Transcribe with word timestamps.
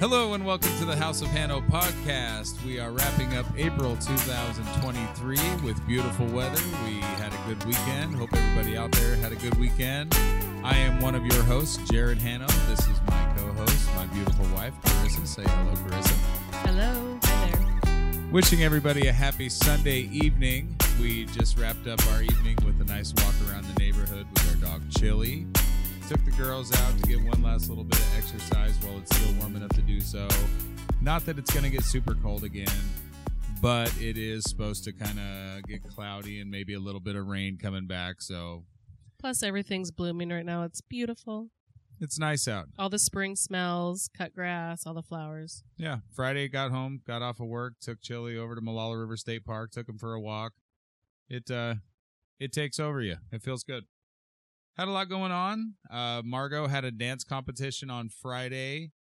Hello 0.00 0.34
and 0.34 0.46
welcome 0.46 0.70
to 0.78 0.84
the 0.84 0.94
House 0.94 1.22
of 1.22 1.28
Hanno 1.28 1.60
podcast. 1.60 2.64
We 2.64 2.78
are 2.78 2.92
wrapping 2.92 3.36
up 3.36 3.46
April 3.56 3.96
2023 3.96 5.36
with 5.66 5.84
beautiful 5.88 6.24
weather. 6.26 6.62
We 6.84 7.00
had 7.00 7.32
a 7.32 7.48
good 7.48 7.64
weekend. 7.64 8.14
Hope 8.14 8.32
everybody 8.32 8.76
out 8.76 8.92
there 8.92 9.16
had 9.16 9.32
a 9.32 9.34
good 9.34 9.58
weekend. 9.58 10.14
I 10.62 10.76
am 10.76 11.00
one 11.00 11.16
of 11.16 11.26
your 11.26 11.42
hosts, 11.42 11.78
Jared 11.90 12.18
Hanno. 12.18 12.46
This 12.68 12.78
is 12.78 13.00
my 13.08 13.34
co-host, 13.38 13.88
my 13.96 14.06
beautiful 14.06 14.46
wife, 14.54 14.72
Carissa. 14.84 15.26
Say 15.26 15.42
hello, 15.42 15.74
Carissa. 15.74 16.14
Hello. 16.64 17.18
Hi 17.24 17.50
there. 17.50 18.30
Wishing 18.30 18.62
everybody 18.62 19.08
a 19.08 19.12
happy 19.12 19.48
Sunday 19.48 20.02
evening. 20.12 20.76
We 21.00 21.24
just 21.24 21.58
wrapped 21.58 21.88
up 21.88 22.00
our 22.12 22.22
evening 22.22 22.56
with 22.64 22.80
a 22.80 22.84
nice 22.84 23.12
walk 23.16 23.34
around 23.50 23.64
the 23.64 23.74
neighborhood 23.80 24.28
with 24.32 24.62
our 24.62 24.70
dog 24.70 24.82
Chili. 24.96 25.48
Took 26.08 26.24
the 26.24 26.30
girls 26.32 26.72
out 26.72 26.96
to 26.98 27.02
get 27.06 27.22
one 27.22 27.42
last 27.42 27.68
little 27.68 27.84
bit 27.84 27.98
of 27.98 28.16
exercise 28.16 28.74
while 28.82 28.96
it's 28.98 29.14
still 29.14 29.34
warm 29.34 29.56
enough 29.56 29.68
to 29.70 29.82
do 29.82 30.00
so. 30.00 30.26
Not 31.02 31.26
that 31.26 31.38
it's 31.38 31.50
going 31.52 31.64
to 31.64 31.70
get 31.70 31.82
super 31.84 32.14
cold 32.14 32.44
again, 32.44 32.66
but 33.60 33.94
it 34.00 34.16
is 34.16 34.44
supposed 34.44 34.84
to 34.84 34.92
kind 34.92 35.18
of 35.18 35.64
get 35.64 35.82
cloudy 35.86 36.40
and 36.40 36.50
maybe 36.50 36.72
a 36.72 36.78
little 36.80 37.00
bit 37.00 37.14
of 37.14 37.26
rain 37.26 37.58
coming 37.60 37.86
back. 37.86 38.22
So 38.22 38.64
Plus, 39.18 39.42
everything's 39.42 39.90
blooming 39.90 40.30
right 40.30 40.46
now. 40.46 40.62
It's 40.62 40.80
beautiful. 40.80 41.50
it's 42.00 42.18
nice 42.18 42.48
out. 42.48 42.68
All 42.78 42.88
the 42.88 42.98
spring 42.98 43.36
smells, 43.36 44.08
cut 44.16 44.32
grass, 44.32 44.86
all 44.86 44.94
the 44.94 45.02
flowers. 45.02 45.62
Yeah. 45.76 45.98
Friday 46.14 46.48
got 46.48 46.70
home, 46.70 47.02
got 47.06 47.20
off 47.20 47.38
of 47.38 47.48
work, 47.48 47.74
took 47.82 48.00
Chili 48.00 48.34
over 48.38 48.54
to 48.54 48.62
Molalla 48.62 48.96
River 48.96 49.16
State 49.18 49.44
Park, 49.44 49.72
took 49.72 49.86
him 49.88 49.98
for 49.98 50.14
a 50.14 50.20
walk. 50.20 50.54
It 51.28 51.50
uh 51.50 51.74
it 52.40 52.52
takes 52.52 52.80
over 52.80 53.02
you. 53.02 53.16
It 53.30 53.42
feels 53.42 53.62
good. 53.62 53.84
Had 54.78 54.88
a 54.88 54.92
lot 54.92 55.08
going 55.08 55.32
on. 55.32 55.74
Uh 55.90 56.22
Margeaux 56.22 56.68
had 56.68 56.84
a 56.84 56.90
dance 56.90 57.24
competition 57.24 57.90
on 57.90 58.08
Friday. 58.08 58.92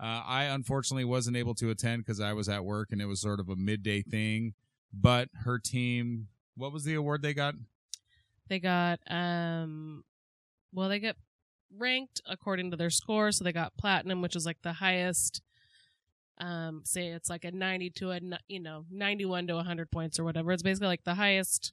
Uh 0.00 0.22
I 0.26 0.44
unfortunately 0.44 1.04
wasn't 1.04 1.36
able 1.36 1.54
to 1.56 1.70
attend 1.70 2.04
cuz 2.06 2.20
I 2.20 2.32
was 2.32 2.48
at 2.48 2.64
work 2.64 2.88
and 2.90 3.00
it 3.00 3.06
was 3.06 3.20
sort 3.20 3.40
of 3.40 3.48
a 3.48 3.56
midday 3.56 4.02
thing, 4.02 4.54
but 4.92 5.28
her 5.44 5.58
team 5.58 6.28
what 6.56 6.72
was 6.72 6.84
the 6.84 6.94
award 6.94 7.22
they 7.22 7.34
got? 7.34 7.54
They 8.48 8.58
got, 8.58 9.00
um, 9.10 10.04
well, 10.72 10.88
they 10.88 10.98
get 10.98 11.16
ranked 11.74 12.20
according 12.26 12.70
to 12.70 12.76
their 12.76 12.90
score. 12.90 13.32
So 13.32 13.44
they 13.44 13.52
got 13.52 13.76
platinum, 13.78 14.20
which 14.20 14.36
is 14.36 14.44
like 14.44 14.58
the 14.62 14.74
highest. 14.74 15.40
Um, 16.38 16.82
say 16.84 17.08
it's 17.08 17.30
like 17.30 17.44
a 17.44 17.52
90 17.52 17.90
to 17.90 18.10
a, 18.10 18.20
you 18.48 18.60
know, 18.60 18.84
91 18.90 19.46
to 19.46 19.54
100 19.54 19.90
points 19.90 20.18
or 20.18 20.24
whatever. 20.24 20.52
It's 20.52 20.62
basically 20.62 20.88
like 20.88 21.04
the 21.04 21.14
highest 21.14 21.72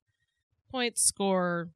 point 0.70 0.98
score 0.98 1.70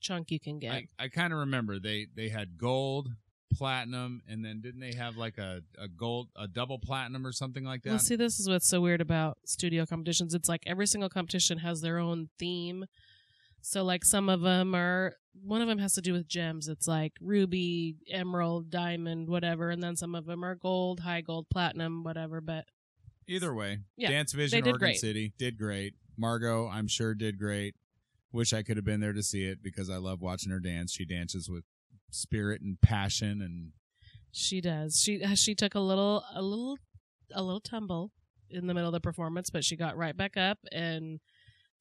chunk 0.00 0.30
you 0.30 0.40
can 0.40 0.58
get. 0.58 0.72
I, 0.72 0.86
I 0.98 1.08
kind 1.08 1.32
of 1.32 1.40
remember 1.40 1.78
they 1.78 2.06
they 2.14 2.28
had 2.28 2.58
gold, 2.58 3.08
platinum, 3.52 4.22
and 4.28 4.44
then 4.44 4.60
didn't 4.60 4.80
they 4.80 4.94
have 4.94 5.16
like 5.16 5.38
a, 5.38 5.60
a 5.78 5.88
gold 5.88 6.28
a 6.36 6.48
double 6.48 6.78
platinum 6.78 7.26
or 7.26 7.32
something 7.32 7.64
like 7.64 7.82
that? 7.82 7.90
Well, 7.90 7.98
see, 7.98 8.16
this 8.16 8.40
is 8.40 8.48
what's 8.48 8.68
so 8.68 8.80
weird 8.80 9.00
about 9.00 9.38
studio 9.44 9.86
competitions. 9.86 10.34
It's 10.34 10.48
like 10.48 10.62
every 10.66 10.86
single 10.86 11.08
competition 11.08 11.58
has 11.58 11.80
their 11.80 11.98
own 11.98 12.28
theme. 12.38 12.86
So, 13.62 13.84
like, 13.84 14.04
some 14.06 14.30
of 14.30 14.40
them 14.40 14.74
are, 14.74 15.16
one 15.42 15.60
of 15.60 15.68
them 15.68 15.78
has 15.78 15.92
to 15.94 16.00
do 16.00 16.14
with 16.14 16.26
gems. 16.26 16.66
It's 16.66 16.88
like 16.88 17.12
ruby, 17.20 17.96
emerald, 18.10 18.70
diamond, 18.70 19.28
whatever. 19.28 19.68
And 19.70 19.82
then 19.82 19.96
some 19.96 20.14
of 20.14 20.24
them 20.24 20.42
are 20.44 20.54
gold, 20.54 21.00
high 21.00 21.20
gold, 21.20 21.46
platinum, 21.50 22.02
whatever. 22.02 22.40
But 22.40 22.64
Either 23.28 23.54
way, 23.54 23.80
Yeah, 23.96 24.10
Dance 24.10 24.32
Vision, 24.32 24.62
Oregon 24.62 24.78
great. 24.78 24.98
City 24.98 25.32
did 25.38 25.58
great. 25.58 25.94
Margeaux, 26.18 26.68
I'm 26.72 26.88
sure 26.88 27.14
did 27.14 27.38
great. 27.38 27.74
Wish 28.32 28.52
I 28.52 28.62
could 28.62 28.76
have 28.76 28.84
been 28.84 29.00
there 29.00 29.12
to 29.12 29.22
see 29.22 29.44
it 29.44 29.62
because 29.62 29.90
I 29.90 29.96
love 29.96 30.20
watching 30.20 30.52
her 30.52 30.60
dance. 30.60 30.92
She 30.92 31.04
dances 31.04 31.48
with 31.48 31.64
spirit 32.10 32.60
and 32.62 32.80
passion, 32.80 33.40
and 33.42 33.72
she 34.30 34.60
does. 34.60 35.00
She, 35.00 35.18
she 35.34 35.54
took 35.54 35.74
a 35.74 35.80
little, 35.80 36.22
a 36.34 36.40
little, 36.42 36.78
a 37.34 37.42
little 37.42 37.60
tumble 37.60 38.12
in 38.48 38.66
the 38.66 38.74
middle 38.74 38.88
of 38.88 38.92
the 38.92 39.00
performance, 39.00 39.50
but 39.50 39.64
she 39.64 39.76
got 39.76 39.96
right 39.96 40.16
back 40.16 40.36
up 40.36 40.58
and 40.70 41.18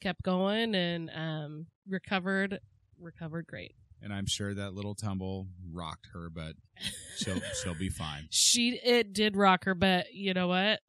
kept 0.02 0.24
going 0.24 0.74
and, 0.76 1.12
um, 1.16 1.68
recovered, 1.88 2.60
recovered 3.00 3.46
great. 3.48 3.74
and 4.02 4.12
I'm 4.14 4.26
sure 4.26 4.54
that 4.54 4.74
little 4.74 4.96
tumble 4.96 5.48
rocked 5.72 6.08
her, 6.14 6.30
but 6.30 6.54
she'll 7.18 7.42
she'll 7.64 7.76
be 7.76 7.90
fine. 7.90 8.28
she 8.30 8.80
it 8.84 9.14
did 9.14 9.36
rock 9.36 9.66
her 9.66 9.76
but 9.76 10.14
you 10.14 10.34
know 10.34 10.48
what 10.48 10.80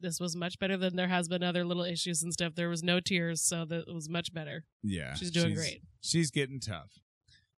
this 0.00 0.20
was 0.20 0.36
much 0.36 0.58
better 0.58 0.76
than 0.76 0.96
there 0.96 1.08
has 1.08 1.28
been 1.28 1.42
other 1.42 1.64
little 1.64 1.84
issues 1.84 2.22
and 2.22 2.32
stuff 2.32 2.54
there 2.54 2.68
was 2.68 2.82
no 2.82 3.00
tears 3.00 3.42
so 3.42 3.64
that 3.64 3.84
it 3.88 3.94
was 3.94 4.08
much 4.08 4.32
better 4.32 4.64
Yeah, 4.82 5.14
she's 5.14 5.30
doing 5.30 5.54
great 5.54 5.82
She's 6.00 6.30
getting 6.30 6.60
tough. 6.60 7.00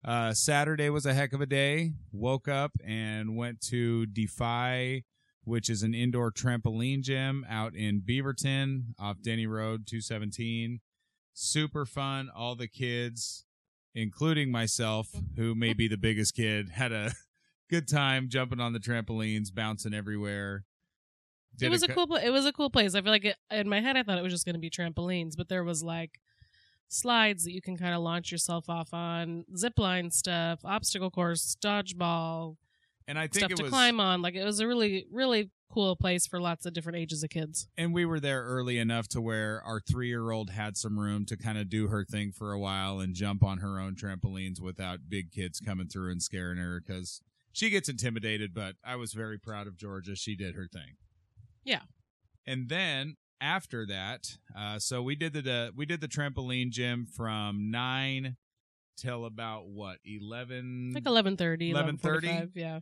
Uh, 0.03 0.33
Saturday 0.33 0.89
was 0.89 1.05
a 1.05 1.12
heck 1.12 1.33
of 1.34 1.41
a 1.43 1.47
day. 1.47 1.93
Woke 2.11 2.49
up 2.49 2.73
and 2.83 3.37
went 3.37 3.61
to 3.69 4.06
Defy, 4.06 5.03
which 5.45 5.69
is 5.69 5.83
an 5.83 5.95
indoor 5.95 6.33
trampoline 6.33 7.03
gym 7.03 7.45
out 7.49 7.75
in 7.75 8.01
Beaverton 8.01 8.95
off 8.99 9.19
Denney 9.21 9.47
Road 9.47 9.87
217. 9.87 10.81
Super 11.34 11.84
fun. 11.84 12.31
All 12.34 12.55
the 12.55 12.67
kids, 12.67 13.45
including 13.95 14.51
myself, 14.51 15.09
who 15.37 15.55
may 15.55 15.75
be 15.75 15.87
the 15.87 15.99
biggest 15.99 16.34
kid, 16.34 16.71
had 16.71 16.93
a 16.93 17.12
good 17.71 17.87
time 17.87 18.28
jumping 18.31 18.61
on 18.61 18.72
the 18.72 18.81
trampolines, 18.81 19.55
bouncing 19.55 19.93
everywhere. 19.95 20.65
It 21.62 21.71
was 21.71 21.82
a 21.82 21.88
cool 21.88 22.06
pla- 22.06 22.19
it 22.19 22.31
was 22.31 22.47
a 22.47 22.53
cool 22.53 22.71
place 22.71 22.94
i 22.94 23.00
feel 23.00 23.12
like 23.12 23.25
it, 23.25 23.37
in 23.50 23.69
my 23.69 23.81
head 23.81 23.97
i 23.97 24.03
thought 24.03 24.19
it 24.19 24.22
was 24.22 24.32
just 24.32 24.44
going 24.44 24.54
to 24.54 24.60
be 24.60 24.71
trampolines 24.71 25.37
but 25.37 25.48
there 25.48 25.65
was 25.65 25.82
like 25.82 26.19
slides 26.88 27.44
that 27.44 27.53
you 27.53 27.62
can 27.62 27.76
kind 27.76 27.94
of 27.94 28.00
launch 28.00 28.32
yourself 28.32 28.69
off 28.69 28.93
on 28.93 29.44
zip 29.56 29.78
line 29.78 30.10
stuff 30.10 30.60
obstacle 30.65 31.10
course 31.10 31.56
dodgeball 31.62 32.56
and 33.06 33.19
I 33.19 33.22
think 33.22 33.47
stuff 33.47 33.54
to 33.54 33.62
was 33.65 33.71
climb 33.71 34.00
on 34.00 34.22
like 34.22 34.34
it 34.34 34.44
was 34.44 34.60
a 34.60 34.66
really 34.66 35.06
really 35.10 35.50
cool 35.72 35.94
place 35.94 36.26
for 36.26 36.41
lots 36.41 36.66
of 36.66 36.72
different 36.72 36.98
ages 36.98 37.22
of 37.22 37.31
kids 37.31 37.69
and 37.78 37.94
we 37.94 38.04
were 38.04 38.19
there 38.19 38.42
early 38.42 38.77
enough 38.78 39.06
to 39.09 39.21
where 39.21 39.62
our 39.65 39.81
three 39.81 40.09
year 40.09 40.32
old 40.32 40.50
had 40.50 40.77
some 40.77 40.98
room 40.98 41.25
to 41.27 41.37
kind 41.37 41.59
of 41.59 41.69
do 41.69 41.87
her 41.87 42.04
thing 42.04 42.32
for 42.32 42.53
a 42.53 42.59
while 42.59 42.98
and 42.98 43.15
jump 43.15 43.44
on 43.44 43.59
her 43.59 43.78
own 43.78 43.94
trampolines 43.94 44.60
without 44.60 45.09
big 45.09 45.31
kids 45.31 45.60
coming 45.60 45.87
through 45.87 46.10
and 46.10 46.22
scaring 46.22 46.59
her 46.59 46.82
because 46.84 47.22
she 47.53 47.71
gets 47.71 47.88
intimidated. 47.88 48.54
But 48.54 48.77
I 48.84 48.97
was 48.97 49.12
very 49.12 49.38
proud 49.38 49.66
of 49.66 49.77
Georgia. 49.77 50.16
She 50.16 50.37
did 50.37 50.54
her 50.54 50.69
thing. 50.72 50.97
Yeah. 51.65 51.81
And 52.47 52.69
then 52.69 53.16
after 53.41 53.87
that, 53.87 54.37
uh, 54.56 54.78
so 54.78 55.03
we 55.03 55.15
did 55.16 55.32
the 55.32 55.72
we 55.76 55.87
did 55.87 56.00
the 56.00 56.09
trampoline 56.09 56.71
gym 56.71 57.06
from 57.06 57.71
nine 57.71 58.37
till 58.97 59.25
about 59.25 59.66
what 59.69 59.97
eleven 60.04 60.93
like 60.94 61.04
11.30 61.04 61.72
11:30? 61.72 62.00
11.45 62.00 62.50
yeah 62.54 62.81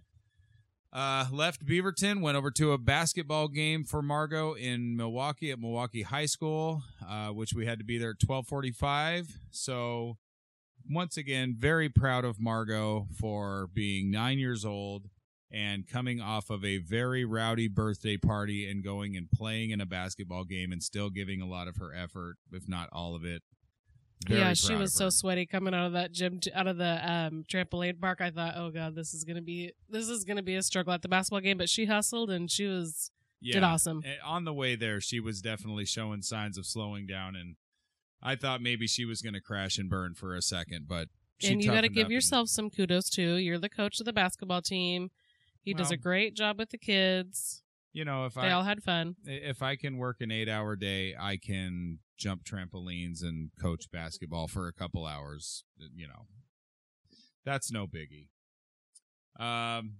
Uh, 0.92 1.26
left 1.30 1.64
Beaverton, 1.66 2.22
went 2.22 2.36
over 2.36 2.50
to 2.50 2.72
a 2.72 2.78
basketball 2.78 3.46
game 3.48 3.84
for 3.84 4.00
Margeaux 4.02 4.54
in 4.54 4.96
Milwaukie 4.96 5.52
at 5.52 5.60
Milwaukie 5.60 6.02
High 6.04 6.24
School, 6.26 6.82
uh, 7.06 7.28
which 7.28 7.52
we 7.52 7.66
had 7.66 7.78
to 7.78 7.84
be 7.84 7.98
there 7.98 8.10
at 8.10 8.18
twelve 8.24 8.46
forty-five. 8.48 9.28
So, 9.50 10.16
once 10.90 11.18
again, 11.18 11.54
very 11.58 11.90
proud 11.90 12.24
of 12.24 12.38
Margeaux 12.40 13.06
for 13.20 13.68
being 13.74 14.10
nine 14.10 14.38
years 14.38 14.64
old 14.64 15.10
and 15.50 15.88
coming 15.88 16.20
off 16.20 16.50
of 16.50 16.64
a 16.64 16.78
very 16.78 17.24
rowdy 17.24 17.68
birthday 17.68 18.16
party 18.16 18.68
and 18.70 18.84
going 18.84 19.16
and 19.16 19.30
playing 19.30 19.70
in 19.70 19.80
a 19.80 19.86
basketball 19.86 20.44
game 20.44 20.72
and 20.72 20.82
still 20.82 21.10
giving 21.10 21.40
a 21.40 21.46
lot 21.46 21.68
of 21.68 21.76
her 21.76 21.94
effort, 21.94 22.36
if 22.52 22.68
not 22.68 22.88
all 22.92 23.14
of 23.14 23.24
it. 23.24 23.42
Very 24.26 24.40
yeah, 24.40 24.52
she 24.52 24.74
was 24.74 24.92
so 24.92 25.10
sweaty 25.10 25.46
coming 25.46 25.74
out 25.74 25.86
of 25.86 25.92
that 25.92 26.12
gym, 26.12 26.40
out 26.52 26.66
of 26.66 26.76
the 26.76 27.10
um, 27.10 27.44
trampoline 27.48 28.00
park. 28.00 28.20
I 28.20 28.30
thought, 28.30 28.54
oh 28.56 28.70
god, 28.70 28.96
this 28.96 29.14
is 29.14 29.22
gonna 29.24 29.42
be 29.42 29.72
this 29.88 30.08
is 30.08 30.24
gonna 30.24 30.42
be 30.42 30.56
a 30.56 30.62
struggle 30.62 30.92
at 30.92 31.02
the 31.02 31.08
basketball 31.08 31.40
game. 31.40 31.56
But 31.56 31.68
she 31.68 31.84
hustled 31.84 32.28
and 32.28 32.50
she 32.50 32.66
was 32.66 33.12
did 33.42 33.62
awesome. 33.62 34.02
And 34.04 34.16
on 34.24 34.44
the 34.44 34.52
way 34.52 34.74
there, 34.74 35.00
she 35.00 35.20
was 35.20 35.40
definitely 35.40 35.84
showing 35.84 36.22
signs 36.22 36.58
of 36.58 36.66
slowing 36.66 37.06
down, 37.06 37.36
and 37.36 37.54
I 38.20 38.34
thought 38.34 38.60
maybe 38.60 38.86
she 38.86 39.04
was 39.04 39.22
going 39.22 39.34
to 39.34 39.40
crash 39.40 39.78
and 39.78 39.88
burn 39.88 40.14
for 40.14 40.34
a 40.34 40.42
second, 40.42 40.86
but 40.88 41.08
she 41.38 41.52
and 41.52 41.62
you 41.62 41.70
got 41.70 41.82
to 41.82 41.88
give 41.88 42.10
yourself 42.10 42.48
some 42.48 42.68
kudos 42.70 43.08
too. 43.08 43.36
You're 43.36 43.58
the 43.58 43.68
coach 43.68 44.00
of 44.00 44.06
the 44.06 44.12
basketball 44.12 44.62
team. 44.62 45.10
He 45.62 45.74
does 45.74 45.90
a 45.90 45.96
great 45.96 46.34
job 46.34 46.58
with 46.58 46.70
the 46.70 46.78
kids. 46.78 47.62
You 47.92 48.04
know, 48.04 48.26
if 48.26 48.34
They 48.34 48.42
I 48.42 48.52
all 48.52 48.62
had 48.64 48.82
fun. 48.82 49.16
if 49.24 49.62
I 49.62 49.76
can 49.76 49.96
work 49.96 50.20
an 50.20 50.30
eight-hour 50.30 50.76
day, 50.76 51.14
I 51.18 51.36
can 51.36 51.98
jump 52.16 52.44
trampolines 52.44 53.22
and 53.22 53.50
coach 53.60 53.90
basketball 53.90 54.48
for 54.48 54.68
a 54.68 54.72
couple 54.72 55.06
hours. 55.06 55.64
You 55.94 56.08
know, 56.08 56.26
that's 57.44 57.70
no 57.72 57.86
biggie. 57.86 58.28
Um, 59.42 59.94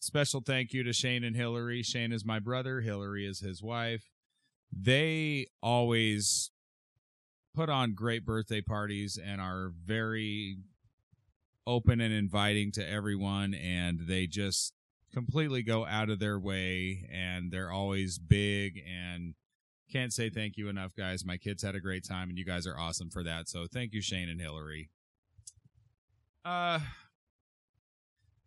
special 0.00 0.40
thank 0.40 0.72
you 0.72 0.82
to 0.82 0.92
Shane 0.92 1.24
and 1.24 1.36
Hillary. 1.36 1.82
Shane 1.82 2.12
is 2.12 2.24
my 2.24 2.38
brother. 2.38 2.80
Hillary 2.80 3.26
is 3.26 3.40
his 3.40 3.62
wife. 3.62 4.10
They 4.72 5.46
always 5.62 6.50
put 7.54 7.68
on 7.68 7.94
great 7.94 8.24
birthday 8.24 8.60
parties 8.60 9.18
and 9.22 9.40
are 9.40 9.70
very 9.84 10.58
open 11.66 12.00
and 12.00 12.12
inviting 12.12 12.70
to 12.72 12.88
everyone 12.88 13.54
and 13.54 14.00
they 14.06 14.26
just 14.26 14.72
completely 15.12 15.62
go 15.62 15.86
out 15.86 16.10
of 16.10 16.18
their 16.18 16.38
way 16.38 17.08
and 17.12 17.50
they're 17.50 17.72
always 17.72 18.18
big 18.18 18.80
and 18.86 19.34
can't 19.90 20.12
say 20.12 20.28
thank 20.28 20.56
you 20.56 20.68
enough 20.68 20.94
guys 20.96 21.24
my 21.24 21.36
kids 21.36 21.62
had 21.62 21.74
a 21.74 21.80
great 21.80 22.04
time 22.06 22.28
and 22.28 22.38
you 22.38 22.44
guys 22.44 22.66
are 22.66 22.78
awesome 22.78 23.08
for 23.08 23.22
that 23.22 23.48
so 23.48 23.66
thank 23.72 23.92
you 23.92 24.02
shane 24.02 24.28
and 24.28 24.40
hillary 24.40 24.90
uh 26.44 26.78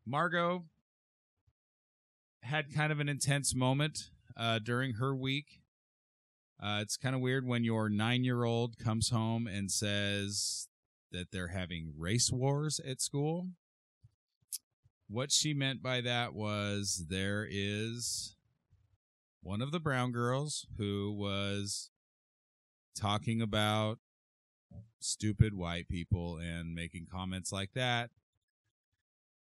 margeaux 0.06 0.64
had 2.42 2.74
kind 2.74 2.92
of 2.92 3.00
an 3.00 3.10
intense 3.10 3.54
moment 3.54 4.10
uh, 4.38 4.60
during 4.60 4.94
her 4.94 5.16
week. 5.16 5.62
Uh, 6.62 6.80
it's 6.82 6.98
kind 6.98 7.16
of 7.16 7.22
weird 7.22 7.46
when 7.46 7.64
your 7.64 7.90
nine 7.90 8.24
year 8.24 8.44
old 8.44 8.78
comes 8.78 9.10
home 9.10 9.48
and 9.48 9.72
says 9.72 10.68
that 11.12 11.32
they're 11.32 11.50
having 11.50 11.94
race 11.98 12.32
wars 12.32 12.80
at 12.80 13.02
school. 13.02 13.50
What 15.08 15.32
she 15.32 15.54
meant 15.54 15.82
by 15.82 16.02
that 16.02 16.34
was 16.34 17.06
there 17.10 17.48
is 17.50 18.36
one 19.42 19.62
of 19.62 19.72
the 19.72 19.80
brown 19.80 20.12
girls 20.12 20.68
who 20.78 21.12
was 21.12 21.90
talking 22.96 23.42
about 23.42 24.00
stupid 25.00 25.54
white 25.54 25.88
people 25.88 26.38
and 26.38 26.76
making 26.76 27.08
comments 27.12 27.52
like 27.52 27.74
that. 27.74 28.10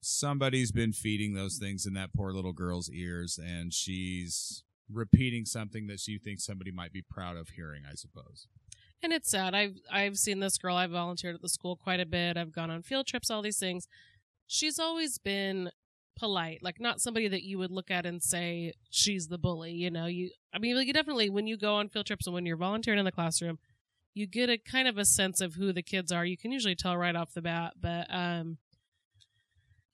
Somebody's 0.01 0.73
been 0.73 0.93
feeding 0.93 1.33
those 1.33 1.57
things 1.57 1.87
in 1.87 1.95
that 1.95 2.13
poor 2.13 2.33
little 2.33 2.53
girl's 2.53 2.91
ears, 2.91 3.39
and 3.43 3.73
she's 3.73 4.65
repeating 4.93 5.47
something 5.47 5.87
that 5.87 6.01
she 6.01 6.19
thinks 6.19 6.45
somebody 6.45 6.71
might 6.71 6.93
be 6.93 7.01
proud 7.01 7.39
of 7.39 7.51
hearing, 7.51 7.85
I 7.91 7.95
suppose. 7.95 8.49
And 9.05 9.13
it's 9.13 9.31
sad. 9.31 9.55
I've 9.55 9.77
I've 9.93 10.17
seen 10.17 10.41
this 10.41 10.57
girl. 10.57 10.77
I've 10.77 10.93
volunteered 10.93 11.35
at 11.35 11.43
the 11.43 11.49
school 11.51 11.77
quite 11.77 12.01
a 12.01 12.07
bit. 12.07 12.39
I've 12.39 12.53
gone 12.53 12.71
on 12.71 12.81
field 12.81 13.07
trips, 13.07 13.31
all 13.31 13.43
these 13.43 13.59
things. 13.59 13.87
She's 14.47 14.79
always 14.79 15.19
been 15.19 15.69
polite, 16.19 16.61
like 16.63 16.81
not 16.81 17.03
somebody 17.03 17.29
that 17.29 17.43
you 17.43 17.59
would 17.59 17.71
look 17.71 17.91
at 17.91 18.07
and 18.07 18.23
say 18.23 18.73
she's 18.89 19.29
the 19.29 19.37
bully. 19.37 19.73
You 19.73 19.91
know, 19.91 20.07
you. 20.07 20.31
I 20.55 20.59
mean, 20.59 20.75
like 20.75 20.87
you 20.87 20.95
definitely 20.95 21.29
when 21.29 21.47
you 21.47 21.59
go 21.59 21.75
on 21.75 21.91
field 21.91 22.07
trips 22.07 22.27
and 22.27 22.33
when 22.33 22.47
you're 22.47 22.57
volunteering 22.57 22.99
in 22.99 23.05
the 23.05 23.13
classroom, 23.13 23.59
you 24.15 24.27
get 24.27 24.49
a 24.49 24.57
kind 24.57 24.89
of 24.89 24.97
a 24.97 25.05
sense 25.05 25.43
of 25.43 25.57
who 25.57 25.71
the 25.75 25.83
kids 25.83 26.11
are. 26.11 26.25
You 26.25 26.39
can 26.39 26.51
usually 26.51 26.75
tell 26.75 26.97
right 26.97 27.15
off 27.15 27.35
the 27.35 27.43
bat, 27.43 27.75
but 27.79 28.07
um, 28.09 28.57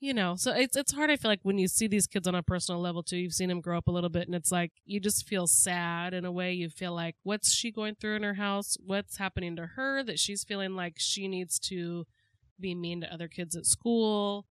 you 0.01 0.15
know, 0.15 0.35
so 0.35 0.53
it's 0.53 0.77
it's 0.77 0.93
hard. 0.93 1.11
I 1.11 1.17
feel 1.17 1.31
like 1.31 1.41
when 1.43 1.59
you 1.59 1.69
see 1.69 1.87
these 1.87 2.07
kids 2.07 2.27
on 2.27 2.35
a 2.35 2.43
personal 2.43 2.81
level 2.81 3.03
too, 3.03 3.19
you've 3.19 3.35
seen 3.35 3.51
them 3.51 3.61
grow 3.61 3.77
up 3.77 3.87
a 3.87 3.91
little 3.91 4.09
bit, 4.09 4.27
and 4.27 4.35
it's 4.35 4.51
like 4.51 4.73
you 4.87 4.99
just 4.99 5.29
feel 5.29 5.47
sad 5.47 6.15
in 6.15 6.25
a 6.25 6.33
way. 6.33 6.53
You 6.55 6.71
feel 6.71 6.95
like 6.95 7.17
what's 7.23 7.53
she 7.53 7.71
going 7.71 7.97
through 7.97 8.17
in 8.17 8.23
her 8.23 8.35
house? 8.35 8.79
What's 8.81 9.19
happening 9.19 9.57
to 9.57 9.67
her 9.67 10.03
that 10.05 10.19
she's 10.19 10.43
feeling 10.43 10.75
like 10.75 10.95
she 10.97 11.29
needs 11.29 11.59
to 11.61 12.07
be 12.59 12.75
mean 12.75 13.03
to 13.03 13.13
other 13.13 13.29
kids 13.29 13.55
at 13.55 13.67
school? 13.67 14.47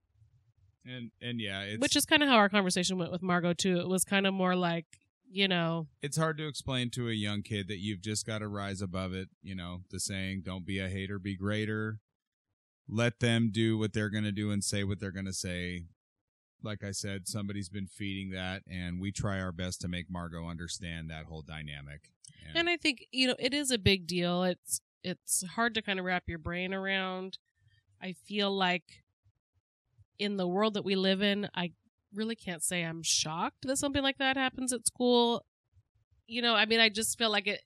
And 0.85 1.13
and 1.23 1.41
yeah, 1.41 1.63
it's 1.63 1.81
Which 1.81 1.97
is 1.97 2.05
kind 2.05 2.23
of 2.23 2.29
how 2.29 2.37
our 2.37 2.51
conversation 2.51 2.99
went 2.99 3.11
with 3.11 3.23
Margeaux 3.23 3.57
too. 3.57 3.81
It 3.81 3.89
was 3.89 4.05
kind 4.05 4.27
of 4.27 4.35
more 4.35 4.55
like 4.55 4.87
you 5.31 5.49
know, 5.49 5.89
it's 6.03 6.17
hard 6.17 6.39
to 6.39 6.47
explain 6.47 6.91
to 6.91 7.09
a 7.09 7.13
young 7.13 7.43
kid 7.43 7.69
that 7.69 7.79
you've 7.79 8.01
just 8.01 8.27
got 8.27 8.39
to 8.39 8.49
rise 8.49 8.83
above 8.83 9.15
it. 9.15 9.29
You 9.43 9.55
know, 9.55 9.81
the 9.91 9.99
saying, 10.01 10.43
"Don't 10.45 10.67
be 10.67 10.79
a 10.79 10.89
hater, 10.89 11.19
be 11.19 11.37
greater." 11.37 12.01
Let 12.89 13.21
them 13.21 13.51
do 13.53 13.77
what 13.77 13.93
they're 13.93 14.11
going 14.11 14.25
to 14.25 14.33
do 14.33 14.51
and 14.51 14.65
say 14.65 14.85
what 14.85 14.99
they're 14.99 15.11
going 15.13 15.27
to 15.27 15.33
say. 15.33 15.85
Like 16.63 16.83
I 16.83 16.91
said, 16.91 17.29
somebody's 17.29 17.69
been 17.69 17.87
feeding 17.87 18.31
that, 18.31 18.63
and 18.69 19.01
we 19.01 19.13
try 19.13 19.41
our 19.41 19.53
best 19.53 19.81
to 19.83 19.89
make 19.89 20.11
Margeaux 20.11 20.49
understand 20.49 21.11
that 21.11 21.27
whole 21.27 21.43
dynamic. 21.43 22.11
and 22.55 22.69
I 22.69 22.77
think 22.77 23.07
you 23.13 23.29
know 23.29 23.37
it 23.39 23.55
is 23.55 23.71
a 23.71 23.79
big 23.79 24.07
deal. 24.07 24.43
It's 24.43 24.81
it's 25.05 25.45
hard 25.55 25.75
to 25.75 25.83
kind 25.83 25.99
of 25.99 26.05
wrap 26.05 26.25
your 26.27 26.39
brain 26.39 26.75
around. 26.75 27.39
I 28.03 28.13
feel 28.13 28.51
like 28.51 29.05
in 30.19 30.37
the 30.37 30.49
world 30.49 30.75
that 30.75 30.85
we 30.85 30.97
live 30.97 31.23
in, 31.23 31.49
I 31.55 31.73
really 32.15 32.37
can't 32.37 32.63
say 32.63 32.83
I'm 32.83 33.03
shocked 33.03 33.67
that 33.67 33.79
something 33.79 34.03
like 34.03 34.19
that 34.19 34.37
happens 34.37 34.73
at 34.73 34.87
school. 34.87 35.45
You 36.27 36.43
know, 36.43 36.55
I 36.55 36.67
mean, 36.67 36.81
I 36.81 36.89
just 36.89 37.17
feel 37.19 37.31
like 37.31 37.47
it 37.47 37.63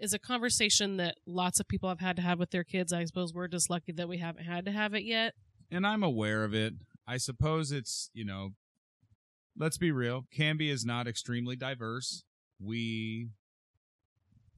is 0.00 0.12
a 0.12 0.18
conversation 0.18 0.96
that 0.98 1.16
lots 1.26 1.58
of 1.60 1.68
people 1.68 1.88
have 1.88 2.00
had 2.00 2.16
to 2.16 2.22
have 2.22 2.38
with 2.38 2.50
their 2.50 2.64
kids. 2.64 2.92
I 2.92 3.04
suppose 3.04 3.34
we're 3.34 3.48
just 3.48 3.68
lucky 3.70 3.92
that 3.92 4.08
we 4.08 4.18
haven't 4.18 4.44
had 4.44 4.64
to 4.66 4.72
have 4.72 4.94
it 4.94 5.04
yet. 5.04 5.34
and 5.70 5.86
I'm 5.86 6.02
aware 6.02 6.44
of 6.44 6.54
it. 6.54 6.74
I 7.06 7.16
suppose 7.16 7.72
it's, 7.72 8.10
you 8.14 8.24
know, 8.24 8.50
let's 9.56 9.78
be 9.78 9.90
real. 9.92 10.26
Canby 10.30 10.70
is 10.70 10.84
not 10.84 11.06
extremely 11.08 11.56
diverse. 11.56 12.22
We, 12.60 13.28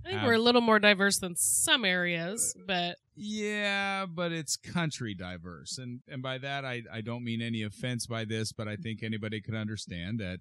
I 0.05 0.09
think 0.09 0.21
Have- 0.21 0.27
we're 0.29 0.35
a 0.35 0.39
little 0.39 0.61
more 0.61 0.79
diverse 0.79 1.19
than 1.19 1.37
some 1.37 1.85
areas, 1.85 2.55
uh, 2.59 2.63
but 2.67 2.97
yeah, 3.17 4.07
but 4.07 4.33
it's 4.33 4.57
country 4.57 5.15
diverse. 5.15 5.79
And, 5.79 6.01
and 6.09 6.23
by 6.23 6.39
that, 6.39 6.65
I, 6.65 6.83
I 6.93 7.01
don't 7.03 7.25
mean 7.25 7.43
any 7.43 7.63
offense 7.63 8.07
by 8.07 8.25
this, 8.25 8.53
but 8.53 8.67
I 8.69 8.77
think 8.77 9.03
anybody 9.03 9.41
could 9.41 9.55
understand 9.55 10.21
that 10.21 10.41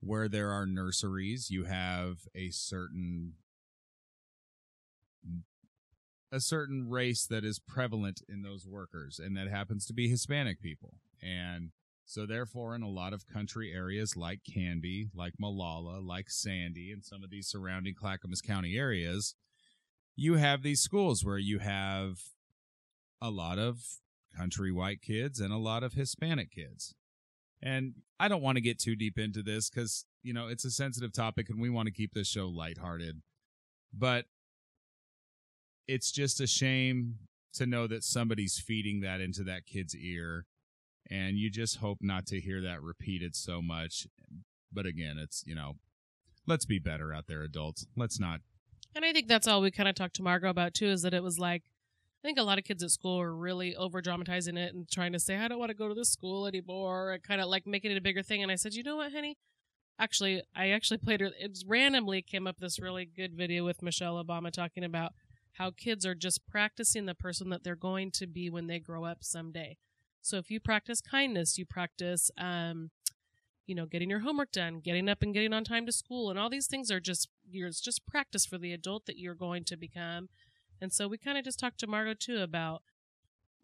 where 0.00 0.28
there 0.28 0.50
are 0.50 0.66
nurseries, 0.66 1.50
you 1.50 1.64
have 1.64 2.18
a 2.34 2.50
certain, 2.50 3.32
a 6.32 6.40
certain 6.40 6.88
race 6.88 7.26
that 7.26 7.44
is 7.44 7.58
prevalent 7.58 8.22
in 8.28 8.42
those 8.42 8.66
workers, 8.66 9.18
and 9.18 9.36
that 9.36 9.48
happens 9.48 9.86
to 9.86 9.92
be 9.92 10.08
Hispanic 10.08 10.60
people. 10.60 10.94
And 11.22 11.70
so, 12.04 12.26
therefore, 12.26 12.74
in 12.74 12.82
a 12.82 12.88
lot 12.88 13.12
of 13.12 13.26
country 13.26 13.72
areas 13.72 14.16
like 14.16 14.40
Canby, 14.44 15.08
like 15.14 15.34
Molalla, 15.38 15.98
like 16.00 16.30
Sandy, 16.30 16.92
and 16.92 17.04
some 17.04 17.24
of 17.24 17.30
these 17.30 17.48
surrounding 17.48 17.94
Clackamas 17.94 18.40
County 18.40 18.76
areas, 18.76 19.34
you 20.14 20.34
have 20.34 20.62
these 20.62 20.80
schools 20.80 21.24
where 21.24 21.38
you 21.38 21.58
have 21.58 22.20
a 23.20 23.30
lot 23.30 23.58
of 23.58 23.82
country 24.36 24.70
white 24.70 25.02
kids 25.02 25.40
and 25.40 25.52
a 25.52 25.58
lot 25.58 25.82
of 25.82 25.94
Hispanic 25.94 26.50
kids. 26.50 26.94
And 27.62 27.94
I 28.20 28.28
don't 28.28 28.42
want 28.42 28.56
to 28.56 28.62
get 28.62 28.78
too 28.78 28.94
deep 28.96 29.18
into 29.18 29.42
this 29.42 29.70
because, 29.70 30.04
you 30.22 30.32
know, 30.32 30.46
it's 30.48 30.64
a 30.64 30.70
sensitive 30.70 31.12
topic 31.12 31.48
and 31.48 31.60
we 31.60 31.70
want 31.70 31.86
to 31.86 31.92
keep 31.92 32.12
this 32.12 32.28
show 32.28 32.46
lighthearted. 32.48 33.22
But 33.92 34.26
it's 35.88 36.10
just 36.10 36.40
a 36.40 36.46
shame 36.46 37.16
to 37.54 37.66
know 37.66 37.86
that 37.86 38.04
somebody's 38.04 38.58
feeding 38.58 39.00
that 39.00 39.20
into 39.20 39.42
that 39.44 39.66
kid's 39.66 39.94
ear. 39.96 40.46
And 41.08 41.38
you 41.38 41.50
just 41.50 41.76
hope 41.76 41.98
not 42.00 42.26
to 42.26 42.40
hear 42.40 42.60
that 42.62 42.82
repeated 42.82 43.36
so 43.36 43.62
much. 43.62 44.06
But 44.72 44.86
again, 44.86 45.16
it's, 45.18 45.44
you 45.46 45.54
know, 45.54 45.74
let's 46.46 46.66
be 46.66 46.78
better 46.78 47.14
out 47.14 47.28
there, 47.28 47.42
adults. 47.42 47.86
Let's 47.96 48.18
not 48.18 48.40
And 48.96 49.04
I 49.04 49.12
think 49.12 49.28
that's 49.28 49.46
all 49.46 49.60
we 49.60 49.70
kind 49.70 49.88
of 49.88 49.94
talked 49.94 50.16
to 50.16 50.22
Margeaux 50.22 50.48
about 50.48 50.72
too, 50.72 50.88
is 50.88 51.02
that 51.02 51.12
it 51.12 51.22
was 51.22 51.38
like, 51.38 51.64
I 52.24 52.26
think 52.26 52.38
a 52.38 52.42
lot 52.42 52.58
of 52.58 52.64
kids 52.64 52.82
at 52.82 52.90
school 52.90 53.20
are 53.20 53.34
really 53.34 53.76
over 53.76 54.00
dramatizing 54.00 54.56
it 54.56 54.74
and 54.74 54.88
trying 54.88 55.12
to 55.12 55.20
say, 55.20 55.36
I 55.36 55.48
don't 55.48 55.58
want 55.58 55.68
to 55.68 55.76
go 55.76 55.86
to 55.86 55.94
this 55.94 56.08
school 56.08 56.46
anymore, 56.46 57.12
and 57.12 57.22
kind 57.22 57.40
of 57.40 57.48
like 57.48 57.66
making 57.66 57.92
it 57.92 57.98
a 57.98 58.00
bigger 58.00 58.22
thing. 58.22 58.42
And 58.42 58.50
I 58.50 58.56
said, 58.56 58.74
you 58.74 58.82
know 58.82 58.96
what, 58.96 59.12
honey? 59.12 59.36
Actually, 59.98 60.42
I 60.54 60.70
actually 60.70 60.98
played 60.98 61.20
her. 61.20 61.30
It 61.38 61.58
randomly 61.66 62.22
came 62.22 62.46
up 62.46 62.58
this 62.58 62.80
really 62.80 63.04
good 63.04 63.34
video 63.34 63.64
with 63.64 63.82
Michelle 63.82 64.22
Obama 64.22 64.50
talking 64.50 64.82
about 64.82 65.12
how 65.58 65.70
kids 65.70 66.04
are 66.04 66.14
just 66.14 66.46
practicing 66.46 67.06
the 67.06 67.14
person 67.14 67.50
that 67.50 67.64
they're 67.64 67.74
going 67.76 68.10
to 68.12 68.26
be 68.26 68.50
when 68.50 68.66
they 68.66 68.78
grow 68.78 69.04
up 69.04 69.18
someday. 69.22 69.76
So 70.22 70.38
if 70.38 70.50
you 70.50 70.60
practice 70.60 71.00
kindness, 71.00 71.56
you 71.56 71.64
practice, 71.64 72.30
um, 72.36 72.90
you 73.66 73.74
know, 73.74 73.86
getting 73.86 74.10
your 74.10 74.20
homework 74.20 74.52
done, 74.52 74.80
getting 74.80 75.08
up 75.08 75.22
and 75.22 75.32
getting 75.32 75.52
on 75.52 75.64
time 75.64 75.86
to 75.86 75.92
school, 75.92 76.30
and 76.30 76.38
all 76.38 76.50
these 76.50 76.66
things 76.66 76.90
are 76.90 77.00
just 77.00 77.28
it's 77.50 77.80
just 77.80 78.06
practice 78.06 78.44
for 78.44 78.58
the 78.58 78.72
adult 78.72 79.06
that 79.06 79.18
you're 79.18 79.34
going 79.34 79.64
to 79.64 79.76
become. 79.76 80.28
And 80.80 80.92
so 80.92 81.08
we 81.08 81.16
kind 81.16 81.38
of 81.38 81.44
just 81.44 81.58
talked 81.58 81.78
to 81.80 81.86
Margeaux 81.86 82.18
too 82.18 82.38
about, 82.38 82.82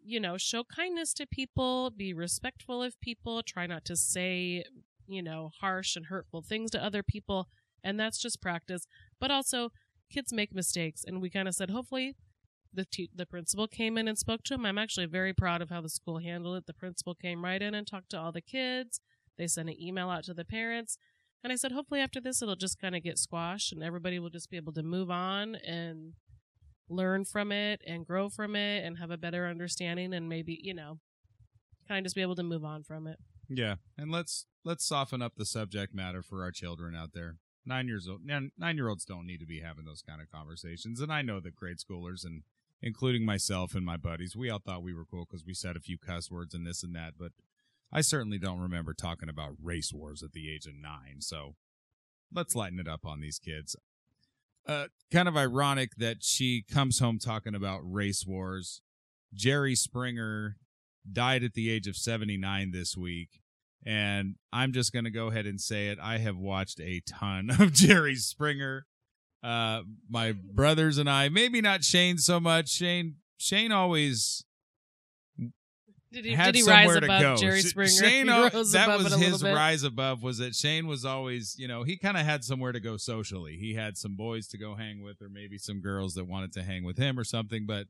you 0.03 0.19
know, 0.19 0.39
show 0.39 0.65
kindness 0.65 1.13
to 1.15 1.27
people, 1.27 1.91
be 1.91 2.15
respectful 2.15 2.83
of 2.83 3.01
people, 3.01 3.43
try 3.43 3.67
not 3.67 3.85
to 3.87 3.97
say, 3.97 4.65
you 5.07 5.23
know, 5.23 5.51
harsh 5.61 5.95
and 5.95 6.07
hurtful 6.07 6.43
things 6.43 6.71
to 6.71 6.83
other 6.83 7.03
people, 7.03 7.49
and 7.85 8.01
that's 8.01 8.19
just 8.19 8.41
practice. 8.41 8.87
But 9.21 9.31
also, 9.31 9.71
kids 10.12 10.33
make 10.33 10.54
mistakes, 10.54 11.04
and 11.07 11.21
we 11.21 11.31
kind 11.31 11.49
of 11.49 11.54
said 11.54 11.71
hopefully 11.71 12.14
the 12.73 12.85
te- 12.85 13.11
the 13.14 13.26
principal 13.26 13.69
came 13.69 13.99
in 13.99 14.09
and 14.09 14.19
spoke 14.19 14.42
to 14.45 14.54
him. 14.54 14.64
I'm 14.64 14.78
actually 14.78 15.07
very 15.07 15.33
proud 15.33 15.62
of 15.62 15.71
how 15.71 15.81
the 15.81 15.88
school 15.88 16.19
handled 16.19 16.57
it. 16.57 16.66
The 16.66 16.75
principal 16.75 17.14
came 17.14 17.45
right 17.45 17.61
in 17.61 17.75
and 17.75 17.87
talked 17.87 18.11
to 18.11 18.19
all 18.19 18.33
the 18.33 18.40
kids. 18.40 19.00
They 19.37 19.47
sent 19.47 19.69
an 19.69 19.81
email 19.81 20.11
out 20.11 20.25
to 20.25 20.35
the 20.35 20.45
parents. 20.45 20.99
And 21.45 21.52
I 21.52 21.57
said, 21.57 21.73
hopefully 21.73 22.00
after 22.00 22.21
this, 22.21 22.40
it'll 22.40 22.54
just 22.54 22.81
kind 22.81 22.95
of 22.95 23.02
get 23.02 23.19
squashed 23.19 23.73
and 23.73 23.83
everybody 23.83 24.19
will 24.19 24.31
just 24.31 24.49
be 24.49 24.57
able 24.57 24.73
to 24.75 24.83
move 24.83 25.11
on 25.11 25.57
and 25.57 26.12
learn 26.88 27.25
from 27.25 27.50
it 27.50 27.81
and 27.87 28.07
grow 28.07 28.28
from 28.28 28.54
it 28.54 28.85
and 28.85 28.99
have 28.99 29.11
a 29.11 29.16
better 29.16 29.49
understanding 29.49 30.14
and 30.14 30.28
maybe, 30.28 30.59
you 30.62 30.75
know, 30.75 31.00
kind 31.88 31.99
of 31.99 32.04
just 32.04 32.14
be 32.14 32.23
able 32.23 32.37
to 32.37 32.42
move 32.42 32.64
on 32.64 32.85
from 32.85 33.07
it. 33.07 33.19
Yeah, 33.49 33.76
and 33.99 34.11
let's 34.11 34.47
let's 34.64 34.87
soften 34.87 35.21
up 35.21 35.35
the 35.37 35.45
subject 35.45 35.95
matter 35.95 36.23
for 36.23 36.42
our 36.42 36.52
children 36.52 36.95
out 36.95 37.11
there. 37.12 37.38
Nine 37.64 37.87
years 37.87 38.09
old, 38.09 38.23
nine 38.25 38.76
year 38.76 38.88
olds 38.88 39.04
don't 39.04 39.26
need 39.26 39.38
to 39.38 39.47
be 39.47 39.61
having 39.61 39.85
those 39.85 40.02
kind 40.02 40.21
of 40.21 40.31
conversations, 40.31 41.00
and 41.00 41.12
I 41.12 41.23
know 41.23 41.38
that 41.40 41.54
grade 41.54 41.78
schoolers 41.78 42.25
and 42.25 42.42
including 42.83 43.25
myself 43.25 43.75
and 43.75 43.87
my 43.87 43.97
buddies, 43.97 44.35
we 44.35 44.50
all 44.50 44.59
thought 44.59 44.83
we 44.83 44.92
were 44.92 45.04
cool 45.04 45.25
because 45.25 45.47
we 45.47 45.54
said 45.54 45.76
a 45.76 45.81
few 45.81 45.97
cuss 45.97 46.31
words 46.31 46.52
and 46.52 46.66
this 46.66 46.83
and 46.83 46.95
that, 46.97 47.14
but 47.19 47.31
I 47.92 48.00
certainly 48.00 48.38
don't 48.38 48.59
remember 48.59 48.92
talking 48.92 49.28
about 49.28 49.52
race 49.62 49.92
wars 49.92 50.23
at 50.23 50.33
the 50.33 50.52
age 50.52 50.66
of 50.66 50.75
nine. 50.75 51.21
So 51.21 51.54
let's 52.35 52.57
lighten 52.57 52.81
it 52.81 52.88
up 52.88 53.07
on 53.07 53.21
these 53.21 53.38
kids. 53.38 53.76
Uh, 54.66 54.87
kind 55.12 55.28
of 55.28 55.37
ironic 55.37 55.97
that 55.97 56.23
she 56.23 56.62
comes 56.62 56.99
home 56.99 57.19
talking 57.19 57.54
about 57.54 57.81
race 57.85 58.25
wars. 58.26 58.81
Jerry 59.35 59.75
Springer 59.75 60.57
died 61.11 61.42
at 61.45 61.54
the 61.54 61.71
age 61.71 61.87
of 61.87 61.97
79 61.97 62.71
this 62.73 62.97
week. 62.97 63.42
And 63.85 64.37
I'm 64.53 64.73
just 64.73 64.93
going 64.93 65.05
to 65.05 65.11
go 65.11 65.27
ahead 65.29 65.47
and 65.47 65.61
say 65.61 65.89
it. 65.89 65.99
I 66.01 66.19
have 66.19 66.37
watched 66.37 66.81
a 66.81 67.01
ton 67.07 67.51
of 67.59 67.73
Jerry 67.73 68.15
Springer. 68.15 68.87
Uh, 69.43 69.83
my 70.09 70.33
brothers 70.33 70.99
and 70.99 71.11
I, 71.11 71.29
maybe 71.29 71.61
not 71.61 71.83
Shane 71.83 72.19
so 72.19 72.39
much. 72.39 72.69
Shane, 72.69 73.17
Shane 73.39 73.73
always 73.73 74.45
Did 76.12 76.25
he, 76.25 76.33
had 76.33 76.53
did 76.53 76.55
he 76.57 76.62
somewhere 76.62 76.87
rise 76.87 76.99
to 77.01 77.05
above 77.05 77.21
go. 77.21 77.37
Jerry 77.37 77.62
Springer? 77.62 77.91
Shane, 77.91 78.27
that 78.27 78.53
was 78.53 79.15
his 79.15 79.43
rise 79.43 79.83
above. 79.83 80.23
Was 80.23 80.39
that 80.39 80.55
Shane 80.55 80.87
was 80.87 81.05
always, 81.05 81.57
you 81.59 81.67
know, 81.67 81.83
he 81.83 81.97
kind 81.97 82.17
of 82.17 82.25
had 82.25 82.45
somewhere 82.45 82.71
to 82.71 82.79
go 82.79 82.97
socially. 82.97 83.57
He 83.57 83.75
had 83.75 83.99
some 83.99 84.15
boys 84.15 84.47
to 84.49 84.59
go 84.59 84.77
hang 84.77 85.03
with, 85.03 85.21
or 85.21 85.29
maybe 85.29 85.59
some 85.59 85.81
girls 85.81 86.15
that 86.15 86.29
wanted 86.29 86.53
to 86.53 86.62
hang 86.62 86.85
with 86.85 86.97
him 86.97 87.19
or 87.19 87.25
something, 87.25 87.67
but 87.67 87.89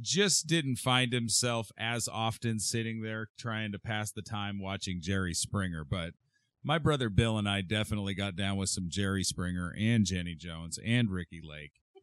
just 0.00 0.46
didn't 0.46 0.76
find 0.76 1.12
himself 1.12 1.70
as 1.78 2.08
often 2.08 2.58
sitting 2.58 3.02
there 3.02 3.28
trying 3.38 3.72
to 3.72 3.78
pass 3.78 4.10
the 4.10 4.22
time 4.22 4.60
watching 4.60 5.00
Jerry 5.00 5.34
Springer. 5.34 5.84
But 5.84 6.14
my 6.62 6.78
brother 6.78 7.08
Bill 7.08 7.38
and 7.38 7.48
I 7.48 7.60
definitely 7.60 8.14
got 8.14 8.36
down 8.36 8.56
with 8.56 8.70
some 8.70 8.86
Jerry 8.88 9.22
Springer 9.22 9.74
and 9.78 10.04
Jenny 10.04 10.34
Jones 10.34 10.78
and 10.84 11.10
Ricki 11.10 11.40
Lake. 11.42 11.72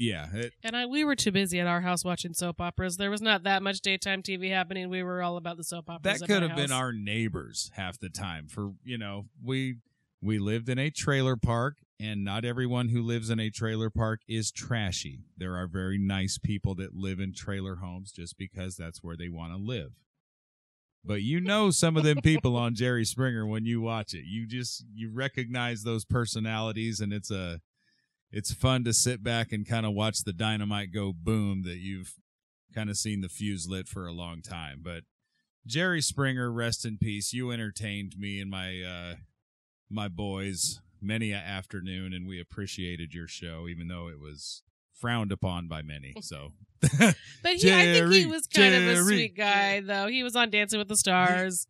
Yeah, 0.00 0.28
it, 0.32 0.52
And 0.62 0.76
I, 0.76 0.86
we 0.86 1.02
were 1.02 1.16
too 1.16 1.32
busy 1.32 1.58
at 1.58 1.66
our 1.66 1.80
house 1.80 2.04
watching 2.04 2.32
soap 2.32 2.60
operas. 2.60 2.98
There 2.98 3.10
was 3.10 3.20
not 3.20 3.42
that 3.42 3.64
much 3.64 3.80
daytime 3.80 4.22
TV 4.22 4.48
happening. 4.48 4.90
We 4.90 5.02
were 5.02 5.20
all 5.24 5.36
about 5.36 5.56
the 5.56 5.64
soap 5.64 5.90
operas. 5.90 6.20
that 6.20 6.22
at 6.22 6.28
could 6.32 6.48
have 6.48 6.56
been 6.56 6.70
our 6.70 6.92
neighbors 6.92 7.72
half 7.74 7.98
the 7.98 8.08
time 8.08 8.46
for 8.46 8.74
you 8.84 8.96
know 8.96 9.26
we 9.42 9.78
we 10.22 10.38
lived 10.38 10.68
in 10.68 10.78
a 10.78 10.90
trailer 10.90 11.34
park 11.34 11.78
and 12.00 12.24
not 12.24 12.44
everyone 12.44 12.88
who 12.88 13.02
lives 13.02 13.30
in 13.30 13.40
a 13.40 13.50
trailer 13.50 13.90
park 13.90 14.20
is 14.28 14.52
trashy. 14.52 15.20
There 15.36 15.56
are 15.56 15.66
very 15.66 15.98
nice 15.98 16.38
people 16.38 16.74
that 16.76 16.94
live 16.94 17.18
in 17.18 17.34
trailer 17.34 17.76
homes 17.76 18.12
just 18.12 18.38
because 18.38 18.76
that's 18.76 19.02
where 19.02 19.16
they 19.16 19.28
want 19.28 19.52
to 19.52 19.58
live. 19.58 19.92
But 21.04 21.22
you 21.22 21.40
know 21.40 21.70
some 21.70 21.96
of 21.96 22.04
them 22.04 22.18
people 22.22 22.56
on 22.56 22.74
jerry 22.74 23.04
springer 23.04 23.46
when 23.46 23.64
you 23.64 23.80
watch 23.80 24.14
it. 24.14 24.24
You 24.24 24.46
just 24.46 24.84
you 24.94 25.10
recognize 25.12 25.82
those 25.82 26.04
personalities 26.04 27.00
and 27.00 27.12
it's 27.12 27.30
a 27.30 27.60
it's 28.30 28.52
fun 28.52 28.84
to 28.84 28.92
sit 28.92 29.22
back 29.22 29.52
and 29.52 29.66
kind 29.66 29.86
of 29.86 29.94
watch 29.94 30.22
the 30.22 30.32
dynamite 30.32 30.92
go 30.92 31.12
boom 31.12 31.62
that 31.62 31.78
you've 31.78 32.14
kind 32.74 32.90
of 32.90 32.98
seen 32.98 33.22
the 33.22 33.28
fuse 33.28 33.66
lit 33.66 33.88
for 33.88 34.06
a 34.06 34.12
long 34.12 34.42
time. 34.42 34.80
But 34.84 35.04
Jerry 35.66 36.02
Springer, 36.02 36.52
rest 36.52 36.84
in 36.84 36.98
peace. 36.98 37.32
You 37.32 37.50
entertained 37.50 38.14
me 38.18 38.40
and 38.40 38.50
my 38.50 38.82
uh, 38.82 39.14
my 39.90 40.08
boys 40.08 40.80
many 41.00 41.32
a 41.32 41.36
afternoon, 41.36 42.12
and 42.12 42.26
we 42.26 42.40
appreciated 42.40 43.14
your 43.14 43.28
show, 43.28 43.66
even 43.68 43.88
though 43.88 44.08
it 44.08 44.20
was 44.20 44.62
frowned 44.94 45.32
upon 45.32 45.68
by 45.68 45.82
many. 45.82 46.14
So, 46.20 46.52
But 46.98 47.16
he, 47.56 47.72
I 47.72 47.84
think 47.92 48.12
he 48.12 48.26
was 48.26 48.46
kind 48.46 48.74
of 48.74 48.82
a 48.82 48.96
sweet 49.04 49.36
guy, 49.36 49.80
though. 49.80 50.06
He 50.08 50.22
was 50.22 50.36
on 50.36 50.50
Dancing 50.50 50.78
with 50.78 50.88
the 50.88 50.96
Stars. 50.96 51.66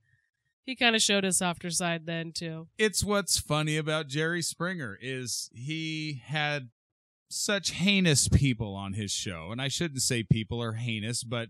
He 0.65 0.77
kind 0.77 0.95
of 0.95 1.01
showed 1.01 1.25
his 1.25 1.39
softer 1.39 1.71
side 1.71 2.05
then 2.05 2.33
too. 2.33 2.69
it's 2.77 3.03
what's 3.03 3.39
funny 3.39 3.79
about 3.79 4.07
Jerry 4.07 4.43
Springer 4.43 4.99
is 5.01 5.49
he 5.55 6.21
had 6.27 6.69
such 7.31 7.71
heinous 7.71 8.29
people 8.29 8.75
on 8.75 8.93
his 8.93 9.11
show, 9.11 9.49
and 9.51 9.63
I 9.63 9.69
shouldn't 9.69 10.03
say 10.03 10.23
people 10.23 10.63
are 10.63 10.75
heinous, 10.75 11.25
but 11.25 11.49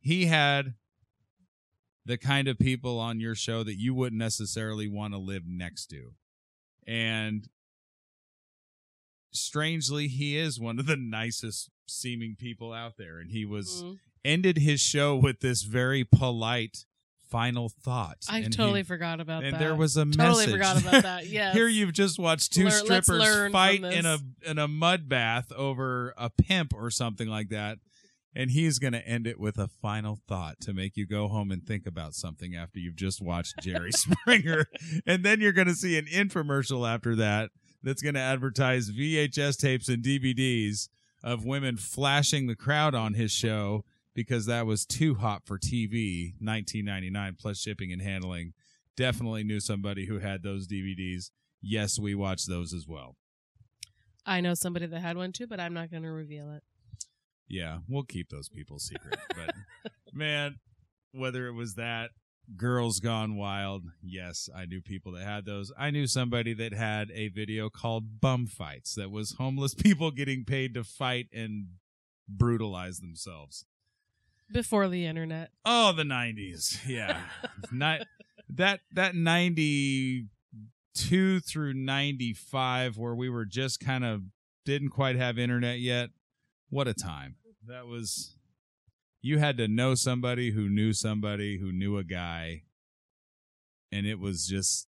he 0.00 0.26
had 0.26 0.74
the 2.04 2.18
kind 2.18 2.48
of 2.48 2.58
people 2.58 2.98
on 2.98 3.20
your 3.20 3.34
show 3.34 3.62
that 3.62 3.78
you 3.78 3.94
wouldn't 3.94 4.18
necessarily 4.18 4.86
want 4.86 5.14
to 5.14 5.18
live 5.18 5.44
next 5.46 5.86
to. 5.86 6.12
And 6.86 7.48
strangely, 9.32 10.08
he 10.08 10.36
is 10.36 10.60
one 10.60 10.78
of 10.78 10.86
the 10.86 10.96
nicest 10.96 11.70
seeming 11.86 12.36
people 12.38 12.72
out 12.72 12.96
there. 12.96 13.18
And 13.18 13.30
he 13.30 13.44
was 13.44 13.82
Mhm. 13.82 13.98
ended 14.24 14.58
his 14.58 14.80
show 14.80 15.16
with 15.16 15.40
this 15.40 15.62
very 15.62 16.04
polite 16.04 16.86
final 17.28 17.68
thought. 17.68 18.18
I 18.28 18.38
And 18.38 18.46
he- 18.46 18.56
totally 18.56 18.82
forgot 18.84 19.20
about 19.20 19.42
and 19.44 19.54
that. 19.54 19.60
And 19.60 19.60
there 19.70 19.74
was 19.74 19.96
a 19.96 20.04
totally 20.04 20.46
message. 20.46 20.50
forgot 20.52 20.80
about 20.80 21.02
that. 21.02 21.26
yeah 21.28 21.52
Here 21.52 21.66
you've 21.68 21.92
just 21.92 22.18
watched 22.18 22.52
two 22.52 22.64
Lear- 22.68 22.70
strippers 22.70 23.50
fight 23.52 23.82
in 23.82 24.06
a 24.06 24.18
in 24.46 24.58
a 24.58 24.68
mud 24.68 25.08
bath 25.08 25.50
over 25.52 26.14
a 26.16 26.30
pimp 26.30 26.72
or 26.74 26.90
something 26.90 27.28
like 27.28 27.48
that. 27.48 27.78
And 28.34 28.50
he's 28.50 28.78
going 28.80 28.94
to 28.94 29.06
end 29.06 29.26
it 29.26 29.38
with 29.38 29.58
a 29.58 29.68
final 29.68 30.18
thought 30.26 30.60
to 30.62 30.72
make 30.72 30.96
you 30.96 31.06
go 31.06 31.28
home 31.28 31.52
and 31.52 31.64
think 31.64 31.86
about 31.86 32.14
something 32.14 32.56
after 32.56 32.80
you've 32.80 32.96
just 32.96 33.22
watched 33.22 33.54
Jerry 33.60 33.92
Springer. 33.92 34.66
And 35.06 35.24
then 35.24 35.40
you're 35.40 35.52
going 35.52 35.68
to 35.68 35.74
see 35.74 35.96
an 35.96 36.06
infomercial 36.06 36.88
after 36.88 37.14
that 37.16 37.50
that's 37.82 38.02
going 38.02 38.14
to 38.14 38.20
advertise 38.20 38.90
VHS 38.90 39.60
tapes 39.60 39.88
and 39.88 40.02
DVDs 40.02 40.88
of 41.22 41.44
women 41.44 41.76
flashing 41.76 42.46
the 42.46 42.56
crowd 42.56 42.94
on 42.94 43.14
his 43.14 43.30
show 43.30 43.84
because 44.14 44.46
that 44.46 44.66
was 44.66 44.86
too 44.86 45.14
hot 45.14 45.42
for 45.44 45.58
TV, 45.58 46.32
1999 46.40 47.36
plus 47.38 47.58
shipping 47.58 47.92
and 47.92 48.02
handling. 48.02 48.52
Definitely 48.96 49.44
knew 49.44 49.60
somebody 49.60 50.06
who 50.06 50.20
had 50.20 50.42
those 50.42 50.68
DVDs. 50.68 51.30
Yes, 51.60 51.98
we 51.98 52.14
watched 52.14 52.48
those 52.48 52.72
as 52.72 52.86
well. 52.86 53.16
I 54.26 54.40
know 54.40 54.54
somebody 54.54 54.86
that 54.86 55.00
had 55.00 55.16
one 55.16 55.32
too, 55.32 55.46
but 55.46 55.60
I'm 55.60 55.74
not 55.74 55.90
going 55.90 56.02
to 56.04 56.10
reveal 56.10 56.52
it. 56.52 56.62
Yeah, 57.48 57.78
we'll 57.88 58.04
keep 58.04 58.30
those 58.30 58.48
people 58.48 58.78
secret. 58.78 59.18
But 59.28 59.54
man, 60.12 60.56
whether 61.12 61.46
it 61.46 61.52
was 61.52 61.74
that 61.74 62.10
Girls 62.56 63.00
Gone 63.00 63.36
Wild, 63.36 63.84
yes, 64.02 64.48
I 64.54 64.66
knew 64.66 64.80
people 64.80 65.12
that 65.12 65.24
had 65.24 65.46
those. 65.46 65.72
I 65.78 65.90
knew 65.90 66.06
somebody 66.06 66.54
that 66.54 66.72
had 66.72 67.10
a 67.12 67.28
video 67.28 67.70
called 67.70 68.20
Bum 68.20 68.46
Fights 68.46 68.94
that 68.94 69.10
was 69.10 69.36
homeless 69.38 69.74
people 69.78 70.10
getting 70.10 70.44
paid 70.44 70.74
to 70.74 70.84
fight 70.84 71.26
and 71.32 71.68
brutalize 72.28 72.98
themselves. 72.98 73.64
Before 74.52 74.88
the 74.88 75.06
internet. 75.06 75.50
Oh, 75.64 75.92
the 75.92 76.04
nineties. 76.04 76.78
Yeah. 76.86 77.22
Not 77.72 78.02
that 78.48 78.80
that 78.92 79.14
ninety 79.14 80.26
two 80.94 81.40
through 81.40 81.72
ninety 81.74 82.34
five 82.34 82.98
where 82.98 83.14
we 83.14 83.30
were 83.30 83.46
just 83.46 83.80
kind 83.80 84.04
of 84.04 84.22
didn't 84.66 84.90
quite 84.90 85.16
have 85.16 85.38
internet 85.38 85.78
yet. 85.80 86.10
What 86.70 86.88
a 86.88 86.94
time. 86.94 87.36
That 87.66 87.86
was 87.86 88.36
you 89.24 89.38
had 89.38 89.56
to 89.56 89.68
know 89.68 89.94
somebody 89.94 90.50
who 90.50 90.68
knew 90.68 90.92
somebody 90.92 91.58
who 91.58 91.72
knew 91.72 91.96
a 91.96 92.04
guy. 92.04 92.64
And 93.90 94.06
it 94.06 94.18
was 94.18 94.46
just 94.46 94.86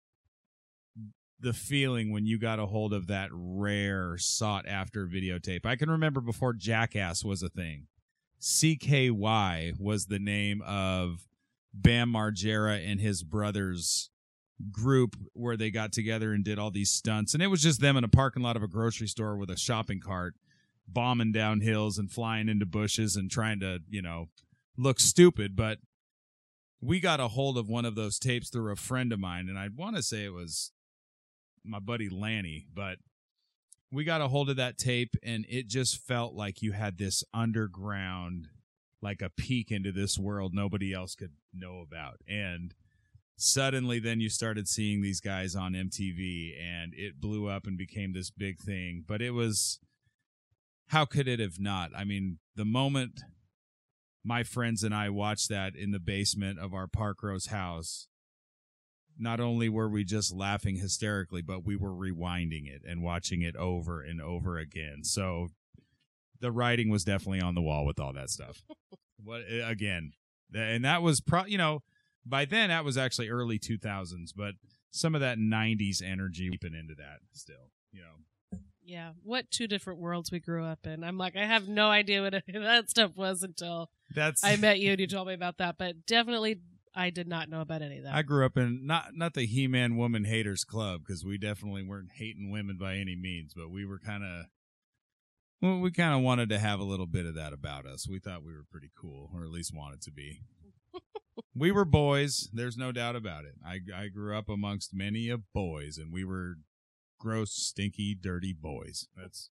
the 1.37 1.51
feeling 1.51 2.11
when 2.11 2.25
you 2.25 2.39
got 2.39 2.57
a 2.57 2.67
hold 2.67 2.93
of 2.93 3.07
that 3.07 3.29
rare 3.33 4.17
sought 4.17 4.65
after 4.67 5.05
videotape. 5.05 5.65
I 5.65 5.75
can 5.75 5.89
remember 5.89 6.21
before 6.21 6.53
Jackass 6.53 7.25
was 7.25 7.43
a 7.43 7.49
thing. 7.49 7.87
CKY 8.39 9.77
was 9.77 10.05
the 10.05 10.19
name 10.19 10.61
of 10.61 11.27
Bam 11.73 12.13
Margera 12.13 12.89
and 12.89 13.01
his 13.01 13.23
brothers 13.23 14.11
group 14.71 15.17
where 15.33 15.57
they 15.57 15.71
got 15.71 15.91
together 15.91 16.31
and 16.31 16.45
did 16.45 16.59
all 16.59 16.69
these 16.69 16.91
stunts 16.91 17.33
and 17.33 17.41
it 17.41 17.47
was 17.47 17.63
just 17.63 17.81
them 17.81 17.97
in 17.97 18.03
a 18.03 18.07
parking 18.07 18.43
lot 18.43 18.55
of 18.55 18.61
a 18.61 18.67
grocery 18.67 19.07
store 19.07 19.35
with 19.35 19.49
a 19.49 19.57
shopping 19.57 19.99
cart 19.99 20.35
bombing 20.87 21.31
down 21.31 21.61
hills 21.61 21.97
and 21.97 22.11
flying 22.11 22.49
into 22.49 22.65
bushes 22.65 23.15
and 23.15 23.31
trying 23.31 23.59
to 23.59 23.79
you 23.89 24.01
know 24.01 24.27
look 24.77 24.99
stupid 24.99 25.55
but 25.55 25.79
we 26.81 26.99
got 26.99 27.19
a 27.19 27.29
hold 27.29 27.57
of 27.57 27.69
one 27.69 27.85
of 27.85 27.95
those 27.95 28.17
tapes 28.17 28.49
through 28.49 28.71
a 28.71 28.75
friend 28.75 29.13
of 29.13 29.19
mine 29.19 29.47
and 29.47 29.57
i 29.57 29.69
want 29.75 29.95
to 29.95 30.03
say 30.03 30.25
it 30.25 30.33
was 30.33 30.71
my 31.63 31.79
buddy 31.79 32.09
lanny 32.09 32.65
but 32.73 32.97
we 33.91 34.03
got 34.03 34.21
a 34.21 34.27
hold 34.27 34.49
of 34.49 34.55
that 34.55 34.77
tape 34.77 35.15
and 35.21 35.45
it 35.49 35.67
just 35.67 35.97
felt 35.97 36.33
like 36.33 36.61
you 36.61 36.71
had 36.71 36.97
this 36.97 37.23
underground 37.33 38.47
like 39.01 39.21
a 39.21 39.29
peek 39.29 39.71
into 39.71 39.91
this 39.91 40.17
world 40.17 40.53
nobody 40.53 40.93
else 40.93 41.15
could 41.15 41.33
know 41.53 41.79
about. 41.79 42.17
And 42.27 42.73
suddenly 43.35 43.99
then 43.99 44.21
you 44.21 44.29
started 44.29 44.67
seeing 44.67 45.01
these 45.01 45.19
guys 45.19 45.55
on 45.55 45.73
MTV 45.73 46.53
and 46.61 46.93
it 46.95 47.19
blew 47.19 47.47
up 47.47 47.67
and 47.67 47.77
became 47.77 48.13
this 48.13 48.29
big 48.29 48.59
thing 48.59 49.03
but 49.07 49.21
it 49.21 49.31
was 49.31 49.79
how 50.91 51.05
could 51.05 51.27
it 51.27 51.39
have 51.39 51.59
not 51.59 51.91
i 51.95 52.03
mean 52.03 52.37
the 52.55 52.65
moment 52.65 53.21
my 54.23 54.43
friends 54.43 54.83
and 54.83 54.93
I 54.93 55.09
watched 55.09 55.49
that 55.49 55.75
in 55.75 55.91
the 55.91 55.99
basement 55.99 56.59
of 56.59 56.73
our 56.73 56.87
Parkrose 56.87 57.47
house 57.47 58.07
not 59.17 59.39
only 59.39 59.69
were 59.69 59.89
we 59.89 60.03
just 60.03 60.33
laughing 60.33 60.77
hysterically, 60.77 61.41
but 61.41 61.65
we 61.65 61.75
were 61.75 61.91
rewinding 61.91 62.67
it 62.67 62.81
and 62.87 63.03
watching 63.03 63.41
it 63.41 63.55
over 63.55 64.01
and 64.01 64.21
over 64.21 64.57
again. 64.57 65.03
So 65.03 65.49
the 66.39 66.51
writing 66.51 66.89
was 66.89 67.03
definitely 67.03 67.41
on 67.41 67.53
the 67.53 67.61
wall 67.61 67.85
with 67.85 67.99
all 67.99 68.13
that 68.13 68.29
stuff. 68.29 68.63
what 69.23 69.41
eh, 69.47 69.61
again? 69.63 70.13
And 70.55 70.85
that 70.85 71.01
was 71.01 71.21
pro, 71.21 71.45
you 71.45 71.57
know, 71.57 71.83
by 72.25 72.45
then 72.45 72.69
that 72.69 72.85
was 72.85 72.97
actually 72.97 73.29
early 73.29 73.59
2000s, 73.59 74.31
but 74.35 74.55
some 74.91 75.13
of 75.13 75.21
that 75.21 75.37
90s 75.37 76.01
energy 76.01 76.49
keeping 76.49 76.73
into 76.73 76.95
that 76.95 77.19
still, 77.31 77.71
you 77.91 78.01
know. 78.01 78.23
Yeah. 78.91 79.11
What 79.23 79.49
two 79.49 79.67
different 79.67 79.99
worlds 80.01 80.33
we 80.33 80.41
grew 80.41 80.65
up 80.65 80.85
in. 80.85 81.05
I'm 81.05 81.17
like, 81.17 81.37
I 81.37 81.45
have 81.45 81.69
no 81.69 81.87
idea 81.87 82.21
what 82.21 82.33
any 82.33 82.57
of 82.57 82.63
that 82.63 82.89
stuff 82.89 83.11
was 83.15 83.41
until 83.41 83.89
That's 84.13 84.43
I 84.43 84.57
met 84.57 84.79
you 84.79 84.91
and 84.91 84.99
you 84.99 85.07
told 85.07 85.29
me 85.29 85.33
about 85.33 85.59
that. 85.59 85.77
But 85.77 86.05
definitely, 86.05 86.59
I 86.93 87.09
did 87.09 87.25
not 87.25 87.47
know 87.47 87.61
about 87.61 87.81
any 87.81 87.99
of 87.99 88.03
that. 88.03 88.13
I 88.13 88.21
grew 88.21 88.45
up 88.45 88.57
in 88.57 88.85
not 88.85 89.15
not 89.15 89.33
the 89.33 89.45
He 89.45 89.65
Man 89.65 89.95
Woman 89.95 90.25
Haters 90.25 90.65
Club 90.65 91.03
because 91.07 91.23
we 91.23 91.37
definitely 91.37 91.83
weren't 91.83 92.09
hating 92.15 92.51
women 92.51 92.77
by 92.77 92.95
any 92.95 93.15
means, 93.15 93.53
but 93.53 93.71
we 93.71 93.85
were 93.85 93.97
kind 93.97 94.25
of 94.25 94.47
well, 95.61 95.79
we 95.79 95.91
kind 95.91 96.13
of 96.13 96.19
wanted 96.19 96.49
to 96.49 96.59
have 96.59 96.81
a 96.81 96.83
little 96.83 97.05
bit 97.05 97.25
of 97.25 97.35
that 97.35 97.53
about 97.53 97.85
us. 97.85 98.09
We 98.09 98.19
thought 98.19 98.43
we 98.43 98.51
were 98.51 98.65
pretty 98.69 98.91
cool, 98.99 99.29
or 99.33 99.45
at 99.45 99.51
least 99.51 99.73
wanted 99.73 100.01
to 100.01 100.11
be. 100.11 100.41
we 101.55 101.71
were 101.71 101.85
boys. 101.85 102.49
There's 102.51 102.75
no 102.75 102.91
doubt 102.91 103.15
about 103.15 103.45
it. 103.45 103.53
I 103.65 103.79
I 103.95 104.07
grew 104.09 104.37
up 104.37 104.49
amongst 104.49 104.93
many 104.93 105.29
of 105.29 105.53
boys, 105.53 105.97
and 105.97 106.11
we 106.11 106.25
were 106.25 106.55
gross, 107.21 107.51
stinky, 107.53 108.15
dirty 108.15 108.51
boys. 108.51 109.07
That's 109.15 109.51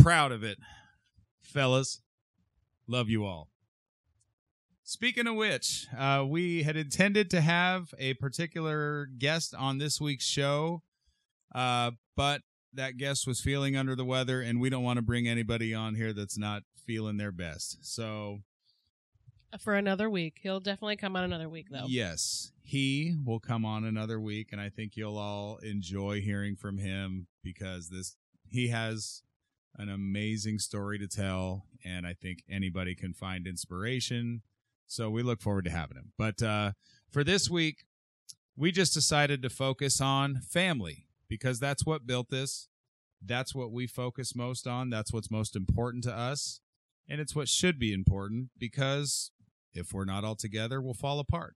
proud 0.00 0.30
of 0.30 0.44
it, 0.44 0.58
fellas. 1.42 2.02
Love 2.86 3.08
you 3.08 3.24
all. 3.24 3.48
Speaking 4.84 5.26
of 5.26 5.36
which, 5.36 5.86
uh, 5.96 6.24
we 6.28 6.64
had 6.64 6.76
intended 6.76 7.30
to 7.30 7.40
have 7.40 7.94
a 7.98 8.14
particular 8.14 9.06
guest 9.18 9.54
on 9.54 9.78
this 9.78 10.00
week's 10.00 10.26
show, 10.26 10.82
uh, 11.54 11.92
but 12.16 12.42
that 12.74 12.98
guest 12.98 13.26
was 13.26 13.40
feeling 13.40 13.76
under 13.76 13.94
the 13.94 14.04
weather, 14.04 14.42
and 14.42 14.60
we 14.60 14.68
don't 14.68 14.82
want 14.82 14.98
to 14.98 15.02
bring 15.02 15.26
anybody 15.26 15.72
on 15.72 15.94
here 15.94 16.12
that's 16.12 16.36
not 16.36 16.64
feeling 16.86 17.16
their 17.16 17.32
best. 17.32 17.78
So, 17.82 18.40
For 19.58 19.74
another 19.74 20.08
week. 20.08 20.38
He'll 20.42 20.60
definitely 20.60 20.96
come 20.96 21.16
on 21.16 21.24
another 21.24 21.48
week, 21.48 21.66
though. 21.70 21.86
yes, 21.88 22.52
he 22.62 23.16
will 23.24 23.40
come 23.40 23.64
on 23.64 23.84
another 23.84 24.20
week, 24.20 24.50
and 24.52 24.60
I 24.60 24.68
think 24.68 24.96
you'll 24.96 25.18
all 25.18 25.56
enjoy 25.58 26.20
hearing 26.20 26.54
from 26.54 26.78
him 26.78 27.26
because 27.42 27.88
this 27.88 28.16
he 28.48 28.68
has 28.68 29.22
an 29.76 29.88
amazing 29.88 30.58
story 30.58 30.98
to 30.98 31.08
tell, 31.08 31.66
and 31.84 32.06
I 32.06 32.12
think 32.12 32.42
anybody 32.48 32.94
can 32.94 33.12
find 33.12 33.46
inspiration. 33.46 34.42
So 34.86 35.08
we 35.10 35.22
look 35.22 35.40
forward 35.40 35.64
to 35.64 35.70
having 35.70 35.96
him. 35.96 36.12
But 36.18 36.42
uh, 36.42 36.72
for 37.10 37.22
this 37.24 37.48
week, 37.48 37.84
we 38.56 38.72
just 38.72 38.92
decided 38.92 39.42
to 39.42 39.50
focus 39.50 40.00
on 40.00 40.40
family 40.48 41.06
because 41.28 41.60
that's 41.60 41.86
what 41.86 42.06
built 42.06 42.28
this. 42.30 42.68
That's 43.24 43.54
what 43.54 43.70
we 43.72 43.86
focus 43.86 44.34
most 44.34 44.66
on. 44.66 44.90
That's 44.90 45.12
what's 45.12 45.30
most 45.30 45.54
important 45.54 46.04
to 46.04 46.14
us. 46.14 46.60
And 47.08 47.20
it's 47.20 47.34
what 47.34 47.48
should 47.48 47.78
be 47.78 47.92
important 47.92 48.50
because 48.58 49.30
if 49.72 49.92
we're 49.92 50.04
not 50.04 50.24
all 50.24 50.36
together, 50.36 50.80
we'll 50.80 50.94
fall 50.94 51.18
apart. 51.18 51.54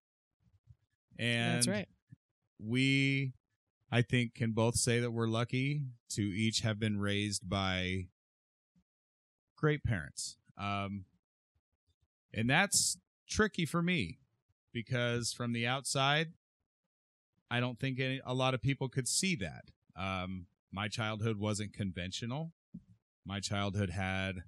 And 1.18 1.56
That's 1.56 1.68
right. 1.68 1.88
we 2.58 3.32
I 3.90 4.02
think 4.02 4.34
can 4.34 4.52
both 4.52 4.74
say 4.76 4.98
that 5.00 5.12
we're 5.12 5.28
lucky 5.28 5.82
to 6.10 6.22
each 6.22 6.60
have 6.60 6.80
been 6.80 6.98
raised 6.98 7.48
by 7.48 8.08
great 9.56 9.84
parents. 9.84 10.36
Um 10.58 11.04
and 12.32 12.50
that's 12.50 12.98
tricky 13.28 13.64
for 13.64 13.80
me 13.82 14.18
because 14.72 15.32
from 15.32 15.52
the 15.52 15.66
outside 15.66 16.32
I 17.50 17.60
don't 17.60 17.78
think 17.78 18.00
any, 18.00 18.20
a 18.24 18.34
lot 18.34 18.54
of 18.54 18.62
people 18.62 18.88
could 18.88 19.06
see 19.06 19.36
that. 19.36 19.66
Um 19.96 20.46
my 20.72 20.88
childhood 20.88 21.38
wasn't 21.38 21.72
conventional. 21.72 22.52
My 23.24 23.38
childhood 23.38 23.90
had 23.90 24.42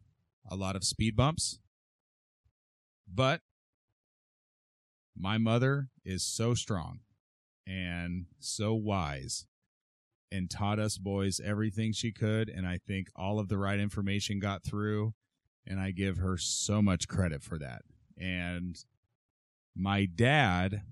a 0.50 0.56
lot 0.56 0.74
of 0.74 0.82
speed 0.82 1.14
bumps. 1.14 1.60
But 3.12 3.42
my 5.16 5.38
mother 5.38 5.88
is 6.04 6.22
so 6.22 6.54
strong 6.54 7.00
and 7.66 8.26
so 8.38 8.74
wise 8.74 9.46
and 10.30 10.50
taught 10.50 10.78
us 10.78 10.98
boys 10.98 11.40
everything 11.44 11.92
she 11.92 12.12
could 12.12 12.48
and 12.48 12.66
I 12.66 12.78
think 12.86 13.08
all 13.16 13.38
of 13.38 13.48
the 13.48 13.58
right 13.58 13.78
information 13.78 14.38
got 14.38 14.62
through 14.62 15.14
and 15.66 15.80
I 15.80 15.90
give 15.90 16.18
her 16.18 16.36
so 16.36 16.80
much 16.80 17.08
credit 17.08 17.42
for 17.42 17.58
that. 17.58 17.82
And 18.16 18.76
my 19.74 20.06
dad 20.06 20.82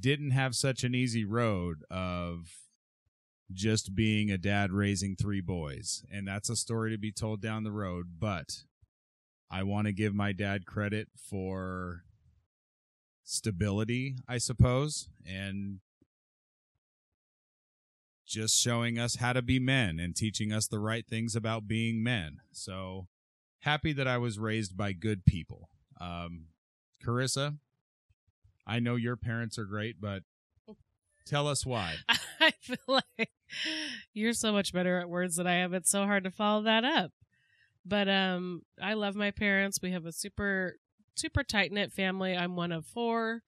didn't 0.00 0.30
have 0.30 0.54
such 0.54 0.84
an 0.84 0.94
easy 0.94 1.24
road 1.24 1.84
of 1.90 2.50
just 3.52 3.94
being 3.94 4.30
a 4.30 4.38
dad 4.38 4.72
raising 4.72 5.14
three 5.14 5.42
boys 5.42 6.04
and 6.10 6.26
that's 6.26 6.48
a 6.48 6.56
story 6.56 6.90
to 6.90 6.96
be 6.96 7.12
told 7.12 7.42
down 7.42 7.64
the 7.64 7.72
road 7.72 8.06
but 8.18 8.64
I 9.50 9.62
want 9.64 9.86
to 9.86 9.92
give 9.92 10.14
my 10.14 10.32
dad 10.32 10.64
credit 10.64 11.08
for 11.14 12.04
stability, 13.24 14.16
I 14.28 14.38
suppose, 14.38 15.08
and 15.26 15.80
just 18.26 18.58
showing 18.58 18.98
us 18.98 19.16
how 19.16 19.32
to 19.32 19.42
be 19.42 19.58
men 19.58 20.00
and 20.00 20.16
teaching 20.16 20.52
us 20.52 20.66
the 20.66 20.78
right 20.78 21.06
things 21.06 21.36
about 21.36 21.68
being 21.68 22.02
men. 22.02 22.38
So 22.50 23.08
happy 23.60 23.92
that 23.92 24.08
I 24.08 24.18
was 24.18 24.38
raised 24.38 24.76
by 24.76 24.92
good 24.92 25.24
people. 25.24 25.68
Um, 26.00 26.46
Carissa, 27.04 27.58
I 28.66 28.78
know 28.78 28.96
your 28.96 29.16
parents 29.16 29.58
are 29.58 29.64
great, 29.64 30.00
but 30.00 30.22
tell 31.26 31.46
us 31.46 31.66
why. 31.66 31.96
I 32.40 32.52
feel 32.60 32.76
like 32.88 33.30
you're 34.14 34.32
so 34.32 34.52
much 34.52 34.72
better 34.72 34.98
at 34.98 35.08
words 35.08 35.36
than 35.36 35.46
I 35.46 35.56
am. 35.56 35.74
It's 35.74 35.90
so 35.90 36.04
hard 36.04 36.24
to 36.24 36.30
follow 36.30 36.62
that 36.62 36.84
up. 36.84 37.12
But 37.84 38.08
um 38.08 38.62
I 38.80 38.94
love 38.94 39.14
my 39.14 39.30
parents. 39.30 39.80
We 39.82 39.92
have 39.92 40.06
a 40.06 40.12
super 40.12 40.76
super 41.14 41.42
tight 41.44 41.72
knit 41.72 41.92
family. 41.92 42.36
I'm 42.36 42.56
one 42.56 42.72
of 42.72 42.86
four. 42.86 43.42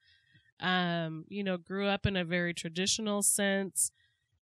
Um, 0.60 1.24
you 1.28 1.42
know, 1.42 1.56
grew 1.56 1.86
up 1.88 2.06
in 2.06 2.16
a 2.16 2.24
very 2.24 2.54
traditional 2.54 3.22
sense, 3.22 3.90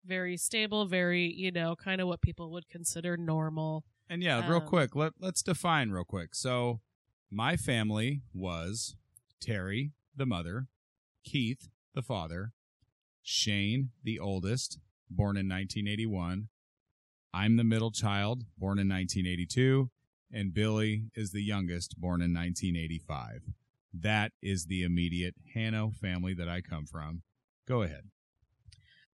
very 0.04 0.36
stable, 0.36 0.86
very, 0.86 1.30
you 1.32 1.52
know, 1.52 1.76
kind 1.76 2.00
of 2.00 2.08
what 2.08 2.22
people 2.22 2.50
would 2.52 2.68
consider 2.68 3.16
normal. 3.16 3.84
And 4.08 4.22
yeah, 4.22 4.48
real 4.48 4.60
Um, 4.60 4.66
quick, 4.66 4.96
let 4.96 5.12
let's 5.20 5.42
define 5.42 5.90
real 5.90 6.04
quick. 6.04 6.34
So, 6.34 6.80
my 7.30 7.56
family 7.56 8.22
was 8.32 8.96
Terry, 9.40 9.92
the 10.16 10.26
mother, 10.26 10.66
Keith, 11.22 11.68
the 11.94 12.02
father, 12.02 12.52
Shane, 13.22 13.90
the 14.02 14.18
oldest, 14.18 14.78
born 15.08 15.36
in 15.36 15.48
1981. 15.48 16.48
I'm 17.32 17.56
the 17.56 17.62
middle 17.62 17.92
child, 17.92 18.44
born 18.58 18.78
in 18.80 18.88
1982, 18.88 19.90
and 20.32 20.54
Billy 20.54 21.10
is 21.14 21.32
the 21.32 21.42
youngest, 21.42 22.00
born 22.00 22.20
in 22.20 22.32
1985. 22.32 23.42
That 23.92 24.32
is 24.42 24.66
the 24.66 24.82
immediate 24.82 25.34
Hanno 25.54 25.90
family 25.90 26.34
that 26.34 26.48
I 26.48 26.60
come 26.60 26.86
from. 26.86 27.22
Go 27.66 27.82
ahead. 27.82 28.04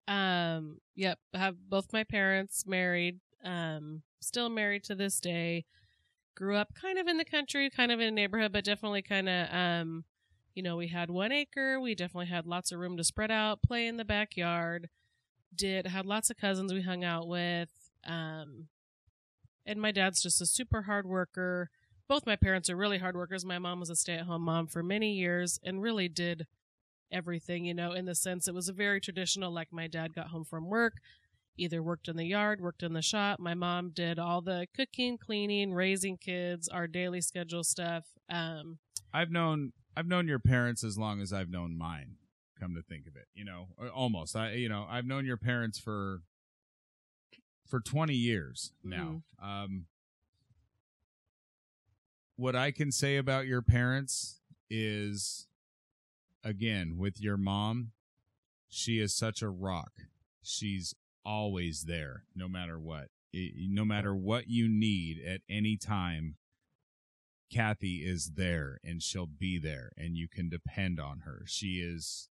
Um, 0.08 0.78
yep, 0.94 1.18
have 1.34 1.56
both 1.68 1.92
my 1.92 2.04
parents 2.04 2.64
married, 2.66 3.20
um, 3.44 4.02
still 4.20 4.48
married 4.48 4.84
to 4.84 4.94
this 4.94 5.18
day. 5.18 5.64
Grew 6.36 6.56
up 6.56 6.74
kind 6.74 6.98
of 6.98 7.06
in 7.06 7.16
the 7.16 7.24
country, 7.24 7.70
kind 7.70 7.90
of 7.90 7.98
in 7.98 8.08
a 8.08 8.10
neighborhood, 8.10 8.52
but 8.52 8.64
definitely 8.64 9.02
kind 9.02 9.28
of, 9.28 9.48
um, 9.50 10.04
you 10.54 10.62
know, 10.62 10.76
we 10.76 10.88
had 10.88 11.10
one 11.10 11.32
acre. 11.32 11.80
We 11.80 11.94
definitely 11.94 12.26
had 12.26 12.46
lots 12.46 12.72
of 12.72 12.78
room 12.78 12.96
to 12.98 13.04
spread 13.04 13.30
out, 13.30 13.62
play 13.62 13.86
in 13.86 13.96
the 13.96 14.04
backyard. 14.04 14.88
Did 15.54 15.86
had 15.86 16.04
lots 16.04 16.28
of 16.28 16.36
cousins 16.36 16.72
we 16.74 16.82
hung 16.82 17.02
out 17.02 17.26
with. 17.26 17.70
Um, 18.04 18.68
and 19.66 19.80
my 19.80 19.90
dad's 19.90 20.22
just 20.22 20.40
a 20.40 20.46
super 20.46 20.82
hard 20.82 21.06
worker. 21.06 21.70
Both 22.08 22.26
my 22.26 22.36
parents 22.36 22.70
are 22.70 22.76
really 22.76 22.98
hard 22.98 23.16
workers. 23.16 23.44
My 23.44 23.58
mom 23.58 23.80
was 23.80 23.90
a 23.90 23.96
stay 23.96 24.14
at 24.14 24.26
home 24.26 24.42
mom 24.42 24.68
for 24.68 24.82
many 24.82 25.12
years 25.12 25.58
and 25.64 25.82
really 25.82 26.08
did 26.08 26.46
everything, 27.10 27.64
you 27.64 27.74
know, 27.74 27.92
in 27.92 28.04
the 28.04 28.14
sense 28.14 28.46
it 28.46 28.54
was 28.54 28.68
a 28.68 28.72
very 28.72 29.00
traditional, 29.00 29.52
like 29.52 29.72
my 29.72 29.88
dad 29.88 30.14
got 30.14 30.28
home 30.28 30.44
from 30.44 30.68
work, 30.68 30.94
either 31.56 31.82
worked 31.82 32.08
in 32.08 32.16
the 32.16 32.24
yard, 32.24 32.60
worked 32.60 32.82
in 32.82 32.92
the 32.92 33.02
shop. 33.02 33.40
My 33.40 33.54
mom 33.54 33.90
did 33.90 34.18
all 34.18 34.40
the 34.40 34.66
cooking, 34.74 35.18
cleaning, 35.18 35.74
raising 35.74 36.16
kids, 36.16 36.68
our 36.68 36.86
daily 36.86 37.20
schedule 37.20 37.64
stuff. 37.64 38.04
Um, 38.30 38.78
I've 39.12 39.30
known 39.30 39.72
I've 39.96 40.06
known 40.06 40.28
your 40.28 40.38
parents 40.38 40.84
as 40.84 40.98
long 40.98 41.20
as 41.20 41.32
I've 41.32 41.50
known 41.50 41.76
mine. 41.76 42.16
Come 42.60 42.74
to 42.74 42.82
think 42.82 43.06
of 43.06 43.16
it, 43.16 43.26
you 43.34 43.44
know, 43.44 43.68
almost. 43.94 44.36
I 44.36 44.52
you 44.52 44.68
know 44.68 44.86
I've 44.88 45.06
known 45.06 45.26
your 45.26 45.36
parents 45.36 45.78
for 45.78 46.20
for 47.66 47.80
twenty 47.80 48.14
years 48.14 48.72
now. 48.82 49.22
Um, 49.42 49.86
what 52.36 52.54
I 52.54 52.70
can 52.70 52.92
say 52.92 53.16
about 53.16 53.46
your 53.46 53.62
parents 53.62 54.40
is, 54.68 55.46
again, 56.44 56.96
with 56.98 57.20
your 57.20 57.36
mom, 57.36 57.92
she 58.68 58.98
is 59.00 59.14
such 59.14 59.42
a 59.42 59.48
rock. 59.48 59.92
She's 60.42 60.94
always 61.24 61.84
there, 61.84 62.24
no 62.34 62.46
matter 62.48 62.78
what. 62.78 63.08
No 63.34 63.84
matter 63.84 64.14
what 64.14 64.48
you 64.48 64.68
need 64.68 65.18
at 65.22 65.40
any 65.48 65.76
time, 65.76 66.36
Kathy 67.52 67.96
is 67.96 68.32
there 68.36 68.78
and 68.82 69.02
she'll 69.02 69.26
be 69.26 69.58
there 69.58 69.92
and 69.96 70.16
you 70.16 70.26
can 70.26 70.48
depend 70.48 70.98
on 70.98 71.20
her. 71.20 71.42
She 71.46 71.80
is 71.80 72.28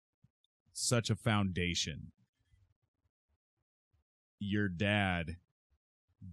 such 0.73 1.09
a 1.09 1.15
foundation. 1.15 2.11
Your 4.39 4.69
dad 4.69 5.37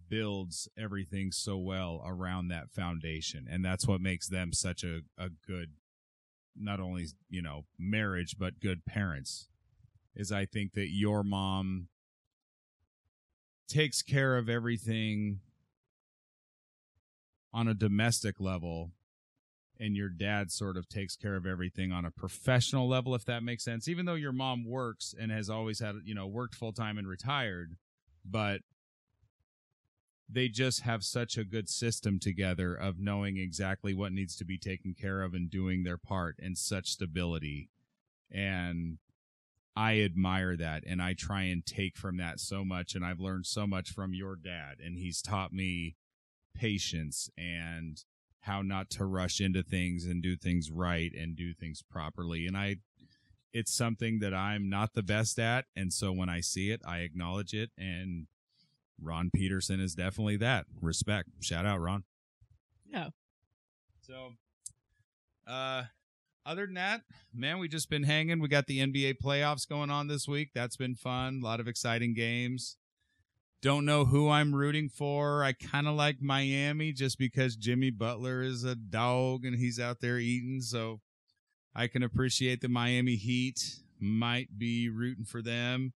builds 0.09 0.69
everything 0.77 1.33
so 1.33 1.57
well 1.57 2.03
around 2.05 2.49
that 2.49 2.71
foundation. 2.71 3.47
And 3.51 3.65
that's 3.65 3.87
what 3.87 4.01
makes 4.01 4.29
them 4.29 4.53
such 4.53 4.83
a, 4.85 5.01
a 5.19 5.29
good 5.47 5.73
not 6.59 6.81
only 6.81 7.07
you 7.29 7.43
know 7.43 7.65
marriage 7.79 8.37
but 8.39 8.61
good 8.61 8.87
parents 8.87 9.49
is 10.15 10.33
i 10.33 10.47
think 10.47 10.73
that 10.73 10.89
your 10.89 11.23
mom 11.23 11.89
takes 13.69 14.01
care 14.01 14.37
of 14.39 14.49
everything 14.49 15.41
on 17.53 17.69
a 17.69 17.75
domestic 17.75 18.41
level 18.41 18.93
and 19.79 19.97
your 19.97 20.09
dad 20.09 20.51
sort 20.51 20.77
of 20.77 20.89
takes 20.89 21.17
care 21.17 21.37
of 21.37 21.47
everything 21.47 21.93
on 21.93 22.05
a 22.05 22.11
professional 22.11 22.89
level 22.89 23.15
if 23.15 23.25
that 23.27 23.43
makes 23.43 23.65
sense. 23.65 23.89
Even 23.89 24.07
though 24.07 24.15
your 24.15 24.33
mom 24.33 24.65
works 24.65 25.15
and 25.19 25.31
has 25.31 25.51
always 25.51 25.81
had 25.81 25.97
you 26.05 26.15
know 26.15 26.27
worked 26.27 26.55
full 26.55 26.73
time 26.73 26.97
and 26.97 27.07
retired 27.07 27.77
but 28.31 28.61
they 30.29 30.49
just 30.49 30.81
have 30.81 31.05
such 31.05 31.39
a 31.39 31.45
good 31.45 31.69
system 31.69 32.19
together 32.19 32.75
of 32.75 32.99
knowing 32.99 33.37
exactly 33.37 33.95
what 33.95 34.13
needs 34.13 34.35
to 34.37 34.45
be 34.45 34.59
taken 34.59 34.95
care 34.95 35.23
of 35.23 35.35
and 35.35 35.51
doing 35.51 35.85
their 35.85 35.99
part 35.99 36.37
and 36.43 36.59
such 36.59 36.89
stability 36.89 37.71
and 38.31 38.99
I 39.77 40.01
admire 40.01 40.57
that 40.57 40.85
and 40.87 41.03
I 41.03 41.13
try 41.13 41.43
and 41.43 41.65
take 41.65 41.97
from 41.97 42.17
that 42.17 42.41
so 42.41 42.65
much 42.65 42.95
and 42.95 43.05
I've 43.05 43.21
learned 43.21 43.47
so 43.47 43.67
much 43.67 43.91
from 43.91 44.15
your 44.15 44.35
dad 44.35 44.77
and 44.85 44.97
he's 44.99 45.21
taught 45.21 45.53
me 45.53 45.97
patience 46.55 47.31
and 47.37 48.03
how 48.41 48.63
not 48.63 48.89
to 48.89 49.05
rush 49.05 49.41
into 49.41 49.63
things 49.63 50.07
and 50.07 50.23
do 50.23 50.37
things 50.37 50.71
right 50.71 51.13
and 51.13 51.37
do 51.37 51.53
things 51.53 51.83
properly. 51.83 52.47
And 52.47 52.57
I, 52.57 52.77
it's 53.57 53.73
something 53.73 54.19
that 54.19 54.35
I'm 54.35 54.69
not 54.69 54.93
the 54.93 55.03
best 55.03 55.39
at. 55.39 55.65
And 55.75 55.91
so 55.91 56.13
when 56.13 56.29
I 56.29 56.41
see 56.43 56.71
it, 56.71 56.83
I 56.87 56.99
acknowledge 56.99 57.55
it. 57.55 57.71
And 57.79 58.27
Ron 59.01 59.31
Peterson 59.35 59.81
is 59.81 59.95
definitely 59.95 60.37
that. 60.37 60.67
Respect. 60.83 61.31
Shout 61.41 61.65
out, 61.65 61.81
Ron. 61.81 62.05
Yeah. 62.85 63.09
So, 64.03 64.33
uh, 65.47 65.85
other 66.45 66.67
than 66.67 66.75
that, 66.75 67.01
man, 67.35 67.59
we 67.59 67.67
just 67.67 67.89
been 67.89 68.03
hanging. 68.03 68.41
We 68.41 68.49
got 68.49 68.67
the 68.67 68.81
NBA 68.81 69.15
playoffs 69.25 69.67
going 69.67 69.89
on 69.91 70.07
this 70.07 70.29
week. 70.29 70.51
That's 70.55 70.77
been 70.77 70.95
fun. 70.95 71.41
A 71.43 71.47
lot 71.47 71.59
of 71.59 71.67
exciting 71.67 72.13
games. 72.13 72.77
Don't 73.63 73.87
know 73.87 74.05
who 74.05 74.29
I'm 74.29 74.55
rooting 74.55 74.91
for. 74.91 75.43
I 75.43 75.55
kind 75.55 75.89
of 75.89 75.95
like 75.95 76.21
Miami 76.21 76.93
just 76.93 77.19
because 77.19 77.57
Jimmy 77.57 77.91
Butler 77.91 78.43
is 78.43 78.65
a 78.65 78.75
dog 78.75 79.47
and 79.47 79.57
he's 79.57 79.81
out 79.81 80.01
there 80.01 80.19
eating. 80.19 80.61
So 80.61 81.01
I 81.79 81.89
can 81.89 82.03
appreciate 82.03 82.63
the 82.63 82.71
Miami 82.71 83.17
Heat. 83.17 83.81
Might 84.01 84.59
be 84.59 84.89
rooting 84.89 85.27
for 85.27 85.43
them. 85.43 85.93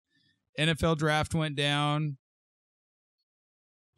NFL 0.59 0.97
draft 0.97 1.35
went 1.35 1.55
down. 1.55 2.17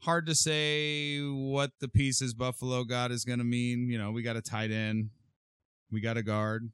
Hard 0.00 0.26
to 0.26 0.34
say 0.34 1.20
what 1.20 1.70
the 1.78 1.86
pieces 1.86 2.34
Buffalo 2.34 2.82
got 2.82 3.12
is 3.12 3.24
going 3.24 3.38
to 3.38 3.44
mean. 3.44 3.88
You 3.88 3.96
know, 3.96 4.10
we 4.10 4.22
got 4.22 4.34
a 4.34 4.42
tight 4.42 4.72
end, 4.72 5.10
we 5.92 6.00
got 6.00 6.16
a 6.16 6.22
guard. 6.22 6.72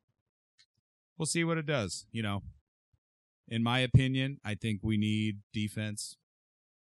We'll 1.18 1.26
see 1.26 1.44
what 1.44 1.58
it 1.58 1.66
does. 1.66 2.06
You 2.10 2.22
know, 2.22 2.42
in 3.46 3.62
my 3.62 3.80
opinion, 3.80 4.38
I 4.42 4.54
think 4.54 4.80
we 4.82 4.96
need 4.96 5.40
defense, 5.52 6.16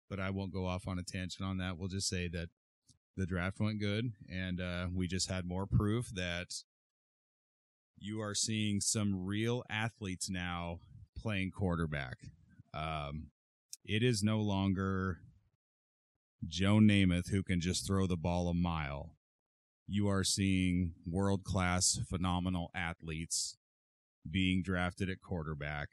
but 0.08 0.18
I 0.18 0.30
won't 0.30 0.54
go 0.54 0.66
off 0.66 0.88
on 0.88 0.98
a 0.98 1.02
tangent 1.02 1.46
on 1.46 1.58
that. 1.58 1.76
We'll 1.76 1.88
just 1.88 2.08
say 2.08 2.28
that 2.28 2.48
the 3.14 3.26
draft 3.26 3.60
went 3.60 3.78
good, 3.78 4.12
and 4.26 4.58
uh, 4.58 4.86
we 4.94 5.06
just 5.06 5.30
had 5.30 5.44
more 5.44 5.66
proof 5.66 6.08
that 6.14 6.62
you 8.06 8.20
are 8.22 8.34
seeing 8.34 8.80
some 8.80 9.26
real 9.26 9.64
athletes 9.68 10.30
now 10.30 10.78
playing 11.20 11.50
quarterback. 11.50 12.18
Um, 12.72 13.30
it 13.84 14.02
is 14.02 14.22
no 14.22 14.38
longer 14.38 15.18
Joe 16.46 16.76
Namath 16.76 17.30
who 17.30 17.42
can 17.42 17.60
just 17.60 17.84
throw 17.84 18.06
the 18.06 18.16
ball 18.16 18.48
a 18.48 18.54
mile. 18.54 19.10
You 19.88 20.08
are 20.08 20.22
seeing 20.22 20.92
world 21.04 21.42
class, 21.42 21.98
phenomenal 22.08 22.70
athletes 22.74 23.56
being 24.28 24.62
drafted 24.62 25.10
at 25.10 25.20
quarterback. 25.20 25.88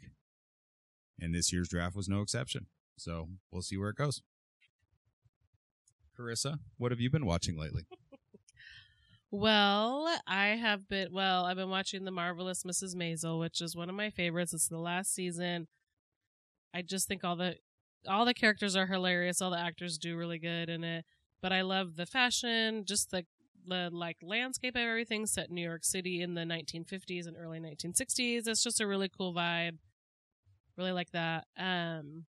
And 1.20 1.34
this 1.34 1.52
year's 1.52 1.70
draft 1.70 1.96
was 1.96 2.10
no 2.10 2.22
exception. 2.22 2.68
So 2.96 3.30
we'll 3.52 3.62
see 3.64 3.78
where 3.78 3.90
it 3.90 3.96
goes. 3.96 4.22
Carissa, 6.18 6.60
what 6.78 6.92
have 6.92 7.00
you 7.00 7.10
been 7.10 7.26
watching 7.26 7.58
lately? 7.58 7.86
Well, 9.36 10.16
I 10.28 10.50
have 10.50 10.88
been 10.88 11.12
well, 11.12 11.46
I've 11.46 11.56
been 11.56 11.72
watching 11.72 12.06
The 12.06 12.12
Marvelous 12.12 12.62
Mrs. 12.62 12.96
Maisel, 12.96 13.40
which 13.40 13.62
is 13.62 13.76
one 13.76 13.90
of 13.90 13.96
my 13.96 14.12
favorites. 14.12 14.54
It's 14.54 14.68
the 14.68 14.78
last 14.78 15.12
season. 15.12 15.68
I 16.72 16.84
just 16.84 17.08
think 17.08 17.24
all 17.24 17.36
the 17.36 17.56
all 18.08 18.26
the 18.26 18.36
characters 18.36 18.76
are 18.76 18.86
hilarious. 18.86 19.42
All 19.42 19.50
the 19.50 19.58
actors 19.58 19.98
do 19.98 20.16
really 20.16 20.38
good 20.38 20.70
in 20.70 20.84
it. 20.84 21.06
But 21.42 21.52
I 21.52 21.64
love 21.64 21.96
the 21.96 22.06
fashion, 22.06 22.86
just 22.86 23.10
the 23.10 23.26
the 23.66 23.90
like 23.92 24.18
landscape 24.22 24.76
of 24.76 24.82
everything 24.82 25.26
set 25.26 25.50
in 25.50 25.56
New 25.56 25.68
York 25.68 25.84
City 25.84 26.22
in 26.22 26.36
the 26.36 26.42
1950s 26.42 27.26
and 27.26 27.36
early 27.36 27.60
1960s. 27.60 28.48
It's 28.48 28.64
just 28.64 28.82
a 28.82 28.86
really 28.86 29.10
cool 29.10 29.34
vibe. 29.34 29.80
Really 30.78 30.92
like 30.92 31.10
that. 31.10 31.48
Um 31.58 32.28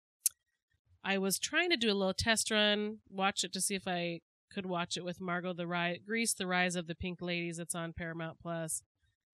I 1.05 1.19
was 1.19 1.39
trying 1.39 1.71
to 1.71 1.77
do 1.77 1.93
a 1.93 1.95
little 1.95 2.13
test 2.13 2.51
run, 2.51 2.99
watch 3.09 3.45
it 3.45 3.53
to 3.53 3.61
see 3.61 3.77
if 3.77 3.87
I 3.87 4.21
could 4.51 4.67
watch 4.67 4.97
it 4.97 5.05
with 5.05 5.21
Margeaux 5.21 5.55
the 5.57 5.67
Rise, 5.67 5.99
Grease, 6.07 6.35
the 6.35 6.47
Rise 6.47 6.77
of 6.77 6.87
the 6.87 6.95
Pink 6.95 7.21
Ladies. 7.23 7.59
It's 7.59 7.75
on 7.75 7.93
Paramount 7.93 8.39
Plus. 8.41 8.83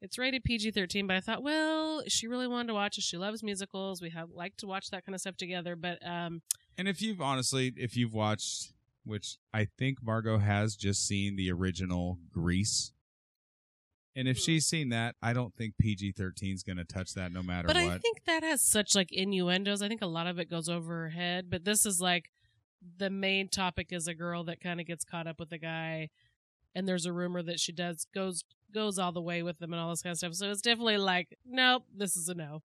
It's 0.02 0.18
rated 0.18 0.44
PG 0.44 0.72
thirteen, 0.72 1.06
but 1.06 1.16
I 1.16 1.20
thought, 1.20 1.42
well, 1.42 2.02
she 2.08 2.26
really 2.26 2.46
wanted 2.48 2.68
to 2.68 2.74
watch 2.74 2.98
it. 2.98 3.04
She 3.04 3.16
loves 3.16 3.42
musicals. 3.42 4.02
We 4.02 4.10
have 4.10 4.28
like 4.30 4.56
to 4.58 4.66
watch 4.66 4.90
that 4.90 5.04
kind 5.06 5.14
of 5.14 5.20
stuff 5.20 5.36
together. 5.36 5.76
But 5.76 5.98
um, 6.06 6.42
And 6.76 6.88
if 6.88 7.00
you've 7.00 7.22
honestly, 7.22 7.72
if 7.76 7.96
you've 7.96 8.12
watched, 8.12 8.72
which 9.04 9.38
I 9.54 9.66
think 9.78 10.02
Margeaux 10.04 10.38
has 10.42 10.76
just 10.76 11.06
seen 11.06 11.36
the 11.36 11.50
original 11.50 12.18
Grease, 12.30 12.92
and 14.16 14.28
if 14.28 14.36
Hmm. 14.36 14.42
she's 14.42 14.66
seen 14.66 14.90
that, 14.90 15.16
I 15.22 15.32
don't 15.32 15.54
think 15.56 15.78
PG 15.78 16.12
13 16.12 16.54
is 16.54 16.62
going 16.62 16.76
to 16.76 16.84
touch 16.84 17.14
that 17.14 17.32
no 17.32 17.42
matter 17.42 17.66
but 17.66 17.76
what. 17.76 17.84
I 17.84 17.98
think 17.98 18.24
that 18.26 18.42
has 18.42 18.60
such 18.60 18.94
like 18.94 19.10
innuendos. 19.10 19.80
I 19.82 19.88
think 19.88 20.02
a 20.02 20.06
lot 20.06 20.26
of 20.26 20.38
it 20.38 20.50
goes 20.50 20.68
over 20.68 20.94
her 21.04 21.08
head. 21.10 21.48
But 21.50 21.64
this 21.64 21.86
is 21.86 22.00
like 22.00 22.30
the 22.98 23.10
main 23.10 23.48
topic 23.48 23.88
is 23.90 24.08
a 24.08 24.14
girl 24.14 24.44
that 24.44 24.60
kind 24.60 24.80
of 24.80 24.86
gets 24.86 25.04
caught 25.04 25.26
up 25.26 25.38
with 25.38 25.52
a 25.52 25.58
guy, 25.58 26.10
and 26.74 26.86
there's 26.86 27.06
a 27.06 27.12
rumor 27.12 27.42
that 27.42 27.60
she 27.60 27.72
does 27.72 28.06
goes 28.14 28.44
goes 28.72 28.98
all 28.98 29.12
the 29.12 29.20
way 29.20 29.42
with 29.42 29.58
them 29.58 29.72
and 29.72 29.80
all 29.80 29.90
this 29.90 30.02
kind 30.02 30.12
of 30.12 30.18
stuff. 30.18 30.34
So 30.34 30.50
it's 30.50 30.60
definitely 30.60 30.98
like, 30.98 31.38
nope, 31.46 31.84
this 31.96 32.16
is 32.16 32.28
a 32.28 32.34
no. 32.34 32.62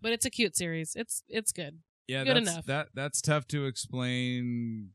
But 0.00 0.12
it's 0.12 0.24
a 0.24 0.30
cute 0.30 0.56
series. 0.56 0.94
It's 0.96 1.22
it's 1.28 1.52
good. 1.52 1.80
yeah, 2.06 2.24
good 2.24 2.36
that's, 2.36 2.50
enough. 2.50 2.66
That 2.66 2.88
that's 2.94 3.20
tough 3.20 3.46
to 3.48 3.66
explain. 3.66 4.90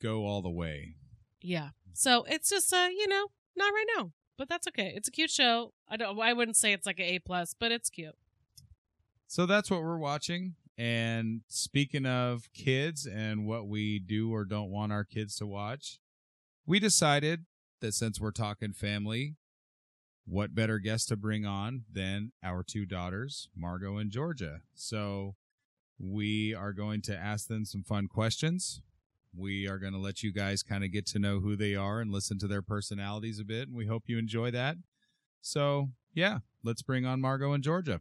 Go 0.00 0.26
all 0.26 0.42
the 0.42 0.50
way. 0.50 0.96
Yeah. 1.40 1.70
So 1.92 2.24
it's 2.28 2.50
just 2.50 2.72
uh, 2.72 2.88
you 2.90 3.08
know, 3.08 3.28
not 3.56 3.72
right 3.72 3.86
now. 3.96 4.12
But 4.38 4.48
that's 4.48 4.66
okay. 4.68 4.92
It's 4.96 5.08
a 5.08 5.10
cute 5.10 5.30
show. 5.30 5.72
I 5.88 5.96
don't 5.96 6.18
I 6.20 6.32
wouldn't 6.32 6.56
say 6.56 6.72
it's 6.72 6.86
like 6.86 6.98
an 6.98 7.06
A 7.06 7.18
plus, 7.18 7.54
but 7.58 7.72
it's 7.72 7.90
cute. 7.90 8.16
So 9.26 9.46
that's 9.46 9.70
what 9.70 9.82
we're 9.82 9.98
watching. 9.98 10.54
And 10.78 11.42
speaking 11.48 12.06
of 12.06 12.48
kids 12.54 13.06
and 13.06 13.46
what 13.46 13.68
we 13.68 13.98
do 13.98 14.32
or 14.32 14.44
don't 14.44 14.70
want 14.70 14.92
our 14.92 15.04
kids 15.04 15.36
to 15.36 15.46
watch, 15.46 15.98
we 16.66 16.80
decided 16.80 17.44
that 17.80 17.94
since 17.94 18.20
we're 18.20 18.30
talking 18.30 18.72
family, 18.72 19.36
what 20.24 20.54
better 20.54 20.78
guest 20.78 21.08
to 21.08 21.16
bring 21.16 21.44
on 21.44 21.82
than 21.92 22.32
our 22.42 22.62
two 22.62 22.86
daughters, 22.86 23.48
Margeaux 23.56 24.00
and 24.00 24.10
Georgia. 24.10 24.60
So 24.74 25.34
we 25.98 26.54
are 26.54 26.72
going 26.72 27.02
to 27.02 27.16
ask 27.16 27.48
them 27.48 27.64
some 27.64 27.82
fun 27.82 28.08
questions. 28.08 28.82
We 29.36 29.66
are 29.66 29.78
going 29.78 29.92
to 29.92 29.98
let 29.98 30.22
you 30.22 30.32
guys 30.32 30.62
kind 30.62 30.84
of 30.84 30.92
get 30.92 31.06
to 31.08 31.18
know 31.18 31.40
who 31.40 31.56
they 31.56 31.74
are 31.74 32.00
and 32.00 32.10
listen 32.10 32.38
to 32.40 32.46
their 32.46 32.62
personalities 32.62 33.38
a 33.40 33.44
bit. 33.44 33.68
And 33.68 33.76
we 33.76 33.86
hope 33.86 34.04
you 34.06 34.18
enjoy 34.18 34.50
that. 34.52 34.76
So, 35.40 35.90
yeah, 36.14 36.38
let's 36.62 36.82
bring 36.82 37.06
on 37.06 37.20
Margeaux 37.20 37.52
and 37.52 37.64
Georgia. 37.64 38.00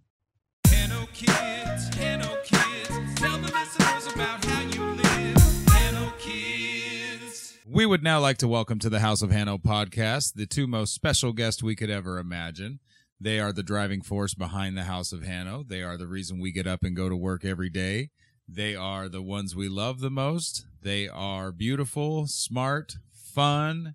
Hello 0.83 1.05
kids, 1.13 1.95
hello 1.95 2.37
kids, 2.43 2.89
tell 3.15 3.37
the 3.37 3.51
listeners 3.51 4.11
about 4.15 4.43
how 4.43 4.61
you 4.61 4.83
live. 4.93 5.37
Hello 5.67 6.11
kids. 6.17 7.55
We 7.67 7.85
would 7.85 8.01
now 8.01 8.19
like 8.19 8.37
to 8.37 8.47
welcome 8.47 8.79
to 8.79 8.89
the 8.89 8.99
House 8.99 9.21
of 9.21 9.29
Hanno 9.29 9.59
podcast 9.59 10.33
the 10.33 10.47
two 10.47 10.65
most 10.65 10.95
special 10.95 11.33
guests 11.33 11.61
we 11.61 11.75
could 11.75 11.91
ever 11.91 12.17
imagine. 12.17 12.79
They 13.19 13.39
are 13.39 13.53
the 13.53 13.61
driving 13.61 14.01
force 14.01 14.33
behind 14.33 14.75
the 14.75 14.85
House 14.85 15.13
of 15.13 15.21
Hanno. 15.21 15.63
They 15.63 15.83
are 15.83 15.97
the 15.97 16.07
reason 16.07 16.39
we 16.39 16.51
get 16.51 16.65
up 16.65 16.83
and 16.83 16.95
go 16.95 17.09
to 17.09 17.15
work 17.15 17.45
every 17.45 17.69
day. 17.69 18.09
They 18.47 18.75
are 18.75 19.07
the 19.07 19.21
ones 19.21 19.55
we 19.55 19.69
love 19.69 19.99
the 19.99 20.09
most. 20.09 20.65
They 20.81 21.07
are 21.07 21.51
beautiful, 21.51 22.25
smart, 22.25 22.95
fun, 23.13 23.93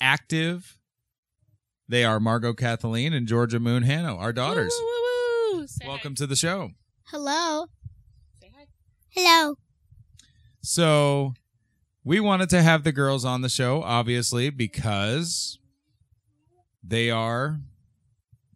active. 0.00 0.78
They 1.88 2.04
are 2.04 2.20
Margeaux 2.20 2.54
Kathleen 2.56 3.12
and 3.12 3.26
Georgia 3.26 3.58
Moon 3.58 3.82
Hanno, 3.82 4.16
our 4.18 4.32
daughters. 4.32 4.72
Say 5.66 5.86
Welcome 5.86 6.12
hi. 6.12 6.16
to 6.16 6.26
the 6.26 6.36
show. 6.36 6.70
Hello. 7.04 7.66
Say 8.40 8.50
hi. 8.56 8.66
Hello. 9.10 9.56
So 10.62 11.34
we 12.04 12.20
wanted 12.20 12.50
to 12.50 12.62
have 12.62 12.84
the 12.84 12.92
girls 12.92 13.24
on 13.24 13.40
the 13.42 13.48
show, 13.48 13.82
obviously, 13.82 14.50
because 14.50 15.58
they 16.82 17.10
are 17.10 17.58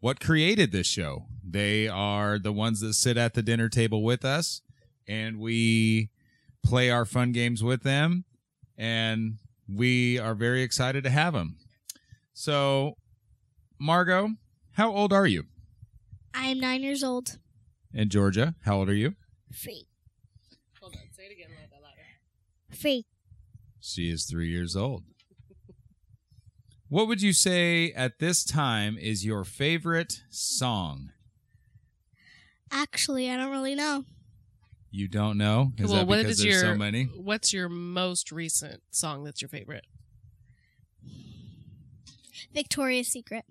what 0.00 0.20
created 0.20 0.72
this 0.72 0.86
show. 0.86 1.26
They 1.44 1.88
are 1.88 2.38
the 2.38 2.52
ones 2.52 2.80
that 2.80 2.94
sit 2.94 3.16
at 3.16 3.34
the 3.34 3.42
dinner 3.42 3.68
table 3.68 4.02
with 4.04 4.24
us, 4.24 4.62
and 5.08 5.38
we 5.38 6.10
play 6.62 6.90
our 6.90 7.04
fun 7.04 7.32
games 7.32 7.62
with 7.62 7.82
them, 7.82 8.24
and 8.78 9.38
we 9.68 10.18
are 10.18 10.34
very 10.34 10.62
excited 10.62 11.02
to 11.04 11.10
have 11.10 11.32
them. 11.32 11.56
So, 12.32 12.96
Margeaux, 13.80 14.36
how 14.72 14.92
old 14.94 15.12
are 15.12 15.26
you? 15.26 15.44
I'm 16.34 16.60
nine 16.60 16.82
years 16.82 17.02
old. 17.02 17.38
And 17.94 18.10
Georgia, 18.10 18.54
how 18.64 18.78
old 18.78 18.88
are 18.88 18.94
you? 18.94 19.14
Free. 19.52 19.86
Hold 20.80 20.94
on. 20.94 21.02
Say 21.12 21.24
it 21.24 21.32
again 21.32 21.48
a 21.48 21.54
little 21.54 21.68
bit 21.70 21.82
louder. 21.82 22.80
Free. 22.80 23.06
She 23.80 24.10
is 24.10 24.24
three 24.24 24.48
years 24.48 24.76
old. 24.76 25.04
What 26.88 27.06
would 27.06 27.22
you 27.22 27.32
say 27.32 27.92
at 27.92 28.18
this 28.18 28.42
time 28.42 28.98
is 28.98 29.24
your 29.24 29.44
favorite 29.44 30.22
song? 30.28 31.10
Actually, 32.72 33.30
I 33.30 33.36
don't 33.36 33.52
really 33.52 33.76
know. 33.76 34.06
You 34.90 35.06
don't 35.06 35.38
know? 35.38 35.70
Is 35.78 35.88
well, 35.88 36.04
that 36.04 36.08
because 36.08 36.32
is 36.32 36.42
there's 36.42 36.62
your 36.62 36.72
so 36.72 36.74
many? 36.74 37.04
what's 37.04 37.52
your 37.52 37.68
most 37.68 38.32
recent 38.32 38.82
song 38.90 39.22
that's 39.22 39.40
your 39.40 39.48
favorite? 39.48 39.86
Victoria's 42.52 43.06
Secret. 43.06 43.44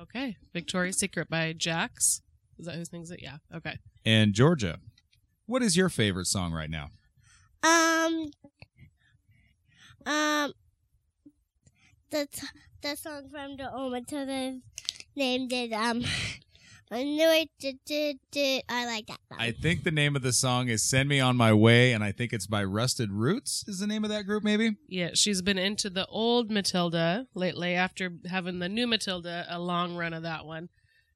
Okay. 0.00 0.36
Victoria's 0.52 0.98
Secret 0.98 1.28
by 1.28 1.52
Jax. 1.52 2.22
Is 2.58 2.66
that 2.66 2.74
who 2.76 2.84
sings 2.84 3.10
it? 3.10 3.20
Yeah. 3.22 3.36
Okay. 3.54 3.78
And 4.04 4.32
Georgia, 4.32 4.78
what 5.46 5.62
is 5.62 5.76
your 5.76 5.88
favorite 5.88 6.26
song 6.26 6.52
right 6.52 6.70
now? 6.70 6.88
Um. 7.62 8.30
Um. 10.06 10.52
the 12.10 12.26
t- 12.32 12.46
the 12.82 12.96
song 12.96 13.28
from 13.30 13.56
the 13.56 13.70
old 13.72 13.92
Matilda 13.92 14.58
named 15.16 15.52
it 15.52 15.72
um. 15.72 16.04
I 16.92 17.04
knew 17.04 17.30
it. 17.30 17.50
Did, 17.60 17.78
did, 17.86 18.16
did. 18.32 18.64
I 18.68 18.84
like 18.86 19.06
that 19.06 19.20
song. 19.28 19.38
I 19.40 19.52
think 19.52 19.84
the 19.84 19.92
name 19.92 20.16
of 20.16 20.22
the 20.22 20.32
song 20.32 20.68
is 20.68 20.82
"Send 20.82 21.08
Me 21.08 21.20
on 21.20 21.36
My 21.36 21.52
Way," 21.52 21.92
and 21.92 22.02
I 22.02 22.10
think 22.10 22.32
it's 22.32 22.48
by 22.48 22.64
Rusted 22.64 23.12
Roots. 23.12 23.64
Is 23.68 23.78
the 23.78 23.86
name 23.86 24.02
of 24.02 24.10
that 24.10 24.26
group? 24.26 24.42
Maybe. 24.42 24.76
Yeah, 24.88 25.10
she's 25.14 25.40
been 25.40 25.58
into 25.58 25.88
the 25.88 26.06
old 26.06 26.50
Matilda 26.50 27.26
lately 27.34 27.74
after 27.74 28.14
having 28.28 28.58
the 28.58 28.68
new 28.68 28.88
Matilda, 28.88 29.46
a 29.48 29.60
long 29.60 29.94
run 29.96 30.12
of 30.12 30.24
that 30.24 30.44
one. 30.44 30.68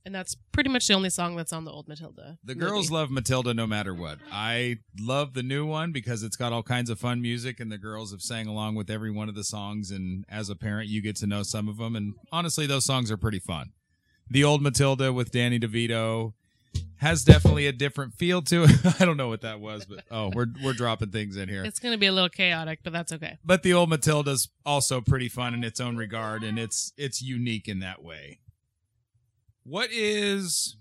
And 0.06 0.14
that's 0.14 0.36
pretty 0.52 0.68
much 0.68 0.86
the 0.86 0.92
only 0.92 1.08
song 1.08 1.34
that's 1.34 1.52
on 1.52 1.64
the 1.64 1.70
old 1.70 1.88
Matilda. 1.88 2.36
The 2.44 2.54
movie. 2.54 2.66
girls 2.66 2.90
love 2.90 3.10
Matilda 3.10 3.54
no 3.54 3.66
matter 3.66 3.94
what. 3.94 4.18
I 4.30 4.76
love 5.00 5.32
the 5.32 5.42
new 5.42 5.64
one 5.64 5.92
because 5.92 6.22
it's 6.22 6.36
got 6.36 6.52
all 6.52 6.62
kinds 6.62 6.90
of 6.90 7.00
fun 7.00 7.22
music, 7.22 7.58
and 7.58 7.72
the 7.72 7.78
girls 7.78 8.12
have 8.12 8.20
sang 8.20 8.46
along 8.46 8.74
with 8.74 8.90
every 8.90 9.10
one 9.10 9.30
of 9.30 9.34
the 9.34 9.44
songs. 9.44 9.90
And 9.90 10.26
as 10.28 10.50
a 10.50 10.56
parent, 10.56 10.88
you 10.88 11.00
get 11.00 11.16
to 11.16 11.26
know 11.26 11.42
some 11.42 11.68
of 11.68 11.78
them. 11.78 11.96
And 11.96 12.14
honestly, 12.30 12.66
those 12.66 12.84
songs 12.84 13.10
are 13.10 13.16
pretty 13.16 13.38
fun. 13.38 13.70
The 14.30 14.44
old 14.44 14.62
Matilda 14.62 15.12
with 15.12 15.30
Danny 15.30 15.58
DeVito 15.58 16.32
has 16.96 17.24
definitely 17.24 17.66
a 17.66 17.72
different 17.72 18.14
feel 18.14 18.40
to 18.42 18.64
it. 18.64 18.70
I 19.00 19.04
don't 19.04 19.16
know 19.16 19.28
what 19.28 19.42
that 19.42 19.60
was, 19.60 19.84
but 19.84 20.04
oh, 20.10 20.30
we're 20.34 20.46
we're 20.62 20.72
dropping 20.72 21.10
things 21.10 21.36
in 21.36 21.48
here. 21.48 21.64
It's 21.64 21.78
going 21.78 21.92
to 21.92 21.98
be 21.98 22.06
a 22.06 22.12
little 22.12 22.28
chaotic, 22.28 22.80
but 22.82 22.92
that's 22.92 23.12
okay. 23.12 23.38
But 23.44 23.62
the 23.62 23.74
old 23.74 23.90
Matilda's 23.90 24.48
also 24.64 25.00
pretty 25.00 25.28
fun 25.28 25.54
in 25.54 25.62
its 25.64 25.80
own 25.80 25.96
regard, 25.96 26.42
and 26.42 26.58
it's 26.58 26.92
it's 26.96 27.20
unique 27.22 27.68
in 27.68 27.80
that 27.80 28.02
way. 28.02 28.38
What 29.64 29.90
is 29.92 30.76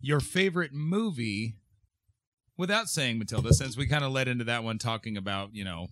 your 0.00 0.20
favorite 0.20 0.72
movie? 0.72 1.56
Without 2.56 2.88
saying 2.88 3.18
Matilda, 3.18 3.54
since 3.54 3.76
we 3.76 3.86
kind 3.86 4.02
of 4.04 4.10
led 4.10 4.26
into 4.26 4.42
that 4.44 4.64
one 4.64 4.78
talking 4.78 5.16
about 5.16 5.54
you 5.54 5.64
know 5.64 5.88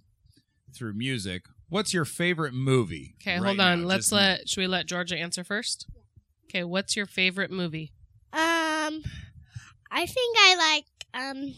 through 0.75 0.95
music, 0.95 1.43
what's 1.69 1.95
your 1.95 2.05
favorite 2.05 2.55
movie? 2.55 3.15
Okay, 3.21 3.35
right 3.35 3.47
hold 3.47 3.61
on. 3.61 3.83
now? 3.83 3.87
Let's 3.87 4.07
Just- 4.07 4.13
let, 4.13 4.49
should 4.49 4.61
we 4.61 4.67
let 4.67 4.87
Georgia 4.87 5.17
answer 5.17 5.45
first? 5.45 5.87
Okay, 6.49 6.65
what's 6.65 6.97
your 6.97 7.07
favorite 7.07 7.51
movie? 7.51 7.93
Um, 8.33 9.03
I 9.91 10.07
think 10.07 10.37
I 10.39 10.57
like 10.57 10.87
um, 11.15 11.55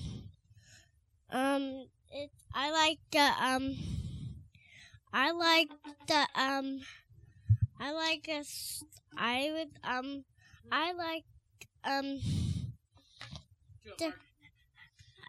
um, 1.31 1.87
it. 2.11 2.31
I 2.55 2.71
like 2.71 2.99
the 3.11 3.45
um, 3.45 3.77
I 5.13 5.31
like 5.33 5.69
the 6.07 6.27
um, 6.35 6.81
I 7.79 7.93
like 7.93 8.27
a. 8.29 8.39
s- 8.39 8.85
I 9.17 9.51
would 9.53 9.69
um, 9.85 10.25
I 10.73 10.93
like 10.93 11.25
um. 11.85 12.21
The, 13.99 14.13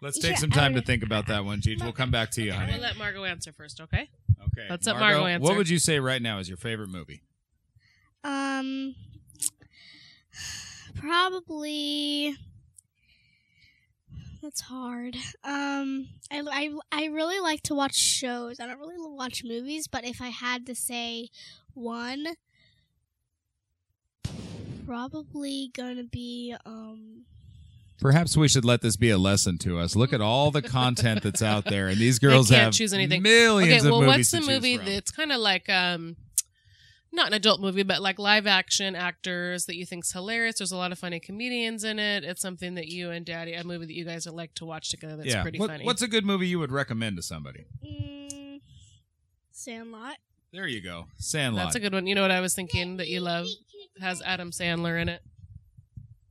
Let's 0.02 0.18
take 0.18 0.38
some 0.38 0.50
time 0.50 0.74
to 0.74 0.80
think 0.80 1.02
about 1.02 1.26
that 1.26 1.44
one, 1.44 1.60
Cheech. 1.60 1.82
We'll 1.82 1.92
come 1.92 2.10
back 2.10 2.30
to 2.32 2.42
you, 2.42 2.52
honey. 2.52 2.72
We'll 2.72 2.80
let 2.80 2.96
Margeaux 2.96 3.24
answer 3.24 3.52
first, 3.52 3.80
okay? 3.82 4.08
Okay. 4.46 4.66
Let's 4.70 4.86
let 4.86 4.96
Margeaux 4.96 5.26
answer. 5.26 5.42
What 5.42 5.56
would 5.56 5.68
you 5.68 5.78
say 5.78 5.98
right 6.00 6.22
now 6.22 6.38
is 6.38 6.48
your 6.48 6.56
favorite 6.56 6.88
movie? 6.88 7.20
um, 8.24 8.94
probably. 10.94 12.36
That's 14.42 14.62
hard. 14.62 15.16
Um, 15.44 16.08
I, 16.30 16.42
I, 16.50 16.70
I 16.90 17.04
really 17.06 17.40
like 17.40 17.62
to 17.64 17.74
watch 17.74 17.94
shows. 17.94 18.58
I 18.58 18.66
don't 18.66 18.78
really 18.78 18.96
watch 18.98 19.44
movies, 19.44 19.86
but 19.86 20.04
if 20.04 20.22
I 20.22 20.28
had 20.28 20.64
to 20.66 20.74
say 20.74 21.28
one, 21.74 22.26
probably 24.86 25.70
gonna 25.74 26.04
be 26.04 26.54
um. 26.64 27.24
Perhaps 28.00 28.34
we 28.34 28.48
should 28.48 28.64
let 28.64 28.80
this 28.80 28.96
be 28.96 29.10
a 29.10 29.18
lesson 29.18 29.58
to 29.58 29.78
us. 29.78 29.94
Look 29.94 30.14
at 30.14 30.22
all 30.22 30.50
the 30.50 30.62
content 30.62 31.22
that's 31.22 31.42
out 31.42 31.66
there, 31.66 31.88
and 31.88 31.98
these 31.98 32.18
girls 32.18 32.48
can't 32.48 32.62
have 32.62 32.72
choose 32.72 32.94
anything. 32.94 33.22
millions 33.22 33.82
okay, 33.82 33.90
well, 33.90 34.00
of 34.00 34.06
movies 34.06 34.32
what's 34.32 34.46
the 34.46 34.52
movie 34.52 34.78
from. 34.78 34.86
that's 34.86 35.10
kind 35.10 35.32
of 35.32 35.38
like 35.38 35.68
um, 35.68 36.16
not 37.12 37.28
an 37.28 37.32
adult 37.34 37.60
movie, 37.60 37.82
but 37.82 38.00
like 38.00 38.18
live 38.18 38.46
action 38.46 38.94
actors 38.94 39.66
that 39.66 39.76
you 39.76 39.84
think's 39.86 40.12
hilarious? 40.12 40.58
There's 40.58 40.72
a 40.72 40.76
lot 40.76 40.92
of 40.92 40.98
funny 40.98 41.18
comedians 41.20 41.82
in 41.84 41.98
it. 41.98 42.24
It's 42.24 42.40
something 42.40 42.74
that 42.76 42.86
you 42.88 43.10
and 43.10 43.26
Daddy, 43.26 43.52
a 43.54 43.64
movie 43.64 43.86
that 43.86 43.94
you 43.94 44.04
guys 44.04 44.26
would 44.26 44.34
like 44.34 44.54
to 44.54 44.64
watch 44.64 44.90
together. 44.90 45.16
That's 45.16 45.28
yeah. 45.28 45.42
pretty 45.42 45.58
What- 45.58 45.70
funny. 45.70 45.84
What's 45.84 46.02
a 46.02 46.08
good 46.08 46.24
movie 46.24 46.46
you 46.48 46.58
would 46.58 46.72
recommend 46.72 47.16
to 47.16 47.22
somebody? 47.22 47.66
Mm, 47.84 48.60
Sandlot. 49.50 50.16
There 50.52 50.66
you 50.66 50.80
go, 50.82 51.06
Sandlot. 51.16 51.66
That's 51.66 51.76
a 51.76 51.80
good 51.80 51.92
one. 51.92 52.06
You 52.06 52.14
know 52.14 52.22
what 52.22 52.30
I 52.32 52.40
was 52.40 52.54
thinking 52.54 52.96
that 52.96 53.08
you 53.08 53.20
love 53.20 53.46
has 54.00 54.20
Adam 54.26 54.50
Sandler 54.50 55.00
in 55.00 55.08
it. 55.08 55.22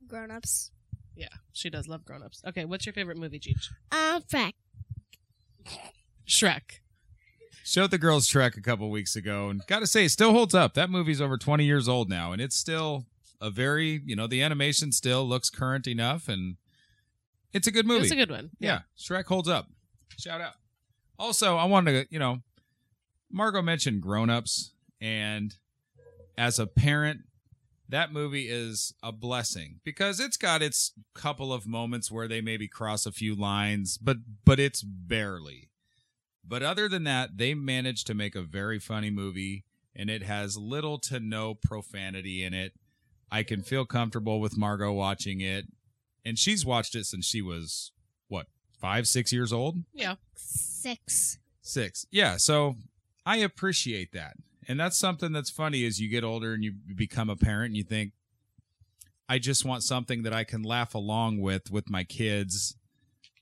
Grown 0.06 0.30
ups. 0.30 0.70
Yeah, 1.16 1.28
she 1.52 1.68
does 1.70 1.86
love 1.86 2.04
Grown 2.04 2.22
Ups. 2.22 2.42
Okay, 2.46 2.64
what's 2.64 2.86
your 2.86 2.94
favorite 2.94 3.18
movie, 3.18 3.38
Cheech? 3.38 3.68
Um, 3.92 4.22
fact. 4.22 4.56
Shrek. 6.26 6.80
Showed 7.64 7.90
the 7.90 7.98
girls 7.98 8.26
Shrek 8.26 8.56
a 8.56 8.60
couple 8.60 8.90
weeks 8.90 9.16
ago, 9.16 9.48
and 9.48 9.64
got 9.66 9.80
to 9.80 9.86
say, 9.86 10.04
it 10.06 10.10
still 10.10 10.32
holds 10.32 10.54
up. 10.54 10.74
That 10.74 10.90
movie's 10.90 11.20
over 11.20 11.36
20 11.36 11.64
years 11.64 11.88
old 11.88 12.08
now, 12.08 12.32
and 12.32 12.40
it's 12.40 12.56
still 12.56 13.06
a 13.40 13.50
very, 13.50 14.00
you 14.04 14.16
know, 14.16 14.26
the 14.26 14.42
animation 14.42 14.92
still 14.92 15.24
looks 15.26 15.50
current 15.50 15.86
enough, 15.86 16.28
and 16.28 16.56
it's 17.52 17.66
a 17.66 17.70
good 17.70 17.86
movie. 17.86 18.02
It's 18.02 18.12
a 18.12 18.16
good 18.16 18.30
one. 18.30 18.50
yeah, 18.58 18.80
Shrek 18.98 19.26
holds 19.26 19.48
up. 19.48 19.68
Shout 20.18 20.40
out. 20.40 20.54
Also, 21.18 21.56
I 21.56 21.64
wanted 21.64 21.92
to, 21.92 22.12
you 22.12 22.18
know, 22.18 22.40
Margeaux 23.30 23.62
mentioned 23.62 24.02
Grown 24.02 24.30
Ups, 24.30 24.72
and 25.00 25.54
as 26.36 26.58
a 26.58 26.66
parent, 26.66 27.20
that 27.88 28.12
movie 28.12 28.48
is 28.48 28.94
a 29.02 29.12
blessing 29.12 29.80
because 29.84 30.20
it's 30.20 30.36
got 30.36 30.62
its 30.62 30.92
couple 31.14 31.52
of 31.52 31.66
moments 31.66 32.10
where 32.10 32.28
they 32.28 32.40
maybe 32.40 32.68
cross 32.68 33.04
a 33.04 33.12
few 33.12 33.34
lines, 33.34 33.98
but 33.98 34.18
but 34.44 34.60
it's 34.60 34.82
barely. 34.82 35.69
But 36.46 36.62
other 36.62 36.88
than 36.88 37.04
that, 37.04 37.36
they 37.36 37.54
managed 37.54 38.06
to 38.08 38.14
make 38.14 38.34
a 38.34 38.42
very 38.42 38.78
funny 38.78 39.10
movie, 39.10 39.64
and 39.94 40.10
it 40.10 40.22
has 40.22 40.56
little 40.56 40.98
to 41.00 41.20
no 41.20 41.54
profanity 41.54 42.42
in 42.42 42.54
it. 42.54 42.72
I 43.30 43.42
can 43.42 43.62
feel 43.62 43.84
comfortable 43.84 44.40
with 44.40 44.58
Margeaux 44.58 44.92
watching 44.92 45.40
it, 45.40 45.66
and 46.24 46.38
she's 46.38 46.66
watched 46.66 46.94
it 46.94 47.06
since 47.06 47.26
she 47.26 47.42
was 47.42 47.92
what 48.28 48.46
five, 48.80 49.06
six 49.06 49.32
years 49.32 49.52
old. 49.52 49.78
Yeah. 49.94 50.16
Six. 50.34 51.38
Six. 51.62 52.06
Yeah. 52.10 52.36
So 52.36 52.76
I 53.24 53.36
appreciate 53.36 54.12
that. 54.12 54.34
And 54.66 54.78
that's 54.78 54.96
something 54.98 55.32
that's 55.32 55.50
funny 55.50 55.84
as 55.84 56.00
you 56.00 56.08
get 56.08 56.24
older 56.24 56.54
and 56.54 56.64
you 56.64 56.72
become 56.94 57.28
a 57.30 57.36
parent 57.36 57.66
and 57.70 57.76
you 57.76 57.84
think, 57.84 58.12
I 59.28 59.38
just 59.38 59.64
want 59.64 59.82
something 59.84 60.22
that 60.24 60.32
I 60.32 60.44
can 60.44 60.62
laugh 60.62 60.94
along 60.94 61.40
with 61.40 61.70
with 61.70 61.88
my 61.88 62.02
kids 62.02 62.76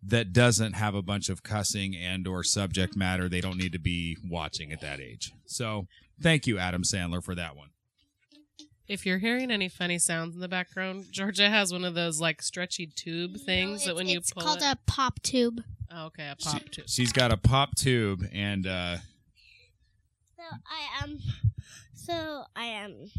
that 0.02 0.32
doesn't 0.32 0.74
have 0.74 0.94
a 0.94 1.02
bunch 1.02 1.28
of 1.28 1.42
cussing 1.42 1.96
and 1.96 2.26
or 2.28 2.44
subject 2.44 2.96
matter 2.96 3.28
they 3.28 3.40
don't 3.40 3.58
need 3.58 3.72
to 3.72 3.78
be 3.80 4.16
watching 4.24 4.72
at 4.72 4.80
that 4.80 5.00
age. 5.00 5.32
So 5.46 5.86
thank 6.22 6.46
you, 6.46 6.58
Adam 6.58 6.82
Sandler, 6.84 7.22
for 7.22 7.34
that 7.34 7.56
one. 7.56 7.70
If 8.86 9.04
you're 9.04 9.18
hearing 9.18 9.50
any 9.50 9.68
funny 9.68 9.98
sounds 9.98 10.34
in 10.34 10.40
the 10.40 10.48
background, 10.48 11.06
Georgia 11.10 11.50
has 11.50 11.72
one 11.72 11.84
of 11.84 11.94
those 11.94 12.20
like 12.20 12.40
stretchy 12.40 12.86
tube 12.86 13.36
things 13.38 13.80
No, 13.82 13.86
that 13.88 13.96
when 13.96 14.06
it's- 14.06 14.12
you 14.14 14.18
it's 14.20 14.32
pull 14.32 14.42
called 14.44 14.58
it. 14.62 14.64
a 14.64 14.78
pop 14.86 15.20
tube. 15.22 15.62
oh, 15.90 16.06
okay, 16.06 16.28
a 16.30 16.36
pop 16.36 16.62
She- 16.62 16.68
tube. 16.70 16.88
She's 16.88 17.12
got 17.12 17.30
a 17.32 17.36
pop 17.36 17.74
tube 17.76 18.24
and 18.32 18.66
uh 18.66 18.98
So 20.36 20.42
I 20.70 21.02
am. 21.04 21.18
So 21.94 22.44
I 22.56 22.64
am. 22.64 23.10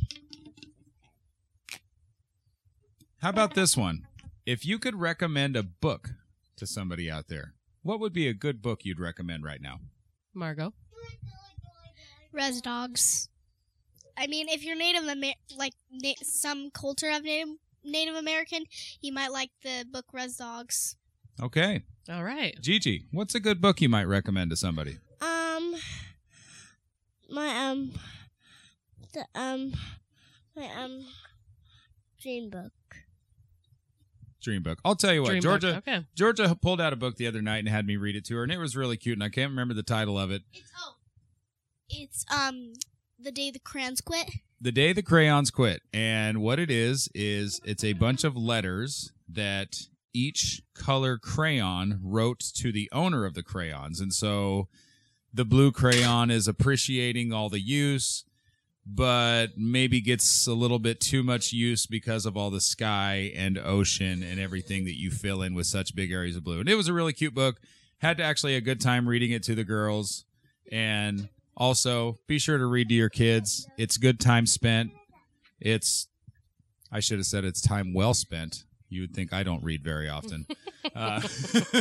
How 3.22 3.30
about 3.30 3.54
this 3.54 3.76
one? 3.76 4.08
If 4.46 4.66
you 4.66 4.80
could 4.80 4.96
recommend 4.96 5.56
a 5.56 5.64
book 5.64 6.12
to 6.60 6.68
somebody 6.68 7.10
out 7.10 7.28
there, 7.28 7.54
what 7.82 8.00
would 8.00 8.14
be 8.14 8.28
a 8.28 8.34
good 8.34 8.62
book 8.62 8.82
you'd 8.84 9.00
recommend 9.00 9.44
right 9.44 9.62
now? 9.62 9.80
Margeaux. 10.36 10.74
Res 12.32 12.62
dogs. 12.62 13.30
I 14.18 14.28
mean, 14.28 14.50
if 14.50 14.64
you're 14.64 14.76
Native 14.76 15.04
Amer- 15.08 15.34
like 15.58 15.74
na- 15.92 16.14
some 16.22 16.70
culture 16.72 17.10
of 17.10 17.24
Native 17.24 17.56
Native 17.84 18.16
American, 18.16 18.66
you 19.02 19.14
might 19.14 19.32
like 19.32 19.50
the 19.64 19.86
book 19.90 20.06
Res 20.12 20.36
Dogs. 20.36 20.98
Okay. 21.42 21.84
All 22.10 22.24
right. 22.24 22.56
Gigi, 22.62 23.06
what's 23.12 23.34
a 23.34 23.40
good 23.40 23.62
book 23.62 23.80
you 23.82 23.88
might 23.88 24.04
recommend 24.08 24.50
to 24.50 24.58
somebody? 24.58 24.98
Um, 25.22 25.76
my 27.30 27.70
um, 27.70 27.94
the 29.14 29.26
um, 29.34 29.74
my 30.56 30.70
um, 30.76 31.06
dream 32.22 32.50
book. 32.50 32.74
Dream 34.42 34.64
book. 34.64 34.80
I'll 34.86 34.96
tell 34.96 35.14
you 35.14 35.22
what, 35.22 35.30
Dream. 35.30 35.42
Georgia 35.42 35.78
Okay. 35.78 36.06
Georgia 36.16 36.58
pulled 36.62 36.80
out 36.80 36.94
a 36.94 36.96
book 36.96 37.18
the 37.18 37.28
other 37.28 37.42
night 37.42 37.60
and 37.60 37.70
had 37.70 37.86
me 37.86 37.98
read 37.98 38.16
it 38.16 38.26
to 38.26 38.36
her, 38.38 38.44
and 38.44 38.52
it 38.52 38.58
was 38.58 38.76
really 38.76 38.98
cute, 38.98 39.18
and 39.18 39.24
I 39.24 39.30
can't 39.30 39.50
remember 39.50 39.74
the 39.74 39.84
title 39.84 40.18
of 40.18 40.32
it. 40.32 40.44
It's 40.54 40.72
oh, 40.80 40.96
it's 41.90 42.26
um, 42.34 42.74
the 43.20 43.32
day 43.32 43.52
the 43.52 43.60
crayons 43.60 44.02
quit. 44.02 44.30
The 44.62 44.72
Day 44.74 44.92
the 44.92 45.02
Crayons 45.02 45.52
Quit. 45.52 45.82
And 45.94 46.42
what 46.42 46.60
it 46.60 46.70
is, 46.70 47.08
is 47.16 47.62
it's 47.64 47.84
a 47.84 47.94
bunch 47.94 48.26
of 48.26 48.36
letters 48.36 49.14
that 49.30 49.84
each 50.14 50.62
color 50.74 51.18
crayon 51.18 52.00
wrote 52.04 52.42
to 52.56 52.74
the 52.74 52.90
owner 52.92 53.26
of 53.26 53.36
the 53.36 53.44
crayons. 53.44 54.02
And 54.02 54.14
so 54.14 54.68
the 55.34 55.46
blue 55.46 55.72
crayon 55.72 56.30
is 56.30 56.46
appreciating 56.48 57.32
all 57.32 57.48
the 57.48 57.62
use, 57.62 58.26
but 58.92 59.48
maybe 59.56 60.02
gets 60.02 60.48
a 60.48 60.54
little 60.54 60.80
bit 60.80 61.00
too 61.00 61.22
much 61.22 61.52
use 61.54 61.86
because 61.86 62.26
of 62.26 62.36
all 62.36 62.50
the 62.50 62.62
sky 62.62 63.32
and 63.36 63.58
ocean 63.58 64.24
and 64.24 64.40
everything 64.40 64.86
that 64.86 65.00
you 65.00 65.12
fill 65.12 65.42
in 65.44 65.54
with 65.54 65.68
such 65.68 65.96
big 65.96 66.12
areas 66.12 66.36
of 66.36 66.44
blue. 66.44 66.60
And 66.60 66.68
it 66.68 66.76
was 66.76 66.88
a 66.88 66.94
really 66.94 67.14
cute 67.14 67.36
book. 67.36 67.58
Had 68.00 68.18
to 68.18 68.24
actually 68.24 68.56
a 68.56 68.62
good 68.62 68.82
time 68.82 69.08
reading 69.08 69.32
it 69.32 69.44
to 69.44 69.54
the 69.56 69.64
girls. 69.64 70.26
And 70.72 71.30
Also, 71.56 72.16
be 72.26 72.40
sure 72.40 72.58
to 72.58 72.66
read 72.66 72.88
to 72.90 72.96
your 72.96 73.10
kids. 73.10 73.68
It's 73.78 73.98
good 73.98 74.20
time 74.20 74.46
spent. 74.46 74.92
It's, 75.60 76.08
I 76.92 77.02
should 77.02 77.20
have 77.20 77.26
said 77.26 77.44
it's 77.44 77.62
time 77.62 77.94
well 77.94 78.14
spent. 78.14 78.64
You 78.88 79.02
would 79.02 79.14
think 79.14 79.34
I 79.34 79.44
don't 79.44 79.62
read 79.64 79.84
very 79.84 80.08
often. 80.10 80.48
uh, 80.96 81.22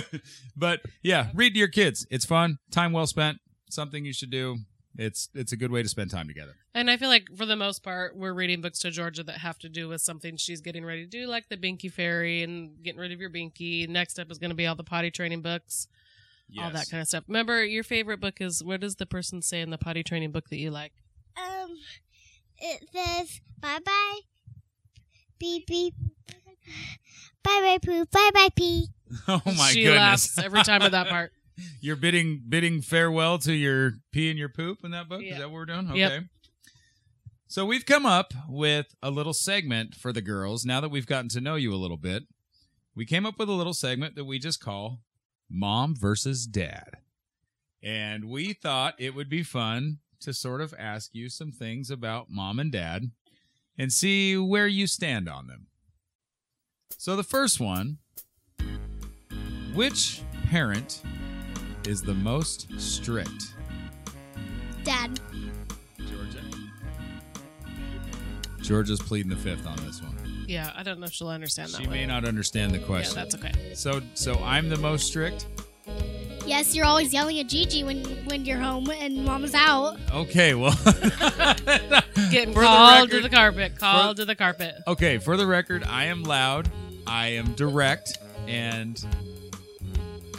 but 0.56 0.80
yeah, 1.02 1.28
read 1.32 1.52
to 1.54 1.58
your 1.58 1.68
kids. 1.68 2.06
It's 2.10 2.24
fun. 2.26 2.58
Time 2.72 2.92
well 2.92 3.06
spent. 3.06 3.38
Something 3.70 4.04
you 4.04 4.12
should 4.12 4.30
do. 4.30 4.58
It's 4.98 5.28
it's 5.32 5.52
a 5.52 5.56
good 5.56 5.70
way 5.70 5.80
to 5.80 5.88
spend 5.88 6.10
time 6.10 6.26
together. 6.26 6.56
And 6.74 6.90
I 6.90 6.96
feel 6.96 7.08
like 7.08 7.28
for 7.36 7.46
the 7.46 7.54
most 7.54 7.84
part, 7.84 8.16
we're 8.16 8.32
reading 8.32 8.60
books 8.60 8.80
to 8.80 8.90
Georgia 8.90 9.22
that 9.22 9.38
have 9.38 9.56
to 9.60 9.68
do 9.68 9.88
with 9.88 10.00
something 10.00 10.36
she's 10.36 10.60
getting 10.60 10.84
ready 10.84 11.04
to 11.04 11.08
do, 11.08 11.26
like 11.26 11.48
the 11.48 11.56
Binky 11.56 11.90
Fairy 11.90 12.42
and 12.42 12.82
getting 12.82 13.00
rid 13.00 13.12
of 13.12 13.20
your 13.20 13.30
Binky. 13.30 13.88
Next 13.88 14.18
up 14.18 14.28
is 14.28 14.38
going 14.38 14.50
to 14.50 14.56
be 14.56 14.66
all 14.66 14.74
the 14.74 14.82
potty 14.82 15.12
training 15.12 15.40
books, 15.40 15.86
all 16.60 16.70
that 16.72 16.90
kind 16.90 17.00
of 17.00 17.06
stuff. 17.06 17.22
Remember, 17.28 17.64
your 17.64 17.84
favorite 17.84 18.20
book 18.20 18.40
is 18.40 18.62
what 18.64 18.80
does 18.80 18.96
the 18.96 19.06
person 19.06 19.40
say 19.40 19.60
in 19.60 19.70
the 19.70 19.78
potty 19.78 20.02
training 20.02 20.32
book 20.32 20.48
that 20.50 20.58
you 20.58 20.72
like? 20.72 20.92
Um, 21.36 21.76
it 22.58 22.88
says 22.92 23.40
bye 23.60 23.78
bye, 23.84 24.18
beep 25.38 25.68
beep, 25.68 25.94
bye 27.44 27.60
bye 27.60 27.78
poop, 27.80 28.10
bye 28.10 28.30
bye 28.34 28.48
pee. 28.56 28.88
Oh 29.28 29.40
my 29.46 29.70
she 29.70 29.84
goodness! 29.84 29.84
She 29.84 29.88
laughs 29.88 30.38
every 30.38 30.62
time 30.64 30.82
with 30.82 30.92
that 30.92 31.06
part. 31.08 31.32
You're 31.80 31.96
bidding 31.96 32.42
bidding 32.48 32.82
farewell 32.82 33.38
to 33.40 33.52
your 33.52 33.94
pee 34.12 34.30
and 34.30 34.38
your 34.38 34.48
poop 34.48 34.78
in 34.84 34.90
that 34.92 35.08
book. 35.08 35.22
Yeah. 35.22 35.32
Is 35.32 35.38
that 35.38 35.50
what 35.50 35.54
we're 35.54 35.66
doing? 35.66 35.88
Okay. 35.90 35.98
Yep. 35.98 36.24
So 37.46 37.64
we've 37.64 37.86
come 37.86 38.04
up 38.04 38.34
with 38.48 38.94
a 39.02 39.10
little 39.10 39.32
segment 39.32 39.94
for 39.94 40.12
the 40.12 40.20
girls. 40.20 40.64
Now 40.64 40.80
that 40.80 40.90
we've 40.90 41.06
gotten 41.06 41.30
to 41.30 41.40
know 41.40 41.54
you 41.54 41.72
a 41.72 41.76
little 41.76 41.96
bit, 41.96 42.24
we 42.94 43.06
came 43.06 43.24
up 43.24 43.38
with 43.38 43.48
a 43.48 43.52
little 43.52 43.74
segment 43.74 44.16
that 44.16 44.24
we 44.24 44.38
just 44.38 44.60
call 44.60 45.00
"Mom 45.48 45.94
versus 45.94 46.46
Dad," 46.46 46.98
and 47.82 48.26
we 48.26 48.52
thought 48.52 48.94
it 48.98 49.14
would 49.14 49.30
be 49.30 49.42
fun 49.42 49.98
to 50.20 50.34
sort 50.34 50.60
of 50.60 50.74
ask 50.78 51.14
you 51.14 51.28
some 51.28 51.52
things 51.52 51.90
about 51.90 52.26
mom 52.28 52.58
and 52.58 52.72
dad 52.72 53.10
and 53.78 53.92
see 53.92 54.36
where 54.36 54.66
you 54.66 54.86
stand 54.86 55.28
on 55.28 55.46
them. 55.46 55.68
So 56.96 57.14
the 57.14 57.22
first 57.22 57.60
one, 57.60 57.98
which 59.74 60.22
parent 60.46 61.02
is 61.88 62.02
the 62.02 62.14
most 62.14 62.68
strict? 62.78 63.54
Dad, 64.84 65.18
Georgia. 65.98 66.40
Georgia's 68.62 69.00
pleading 69.00 69.30
the 69.30 69.36
fifth 69.36 69.66
on 69.66 69.76
this 69.86 70.02
one. 70.02 70.14
Yeah, 70.46 70.72
I 70.76 70.82
don't 70.82 71.00
know 71.00 71.06
if 71.06 71.12
she'll 71.12 71.28
understand 71.28 71.70
that 71.72 71.78
She 71.80 71.86
one. 71.86 71.96
may 71.96 72.06
not 72.06 72.24
understand 72.24 72.72
the 72.72 72.78
question. 72.78 73.16
yeah, 73.16 73.22
question. 73.24 73.40
that's 73.54 73.56
okay. 73.62 73.74
So, 73.74 74.00
so 74.14 74.34
I'm 74.42 74.68
the 74.68 74.76
most 74.78 75.06
strict. 75.06 75.46
yes, 76.46 76.74
you're 76.74 76.86
always 76.86 77.12
yelling 77.12 77.38
at 77.40 77.48
Gigi 77.48 77.84
when 77.84 78.04
when 78.26 78.44
you're 78.44 78.58
home 78.58 78.88
and 78.90 79.24
Mama's 79.24 79.54
out. 79.54 79.98
Okay, 80.12 80.54
well, 80.54 80.72
Getting 82.30 82.52
For 82.54 82.60
the 82.60 82.66
called 82.66 83.10
to 83.10 83.20
the 83.20 83.28
carpet. 83.30 83.78
Called 83.78 84.16
to 84.18 84.24
the 84.24 84.34
carpet. 84.34 84.74
okay. 84.86 85.18
For 85.18 85.36
the 85.36 85.46
record, 85.46 85.84
I 85.84 86.04
am 86.06 86.22
loud. 86.22 86.70
I 87.06 87.28
am 87.28 87.52
direct, 87.54 88.18
and 88.46 89.02
I 89.04 89.27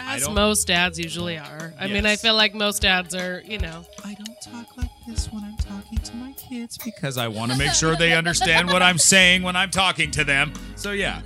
As 0.09 0.29
most 0.29 0.67
dads 0.67 0.97
usually 0.97 1.37
are. 1.37 1.73
I 1.79 1.87
mean, 1.87 2.05
I 2.05 2.15
feel 2.15 2.35
like 2.35 2.53
most 2.53 2.81
dads 2.81 3.13
are, 3.13 3.41
you 3.45 3.59
know, 3.59 3.85
I 4.03 4.15
don't 4.15 4.41
talk 4.41 4.75
like 4.77 4.89
this 5.07 5.27
when 5.31 5.43
I'm 5.43 5.57
talking 5.57 5.97
to 5.99 6.15
my 6.15 6.31
kids 6.33 6.77
because 6.77 7.17
I 7.17 7.27
want 7.27 7.51
to 7.51 7.57
make 7.57 7.73
sure 7.73 7.95
they 7.95 8.13
understand 8.17 8.67
what 8.69 8.81
I'm 8.81 8.97
saying 8.97 9.43
when 9.43 9.55
I'm 9.55 9.69
talking 9.69 10.09
to 10.11 10.23
them. 10.23 10.53
So 10.75 10.91
yeah, 10.91 11.21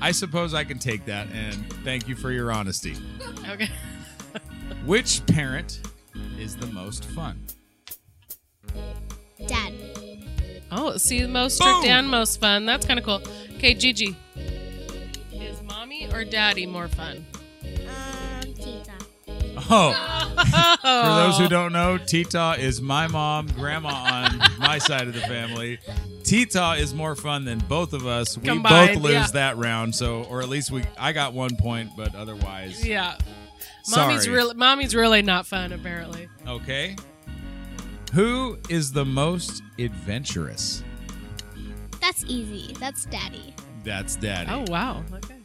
I 0.00 0.10
suppose 0.10 0.54
I 0.54 0.64
can 0.64 0.78
take 0.78 1.04
that, 1.06 1.28
and 1.32 1.72
thank 1.84 2.08
you 2.08 2.16
for 2.16 2.30
your 2.30 2.50
honesty. 2.50 2.96
okay. 3.48 3.68
Which 4.84 5.24
parent 5.26 5.80
is 6.38 6.56
the 6.56 6.66
most 6.66 7.04
fun? 7.04 7.40
Dad, 9.46 9.72
Oh, 10.76 10.96
see, 10.96 11.24
most 11.26 11.56
strict 11.56 11.82
Boom! 11.82 11.90
and 11.90 12.08
most 12.08 12.40
fun. 12.40 12.66
That's 12.66 12.84
kind 12.84 12.98
of 12.98 13.04
cool. 13.04 13.22
Okay, 13.56 13.74
Gigi. 13.74 14.16
Is 15.32 15.62
mommy 15.62 16.12
or 16.12 16.24
daddy 16.24 16.66
more 16.66 16.88
fun? 16.88 17.24
Tita. 19.54 19.66
Oh, 19.70 20.74
for 20.80 21.14
those 21.14 21.38
who 21.38 21.48
don't 21.48 21.72
know, 21.72 21.98
Tita 21.98 22.56
is 22.58 22.80
my 22.82 23.06
mom, 23.06 23.46
grandma 23.48 23.88
on 23.88 24.38
my 24.58 24.78
side 24.78 25.06
of 25.08 25.14
the 25.14 25.20
family. 25.20 25.78
Tita 26.24 26.74
is 26.78 26.94
more 26.94 27.14
fun 27.14 27.44
than 27.44 27.58
both 27.58 27.92
of 27.92 28.06
us. 28.06 28.36
We 28.38 28.48
Combined, 28.48 28.94
both 28.94 29.02
lose 29.04 29.12
yeah. 29.14 29.26
that 29.32 29.56
round, 29.56 29.94
so 29.94 30.24
or 30.24 30.40
at 30.42 30.48
least 30.48 30.70
we 30.70 30.84
I 30.98 31.12
got 31.12 31.32
one 31.34 31.56
point, 31.56 31.90
but 31.96 32.14
otherwise, 32.14 32.84
Yeah. 32.84 33.16
sorry. 33.84 34.08
Mommy's 34.14 34.28
really 34.28 34.54
mommy's 34.54 34.94
really 34.94 35.22
not 35.22 35.46
fun 35.46 35.72
apparently. 35.72 36.28
Okay. 36.48 36.96
Who 38.12 38.58
is 38.68 38.92
the 38.92 39.04
most 39.04 39.62
adventurous? 39.78 40.82
That's 42.00 42.24
easy. 42.24 42.74
That's 42.78 43.06
Daddy. 43.06 43.54
That's 43.82 44.16
Daddy. 44.16 44.50
Oh 44.50 44.64
wow. 44.70 45.02
Okay. 45.14 45.36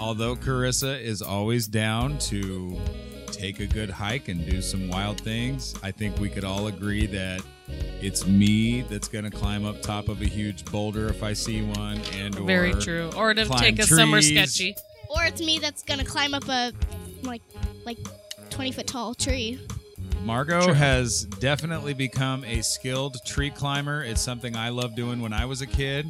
Although 0.00 0.36
Carissa 0.36 1.00
is 1.00 1.22
always 1.22 1.66
down 1.66 2.18
to 2.20 2.78
take 3.38 3.60
a 3.60 3.66
good 3.66 3.88
hike 3.88 4.28
and 4.28 4.44
do 4.44 4.60
some 4.60 4.88
wild 4.88 5.20
things, 5.20 5.74
I 5.82 5.90
think 5.92 6.18
we 6.18 6.28
could 6.28 6.44
all 6.44 6.66
agree 6.66 7.06
that 7.06 7.40
it's 8.00 8.26
me 8.26 8.82
that's 8.82 9.08
going 9.08 9.24
to 9.24 9.30
climb 9.30 9.64
up 9.64 9.80
top 9.80 10.08
of 10.08 10.20
a 10.22 10.26
huge 10.26 10.64
boulder 10.64 11.08
if 11.08 11.22
I 11.22 11.34
see 11.34 11.62
one, 11.62 12.00
and 12.14 12.36
or 12.36 12.44
Very 12.44 12.74
true. 12.74 13.10
Or 13.16 13.34
to 13.34 13.44
climb 13.44 13.60
take 13.60 13.78
a 13.78 13.84
summer 13.84 14.20
sketchy. 14.20 14.74
Or 15.10 15.24
it's 15.24 15.40
me 15.40 15.58
that's 15.58 15.82
gonna 15.82 16.04
climb 16.04 16.34
up 16.34 16.46
a 16.48 16.72
like 17.22 17.40
like 17.86 17.96
twenty 18.50 18.72
foot 18.72 18.86
tall 18.86 19.14
tree. 19.14 19.58
Margeaux 20.22 20.64
True. 20.64 20.74
has 20.74 21.24
definitely 21.24 21.94
become 21.94 22.44
a 22.44 22.60
skilled 22.60 23.16
tree 23.24 23.50
climber. 23.50 24.02
It's 24.02 24.20
something 24.20 24.54
I 24.54 24.68
loved 24.68 24.96
doing 24.96 25.22
when 25.22 25.32
I 25.32 25.46
was 25.46 25.62
a 25.62 25.66
kid. 25.66 26.06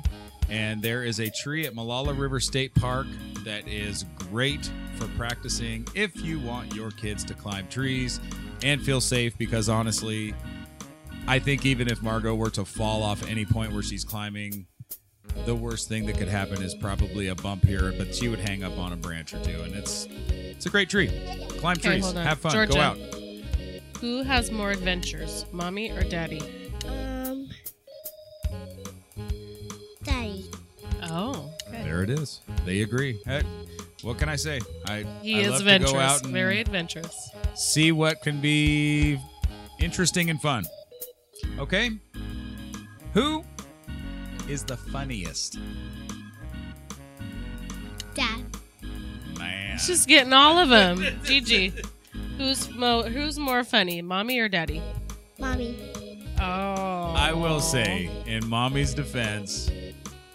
And 0.48 0.80
there 0.82 1.04
is 1.04 1.20
a 1.20 1.30
tree 1.30 1.66
at 1.66 1.74
Molalla 1.74 2.14
River 2.14 2.40
State 2.40 2.74
Park 2.74 3.06
that 3.44 3.68
is 3.68 4.04
great 4.30 4.70
for 4.96 5.06
practicing 5.08 5.87
if 5.94 6.16
you 6.22 6.40
want 6.40 6.74
your 6.74 6.90
kids 6.90 7.24
to 7.24 7.34
climb 7.34 7.68
trees 7.68 8.20
and 8.62 8.82
feel 8.82 9.00
safe. 9.00 9.37
Because 9.37 9.68
honestly, 9.68 10.34
I 11.26 11.38
think 11.38 11.66
even 11.66 11.88
if 11.88 12.00
Margeaux 12.00 12.37
were 12.37 12.50
to 12.50 12.64
fall 12.64 13.02
off 13.02 13.28
any 13.28 13.44
point 13.44 13.72
where 13.72 13.82
she's 13.82 14.04
climbing, 14.04 14.66
the 15.44 15.54
worst 15.54 15.88
thing 15.88 16.06
that 16.06 16.16
could 16.16 16.28
happen 16.28 16.62
is 16.62 16.74
probably 16.74 17.28
a 17.28 17.34
bump 17.34 17.64
here, 17.64 17.92
but 17.98 18.14
she 18.14 18.28
would 18.28 18.40
hang 18.40 18.64
up 18.64 18.76
on 18.78 18.92
a 18.92 18.96
branch 18.96 19.34
or 19.34 19.44
two. 19.44 19.61
And 19.62 19.74
it's 19.74 20.06
it's 20.30 20.66
a 20.66 20.70
great 20.70 20.88
tree. 20.88 21.08
Climb 21.58 21.76
Okay, 21.76 22.00
trees, 22.00 22.12
have 22.12 22.38
fun, 22.38 22.52
Georgia. 22.52 22.72
go 22.72 22.80
out. 22.80 22.98
Who 24.00 24.22
has 24.22 24.50
more 24.50 24.70
adventures, 24.70 25.44
mommy 25.52 25.90
or 25.90 26.02
daddy? 26.04 26.67
Oh, 31.20 31.50
okay. 31.68 31.83
There 31.83 32.02
it 32.04 32.11
is. 32.11 32.40
They 32.64 32.83
agree. 32.83 33.20
Heck, 33.26 33.44
what 34.02 34.18
can 34.18 34.28
I 34.28 34.37
say? 34.37 34.61
I 34.87 35.04
He 35.22 35.35
I 35.37 35.38
is 35.40 35.48
love 35.50 35.61
adventurous. 35.62 35.90
to 35.90 35.96
go 35.96 36.00
out 36.00 36.22
and 36.24 36.33
Very 36.33 36.61
adventurous. 36.61 37.31
see 37.54 37.90
what 37.92 38.22
can 38.22 38.40
be 38.40 39.18
interesting 39.81 40.31
and 40.31 40.40
fun. 40.40 40.64
Okay, 41.59 41.90
who 43.14 43.42
is 44.48 44.62
the 44.62 44.76
funniest? 44.76 45.59
Dad. 48.14 48.44
Man, 49.38 49.78
She's 49.78 50.07
getting 50.07 50.33
all 50.33 50.59
of 50.59 50.68
them. 50.78 51.04
Gigi. 51.24 51.72
Who's 52.37 52.70
mo- 52.70 53.02
who's 53.02 53.38
more 53.38 53.64
funny, 53.64 54.02
mommy 54.02 54.38
or 54.38 54.48
daddy? 54.48 54.81
Mommy. 55.38 55.76
Oh. 56.40 57.14
I 57.16 57.33
will 57.33 57.61
say, 57.61 58.09
in 58.26 58.46
mommy's 58.48 58.94
defense, 58.94 59.68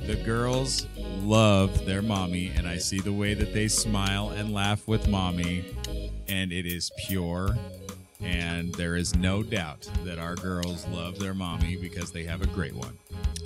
the 0.06 0.16
girls 0.16 0.88
love 1.22 1.86
their 1.86 2.02
mommy, 2.02 2.52
and 2.56 2.68
I 2.68 2.78
see 2.78 3.00
the 3.00 3.13
way 3.13 3.34
that 3.34 3.54
they 3.54 3.68
smile 3.68 4.30
and 4.30 4.54
laugh 4.54 4.88
with 4.88 5.08
mommy, 5.08 5.66
and 6.28 6.52
it 6.52 6.66
is 6.66 6.92
pure. 7.08 7.56
And 8.21 8.73
there 8.75 8.96
is 8.96 9.15
no 9.15 9.44
doubt 9.44 9.90
that 10.06 10.17
our 10.17 10.36
girls 10.36 10.88
love 10.88 11.19
their 11.19 11.34
mommy 11.34 11.75
because 11.75 12.12
they 12.12 12.23
have 12.23 12.42
a 12.42 12.48
great 12.48 12.73
one. 12.73 12.98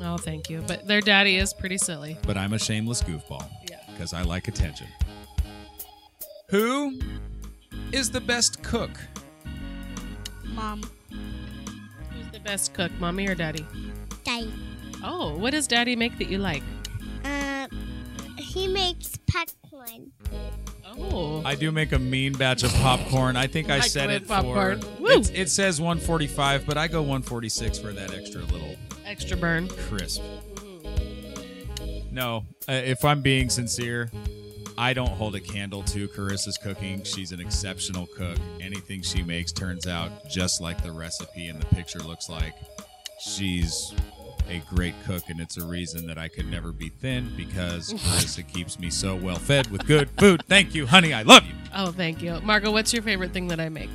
Oh, 0.03 0.17
thank 0.17 0.51
you. 0.51 0.63
But 0.67 0.85
their 0.87 1.01
daddy 1.01 1.37
is 1.37 1.51
pretty 1.51 1.79
silly. 1.79 2.15
But 2.27 2.37
I'm 2.37 2.53
a 2.53 2.59
shameless 2.59 3.01
goofball 3.01 3.47
Yeah. 3.69 3.79
because 3.91 4.13
I 4.13 4.21
like 4.21 4.47
attention. 4.47 4.85
Who 6.49 6.99
is 7.91 8.11
the 8.11 8.21
best 8.21 8.61
cook? 8.61 8.91
Mom. 10.45 10.81
Who's 11.09 12.31
the 12.31 12.39
best 12.39 12.73
cook, 12.75 12.91
mommy 12.99 13.27
or 13.27 13.33
daddy? 13.33 13.65
Daddy. 14.23 14.53
Oh, 15.03 15.37
what 15.37 15.51
does 15.51 15.67
daddy 15.67 15.95
make 15.95 16.17
that 16.17 16.27
you 16.29 16.37
like? 16.37 16.63
Uh, 17.23 17.67
he 18.37 18.67
makes 18.67 19.17
popcorn. 19.27 20.11
Oh. 20.99 21.41
I 21.45 21.55
do 21.55 21.71
make 21.71 21.91
a 21.91 21.99
mean 21.99 22.33
batch 22.33 22.63
of 22.63 22.73
popcorn. 22.75 23.35
I 23.35 23.45
think 23.47 23.69
I 23.69 23.79
said 23.81 24.09
it 24.09 24.27
popcorn. 24.27 24.81
for. 24.81 24.87
Woo! 25.01 25.09
It's, 25.09 25.29
it 25.29 25.49
says 25.49 25.79
145, 25.79 26.65
but 26.65 26.77
I 26.77 26.87
go 26.87 27.01
146 27.01 27.77
for 27.79 27.93
that 27.93 28.13
extra 28.13 28.41
little 28.43 28.75
Extra 29.05 29.37
burn. 29.37 29.67
crisp. 29.67 30.21
No, 32.11 32.45
uh, 32.67 32.71
if 32.71 33.05
I'm 33.05 33.21
being 33.21 33.49
sincere, 33.49 34.09
I 34.77 34.93
don't 34.93 35.09
hold 35.11 35.35
a 35.35 35.39
candle 35.39 35.83
to 35.83 36.07
Carissa's 36.07 36.57
cooking. 36.57 37.03
She's 37.03 37.31
an 37.31 37.39
exceptional 37.39 38.07
cook. 38.07 38.37
Anything 38.59 39.01
she 39.03 39.21
makes 39.21 39.51
turns 39.51 39.85
out 39.87 40.27
just 40.29 40.61
like 40.61 40.81
the 40.81 40.91
recipe 40.91 41.47
and 41.47 41.61
the 41.61 41.65
picture 41.67 41.99
looks 41.99 42.27
like. 42.27 42.55
She's 43.19 43.93
a 44.49 44.59
great 44.73 44.95
cook, 45.05 45.23
and 45.29 45.39
it's 45.39 45.57
a 45.57 45.65
reason 45.65 46.07
that 46.07 46.17
I 46.17 46.27
could 46.27 46.49
never 46.49 46.71
be 46.71 46.89
thin 46.89 47.31
because 47.35 47.93
Carissa 47.93 48.47
keeps 48.47 48.79
me 48.79 48.89
so 48.89 49.15
well 49.15 49.37
fed 49.37 49.69
with 49.71 49.85
good 49.85 50.09
food. 50.17 50.43
Thank 50.47 50.73
you, 50.73 50.87
honey. 50.87 51.13
I 51.13 51.23
love 51.23 51.45
you. 51.45 51.53
Oh, 51.75 51.91
thank 51.91 52.21
you. 52.21 52.39
Margeaux, 52.41 52.71
what's 52.71 52.93
your 52.93 53.03
favorite 53.03 53.33
thing 53.33 53.47
that 53.49 53.59
I 53.59 53.69
make? 53.69 53.89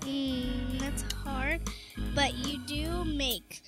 Mm, 0.00 0.78
that's 0.78 1.02
hard, 1.12 1.60
but 2.14 2.34
you 2.34 2.58
do 2.66 3.04
make 3.04 3.62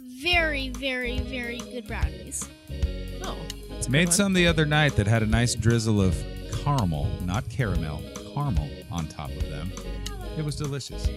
very, 0.00 0.68
very, 0.70 1.20
very 1.20 1.58
good 1.58 1.86
brownies. 1.86 2.48
Oh, 3.22 3.38
that's 3.70 3.88
Made 3.88 4.12
some 4.12 4.32
the 4.32 4.46
other 4.46 4.66
night 4.66 4.96
that 4.96 5.06
had 5.06 5.22
a 5.22 5.26
nice 5.26 5.54
drizzle 5.54 6.00
of 6.00 6.16
caramel, 6.64 7.10
not 7.24 7.48
caramel, 7.48 8.02
caramel 8.34 8.68
on 8.90 9.06
top 9.06 9.30
of 9.30 9.48
them. 9.48 9.72
It 10.36 10.44
was 10.44 10.56
delicious. 10.56 11.08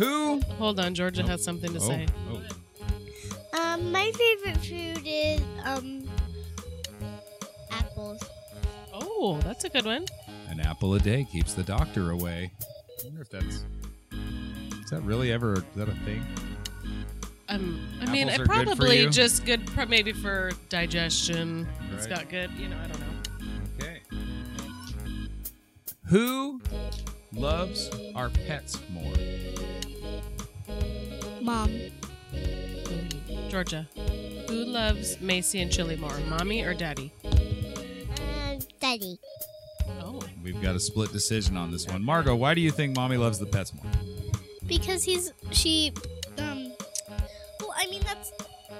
Who? 0.00 0.40
Hold 0.58 0.80
on, 0.80 0.94
Georgia 0.94 1.22
Oh. 1.22 1.26
has 1.26 1.44
something 1.44 1.72
to 1.74 1.78
Oh, 1.78 1.86
say. 1.86 2.06
oh. 2.30 2.42
Um, 3.60 3.92
my 3.92 4.10
favorite 4.12 4.56
food 4.64 5.02
is 5.04 5.40
um 5.64 6.08
apples. 7.70 8.22
Oh, 8.94 9.38
that's 9.44 9.64
a 9.64 9.68
good 9.68 9.84
one. 9.84 10.06
An 10.48 10.60
apple 10.60 10.94
a 10.94 10.98
day 11.00 11.26
keeps 11.30 11.52
the 11.52 11.62
doctor 11.62 12.10
away. 12.12 12.50
I 12.60 13.04
wonder 13.08 13.20
if 13.20 13.28
that's. 13.30 13.64
Is 14.82 14.90
that 14.90 15.02
really 15.02 15.30
ever 15.32 15.56
is 15.58 15.62
that 15.76 15.88
a 15.90 15.94
thing? 16.06 16.24
Um, 17.50 17.80
I 18.00 18.10
mean, 18.10 18.28
Apples 18.28 18.34
it 18.34 18.40
are 18.40 18.46
good 18.46 18.68
for 18.70 18.76
probably 18.76 19.00
you? 19.02 19.10
just 19.10 19.44
good, 19.44 19.66
pro- 19.66 19.84
maybe 19.86 20.12
for 20.12 20.52
digestion. 20.68 21.66
It's 21.92 22.06
Right. 22.06 22.16
got 22.20 22.28
good, 22.30 22.50
you 22.52 22.68
know, 22.68 22.76
I 22.78 22.86
don't 22.86 23.00
know. 23.00 23.06
Okay. 23.78 24.00
Who 26.06 26.60
loves 27.32 27.90
our 28.14 28.30
pets 28.30 28.78
more? 28.90 29.12
Mom. 31.50 31.68
Georgia, 33.48 33.84
who 34.46 34.66
loves 34.66 35.20
Macy 35.20 35.60
and 35.60 35.72
Chili 35.72 35.96
more, 35.96 36.16
mommy 36.28 36.62
or 36.62 36.74
daddy? 36.74 37.12
And 37.24 38.64
daddy. 38.78 39.18
Oh, 40.00 40.22
We've 40.44 40.62
got 40.62 40.76
a 40.76 40.80
split 40.80 41.10
decision 41.10 41.56
on 41.56 41.72
this 41.72 41.88
one. 41.88 42.04
Margeaux, 42.04 42.36
why 42.38 42.54
do 42.54 42.60
you 42.60 42.70
think 42.70 42.94
mommy 42.94 43.16
loves 43.16 43.40
the 43.40 43.46
pets 43.46 43.74
more? 43.74 43.90
Because 44.68 45.02
he's 45.02 45.32
she 45.50 45.92
um 46.38 46.72
well 47.58 47.74
I 47.76 47.88
mean 47.88 48.02
that's 48.04 48.30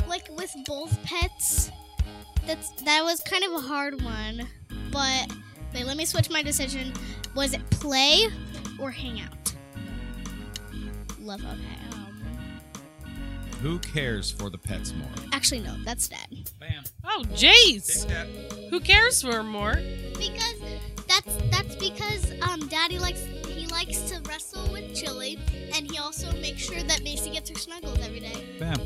like 0.07 0.29
with 0.37 0.55
both 0.65 1.03
pets 1.03 1.73
that's 2.47 2.71
that 2.83 3.03
was 3.03 3.21
kind 3.25 3.43
of 3.43 3.53
a 3.53 3.61
hard 3.61 4.01
one. 4.01 4.47
But 4.93 5.27
wait, 5.75 5.87
let 5.87 5.97
me 5.97 6.05
switch 6.05 6.31
my 6.31 6.41
decision. 6.41 6.93
Was 7.35 7.53
it 7.53 7.69
play 7.71 8.29
or 8.79 8.93
hang 8.93 9.21
out? 9.21 9.55
Love 11.19 11.41
okay. 11.45 11.80
Who 13.63 13.79
cares 13.81 14.31
for 14.31 14.49
the 14.51 14.59
pets 14.59 14.95
more? 14.95 15.09
actually 15.33 15.61
no, 15.61 15.75
that's 15.85 16.09
dad. 16.09 16.27
Bam. 16.59 16.83
oh, 17.05 17.25
jeez. 17.35 18.07
that. 18.09 18.27
Who 18.71 18.81
cares 18.81 19.21
for 19.23 19.43
more? 19.43 19.75
Because 19.75 20.57
that's 21.07 21.37
that's 21.51 21.75
because 21.77 22.33
um 22.43 22.67
daddy 22.69 22.99
likes 22.99 23.25
he 23.47 23.67
likes 23.67 24.01
to 24.11 24.21
wrestle 24.29 24.71
with 24.73 24.95
Chili 24.95 25.39
and 25.75 25.91
he 25.91 25.99
also 25.99 26.31
makes 26.41 26.63
sure 26.63 26.83
that 26.83 27.03
Macy 27.03 27.31
gets 27.31 27.51
her 27.51 27.57
snuggles 27.57 27.99
every 28.01 28.21
day. 28.21 28.45
Bam. 28.59 28.81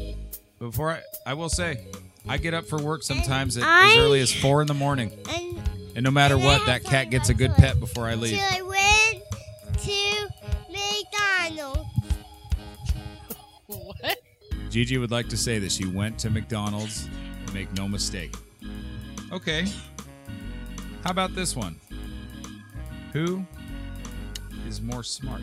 Before 0.59 0.93
I, 0.93 1.03
I 1.27 1.35
will 1.35 1.49
say, 1.51 1.85
I 2.29 2.39
get 2.39 2.55
up 2.55 2.65
for 2.67 2.79
work 2.81 3.03
sometimes 3.03 3.57
at, 3.57 3.65
I- 3.65 3.91
as 3.93 3.97
early 3.99 4.21
as 4.21 4.33
four 4.33 4.61
in 4.63 4.67
the 4.67 4.75
morning, 4.75 5.13
And 5.29 5.61
and 5.97 6.03
no 6.05 6.11
matter 6.11 6.35
And 6.35 6.45
what, 6.45 6.67
that 6.67 6.83
cat 6.85 7.11
gets 7.11 7.29
a 7.29 7.35
good 7.35 7.53
pet 7.55 7.79
before 7.79 8.07
I 8.09 8.15
leave. 8.15 8.39
I 8.41 8.63
Gigi 14.75 14.99
would 14.99 15.13
like 15.13 15.29
to 15.29 15.37
say 15.37 15.61
that 15.61 15.71
she 15.71 15.87
went 15.87 16.19
to 16.19 16.31
McDonald's. 16.31 17.09
Make 17.53 17.73
no 17.75 17.87
mistake. 17.87 18.35
Okay. 19.31 19.67
How 21.05 21.13
about 21.13 21.33
this 21.37 21.55
one? 21.55 21.79
Who 23.13 23.45
is 24.67 24.83
more 24.83 25.05
smart? 25.05 25.43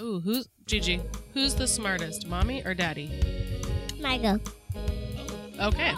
Ooh, 0.00 0.18
who's 0.18 0.48
Gigi? 0.66 1.00
Who's 1.32 1.54
the 1.54 1.68
smartest, 1.68 2.26
mommy 2.26 2.60
or 2.64 2.74
daddy? 2.74 3.08
Michael. 4.00 4.40
Okay. 5.60 5.94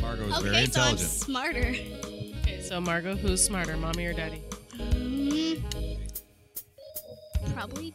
Margeaux 0.00 0.22
is 0.28 0.38
very 0.38 0.56
Okay, 0.56 0.66
so 0.66 0.80
I'm 0.80 0.88
intelligent. 0.92 1.00
smarter. 1.00 1.74
Okay, 2.44 2.60
so 2.62 2.80
Margeaux, 2.80 3.16
who's 3.16 3.44
smarter, 3.44 3.76
mommy 3.76 4.06
or 4.06 4.12
daddy? 4.12 4.40
Mm, 4.76 5.98
probably 7.54 7.92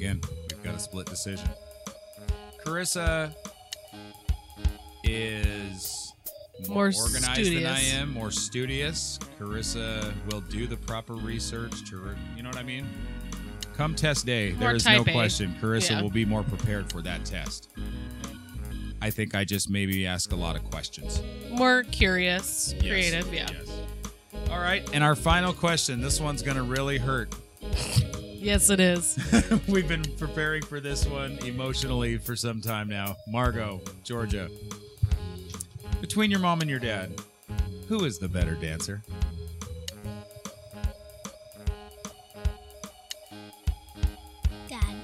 again, 0.00 0.18
we've 0.50 0.62
got 0.62 0.74
a 0.74 0.78
split 0.78 1.04
decision. 1.06 1.46
Carissa 2.64 3.34
is 5.04 6.14
more, 6.68 6.90
More 6.90 7.02
organized 7.02 7.52
than 7.54 7.66
I 7.66 7.80
am, 7.80 8.12
more 8.14 8.30
studious. 8.30 9.18
Carissa 9.38 10.12
will 10.30 10.40
do 10.40 10.66
the 10.66 10.76
proper 10.78 11.14
research 11.14 11.88
to, 11.90 11.98
re- 11.98 12.14
you 12.34 12.42
know 12.42 12.48
what 12.48 12.56
I 12.58 12.62
mean? 12.62 12.86
Come 13.76 13.94
test 13.94 14.24
day, 14.24 14.52
More 14.52 14.60
there 14.60 14.74
is 14.76 14.86
no 14.86 15.02
A. 15.02 15.04
question. 15.12 15.54
Carissa 15.60 15.90
Yeah. 15.90 16.02
will 16.02 16.10
be 16.10 16.24
more 16.24 16.42
prepared 16.44 16.90
for 16.90 17.02
that 17.02 17.24
test. 17.26 17.68
I 19.02 19.10
think 19.10 19.34
I 19.34 19.44
just 19.44 19.68
maybe 19.68 20.06
ask 20.06 20.32
a 20.32 20.36
lot 20.36 20.56
of 20.56 20.64
questions. 20.64 21.20
More 21.50 21.82
curious, 21.84 22.72
Yes. 22.74 22.82
creative, 22.82 23.34
yeah. 23.34 23.48
Yes. 23.52 23.68
All 24.50 24.60
right, 24.60 24.86
and 24.94 25.04
our 25.04 25.14
final 25.16 25.52
question. 25.52 26.00
This 26.00 26.20
one's 26.20 26.40
going 26.42 26.56
to 26.56 26.62
really 26.62 26.96
hurt. 26.98 27.34
Yes, 28.40 28.70
it 28.70 28.80
is. 28.80 29.18
We've 29.68 29.86
been 29.86 30.02
preparing 30.16 30.62
for 30.62 30.80
this 30.80 31.06
one 31.06 31.38
emotionally 31.44 32.16
for 32.16 32.34
some 32.34 32.62
time 32.62 32.88
now. 32.88 33.16
Margeaux, 33.28 33.82
Georgia. 34.02 34.48
Between 36.00 36.30
your 36.30 36.40
mom 36.40 36.62
and 36.62 36.70
your 36.70 36.78
dad, 36.78 37.20
who 37.86 38.06
is 38.06 38.18
the 38.18 38.28
better 38.28 38.54
dancer? 38.54 39.02
Dad. 44.68 44.94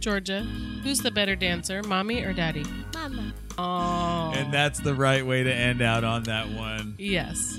Georgia, 0.00 0.40
who's 0.82 1.00
the 1.00 1.10
better 1.10 1.34
dancer, 1.34 1.82
mommy 1.82 2.22
or 2.22 2.34
daddy? 2.34 2.64
Mama. 2.92 3.32
Oh. 3.56 4.32
And 4.34 4.52
that's 4.52 4.80
the 4.80 4.94
right 4.94 5.24
way 5.24 5.42
to 5.44 5.52
end 5.52 5.80
out 5.80 6.04
on 6.04 6.24
that 6.24 6.50
one. 6.50 6.94
Yes. 6.98 7.58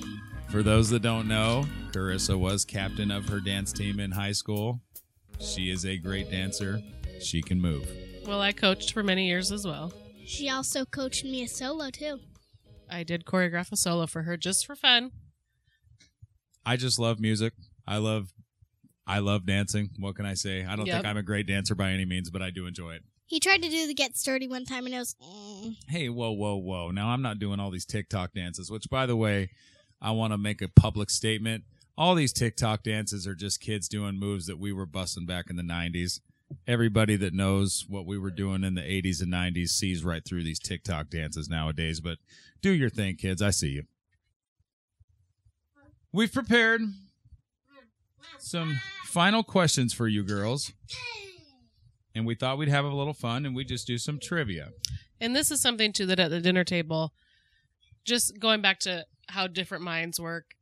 For 0.56 0.64
those 0.64 0.90
that 0.92 1.02
don't 1.02 1.28
know, 1.28 1.66
Carissa 1.92 2.40
was 2.40 2.64
captain 2.64 3.12
of 3.12 3.28
her 3.28 3.42
dance 3.42 3.74
team 3.74 4.00
in 4.00 4.10
high 4.10 4.32
school. 4.32 4.80
She 5.38 5.70
is 5.70 5.86
a 5.86 5.98
great 5.98 6.32
dancer. 6.32 6.82
She 7.20 7.42
can 7.42 7.60
move. 7.60 7.86
Well, 8.26 8.40
I 8.40 8.54
coached 8.54 8.94
for 8.94 9.04
many 9.04 9.28
years 9.28 9.52
as 9.52 9.68
well. 9.68 9.92
She 10.26 10.50
also 10.50 10.86
coached 10.86 11.26
me 11.26 11.44
a 11.44 11.50
solo 11.50 11.90
too. 11.90 12.22
I 12.90 13.04
did 13.04 13.26
choreograph 13.26 13.74
a 13.74 13.76
solo 13.76 14.08
for 14.08 14.22
her 14.22 14.38
just 14.38 14.66
for 14.66 14.78
fun. 14.78 15.12
I 16.66 16.78
just 16.78 17.00
love 17.00 17.20
music. 17.20 17.52
I 17.86 17.98
love 17.98 18.30
I 19.06 19.20
love 19.20 19.46
dancing. 19.46 19.90
What 20.00 20.16
can 20.16 20.26
I 20.26 20.36
say? 20.36 20.64
I 20.64 20.78
don't 20.78 20.86
Yep. 20.86 20.96
think 20.96 21.06
I'm 21.06 21.18
a 21.18 21.24
great 21.24 21.48
dancer 21.48 21.76
by 21.76 21.92
any 21.92 22.06
means, 22.06 22.30
but 22.30 22.42
I 22.42 22.50
do 22.50 22.66
enjoy 22.66 22.94
it. 22.94 23.02
He 23.26 23.42
tried 23.42 23.62
to 23.62 23.68
do 23.68 23.88
the 23.88 23.94
get 23.94 24.16
sturdy 24.16 24.48
one 24.48 24.64
time 24.64 24.86
and 24.86 24.96
it 24.96 25.00
was 25.00 25.18
mm. 25.22 25.76
hey, 25.90 26.08
whoa, 26.08 26.32
whoa, 26.32 26.56
whoa. 26.56 26.92
Now, 26.92 27.10
I'm 27.10 27.22
not 27.22 27.40
doing 27.40 27.60
all 27.60 27.72
these 27.72 27.86
TikTok 27.86 28.34
dances, 28.34 28.72
which, 28.72 28.90
by 28.90 29.06
the 29.06 29.18
way, 29.18 29.50
I 30.06 30.12
want 30.12 30.34
to 30.34 30.38
make 30.38 30.62
a 30.62 30.68
public 30.68 31.10
statement. 31.10 31.64
All 31.98 32.14
these 32.14 32.32
TikTok 32.32 32.84
dances 32.84 33.26
are 33.26 33.34
just 33.34 33.60
kids 33.60 33.90
doing 33.90 34.20
moves 34.20 34.46
that 34.46 34.60
we 34.60 34.72
were 34.72 34.86
busting 34.86 35.26
back 35.26 35.50
in 35.50 35.56
the 35.56 35.64
90s. 35.64 36.20
Everybody 36.68 37.16
that 37.16 37.34
knows 37.34 37.88
what 37.90 38.06
we 38.06 38.20
were 38.20 38.30
doing 38.30 38.64
in 38.64 38.76
the 38.76 38.82
80s 38.82 39.24
and 39.24 39.34
90s 39.34 39.70
sees 39.70 40.04
right 40.04 40.24
through 40.24 40.44
these 40.44 40.60
TikTok 40.60 41.10
dances 41.10 41.50
nowadays. 41.50 42.02
But 42.02 42.20
do 42.62 42.70
your 42.70 42.92
thing, 42.92 43.16
kids. 43.16 43.42
I 43.42 43.50
see 43.50 43.70
you. 43.70 43.84
We've 46.12 46.32
prepared 46.32 46.82
some 48.38 48.80
final 49.06 49.42
questions 49.42 49.92
for 49.92 50.08
you 50.08 50.24
girls, 50.24 50.72
and 52.14 52.28
we 52.28 52.36
thought 52.36 52.60
we'd 52.60 52.70
have 52.70 52.86
a 52.86 52.90
little 52.90 53.14
fun 53.14 53.44
and 53.44 53.56
we 53.56 53.66
just 53.66 53.88
do 53.88 53.98
some 53.98 54.20
trivia. 54.20 54.70
And 55.20 55.36
this 55.36 55.50
is 55.50 55.62
something 55.62 55.92
too 55.92 56.06
that 56.06 56.20
at 56.20 56.30
the 56.30 56.42
dinner 56.42 56.64
table, 56.64 57.12
just 58.04 58.40
going 58.40 58.62
back 58.62 58.78
to 58.82 59.08
how 59.28 59.48
different 59.48 59.84
minds 59.84 60.20
work, 60.20 60.56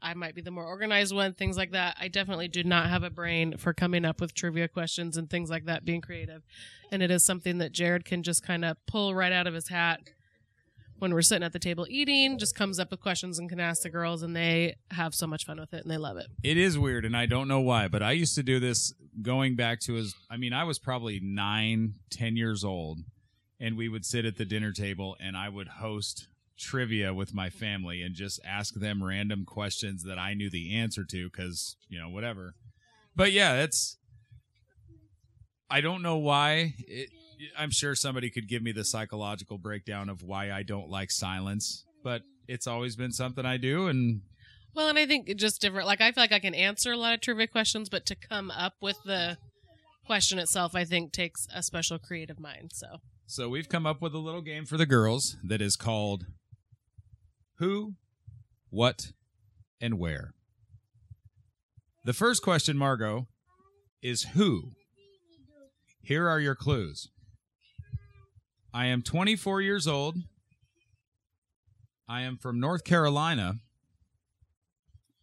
I 0.00 0.14
might 0.14 0.34
be 0.34 0.42
the 0.42 0.50
more 0.50 0.64
organized 0.64 1.14
one, 1.14 1.34
things 1.34 1.56
like 1.56 1.72
that. 1.72 1.96
I 2.00 2.08
definitely 2.08 2.48
do 2.48 2.64
not 2.64 2.88
have 2.88 3.04
a 3.04 3.10
brain 3.10 3.56
for 3.56 3.72
coming 3.72 4.04
up 4.04 4.20
with 4.20 4.34
trivia 4.34 4.68
questions 4.68 5.16
and 5.16 5.30
things 5.30 5.48
like 5.48 5.66
that, 5.66 5.84
being 5.84 6.00
creative. 6.00 6.42
And 6.90 7.02
it 7.02 7.10
is 7.10 7.24
something 7.24 7.58
that 7.58 7.72
Jared 7.72 8.04
can 8.04 8.22
just 8.22 8.42
kind 8.42 8.64
of 8.64 8.76
pull 8.86 9.14
right 9.14 9.32
out 9.32 9.46
of 9.46 9.54
his 9.54 9.68
hat 9.68 10.00
when 11.02 11.12
we're 11.12 11.20
sitting 11.20 11.42
at 11.42 11.52
the 11.52 11.58
table 11.58 11.84
eating, 11.90 12.38
just 12.38 12.54
comes 12.54 12.78
up 12.78 12.92
with 12.92 13.00
questions 13.00 13.36
and 13.40 13.48
can 13.48 13.58
ask 13.58 13.82
the 13.82 13.90
girls, 13.90 14.22
and 14.22 14.36
they 14.36 14.76
have 14.92 15.16
so 15.16 15.26
much 15.26 15.44
fun 15.44 15.58
with 15.58 15.74
it 15.74 15.82
and 15.82 15.90
they 15.90 15.96
love 15.96 16.16
it. 16.16 16.28
It 16.44 16.56
is 16.56 16.78
weird, 16.78 17.04
and 17.04 17.16
I 17.16 17.26
don't 17.26 17.48
know 17.48 17.60
why, 17.60 17.88
but 17.88 18.04
I 18.04 18.12
used 18.12 18.36
to 18.36 18.42
do 18.44 18.60
this 18.60 18.94
going 19.20 19.56
back 19.56 19.80
to 19.80 19.96
as 19.96 20.14
I 20.30 20.36
mean, 20.36 20.52
I 20.52 20.62
was 20.62 20.78
probably 20.78 21.18
nine, 21.20 21.94
ten 22.08 22.36
years 22.36 22.62
old, 22.62 23.00
and 23.58 23.76
we 23.76 23.88
would 23.88 24.04
sit 24.04 24.24
at 24.24 24.36
the 24.36 24.44
dinner 24.44 24.70
table 24.70 25.16
and 25.18 25.36
I 25.36 25.48
would 25.48 25.68
host 25.68 26.28
trivia 26.62 27.12
with 27.12 27.34
my 27.34 27.50
family 27.50 28.02
and 28.02 28.14
just 28.14 28.40
ask 28.44 28.74
them 28.74 29.02
random 29.02 29.44
questions 29.44 30.04
that 30.04 30.18
I 30.18 30.34
knew 30.34 30.48
the 30.48 30.74
answer 30.74 31.04
to 31.04 31.28
because, 31.28 31.76
you 31.88 31.98
know, 31.98 32.08
whatever. 32.08 32.54
But 33.14 33.32
yeah, 33.32 33.54
that's 33.54 33.98
I 35.70 35.80
don't 35.80 36.02
know 36.02 36.16
why. 36.16 36.74
It, 36.86 37.08
I'm 37.58 37.70
sure 37.70 37.94
somebody 37.94 38.30
could 38.30 38.48
give 38.48 38.62
me 38.62 38.72
the 38.72 38.84
psychological 38.84 39.58
breakdown 39.58 40.08
of 40.08 40.22
why 40.22 40.52
I 40.52 40.62
don't 40.62 40.88
like 40.88 41.10
silence, 41.10 41.84
but 42.04 42.22
it's 42.46 42.66
always 42.66 42.94
been 42.94 43.12
something 43.12 43.44
I 43.44 43.56
do 43.56 43.88
and 43.88 44.22
Well, 44.74 44.88
and 44.88 44.98
I 44.98 45.06
think 45.06 45.34
just 45.36 45.60
different. 45.60 45.86
Like 45.86 46.00
I 46.00 46.12
feel 46.12 46.22
like 46.22 46.32
I 46.32 46.38
can 46.38 46.54
answer 46.54 46.92
a 46.92 46.96
lot 46.96 47.14
of 47.14 47.20
trivia 47.20 47.46
questions, 47.46 47.88
but 47.88 48.06
to 48.06 48.14
come 48.14 48.50
up 48.50 48.74
with 48.80 48.96
the 49.04 49.38
question 50.06 50.38
itself, 50.38 50.74
I 50.74 50.84
think 50.84 51.12
takes 51.12 51.46
a 51.54 51.62
special 51.62 51.98
creative 51.98 52.38
mind. 52.38 52.70
So 52.74 52.98
So 53.26 53.48
we've 53.48 53.68
come 53.68 53.86
up 53.86 54.02
with 54.02 54.14
a 54.14 54.18
little 54.18 54.42
game 54.42 54.66
for 54.66 54.76
the 54.76 54.86
girls 54.86 55.36
that 55.42 55.62
is 55.62 55.76
called 55.76 56.26
Who, 57.62 57.94
What, 58.70 59.12
and 59.80 59.96
Where. 59.96 60.34
The 62.04 62.12
first 62.12 62.42
question, 62.42 62.76
Margeaux, 62.76 63.28
is 64.02 64.24
Who? 64.34 64.72
Here 66.02 66.28
are 66.28 66.40
your 66.40 66.56
clues. 66.56 67.10
I 68.74 68.86
am 68.86 69.00
24 69.00 69.60
years 69.60 69.86
old. 69.86 70.16
I 72.08 72.22
am 72.22 72.36
from 72.36 72.58
North 72.58 72.82
Carolina. 72.82 73.60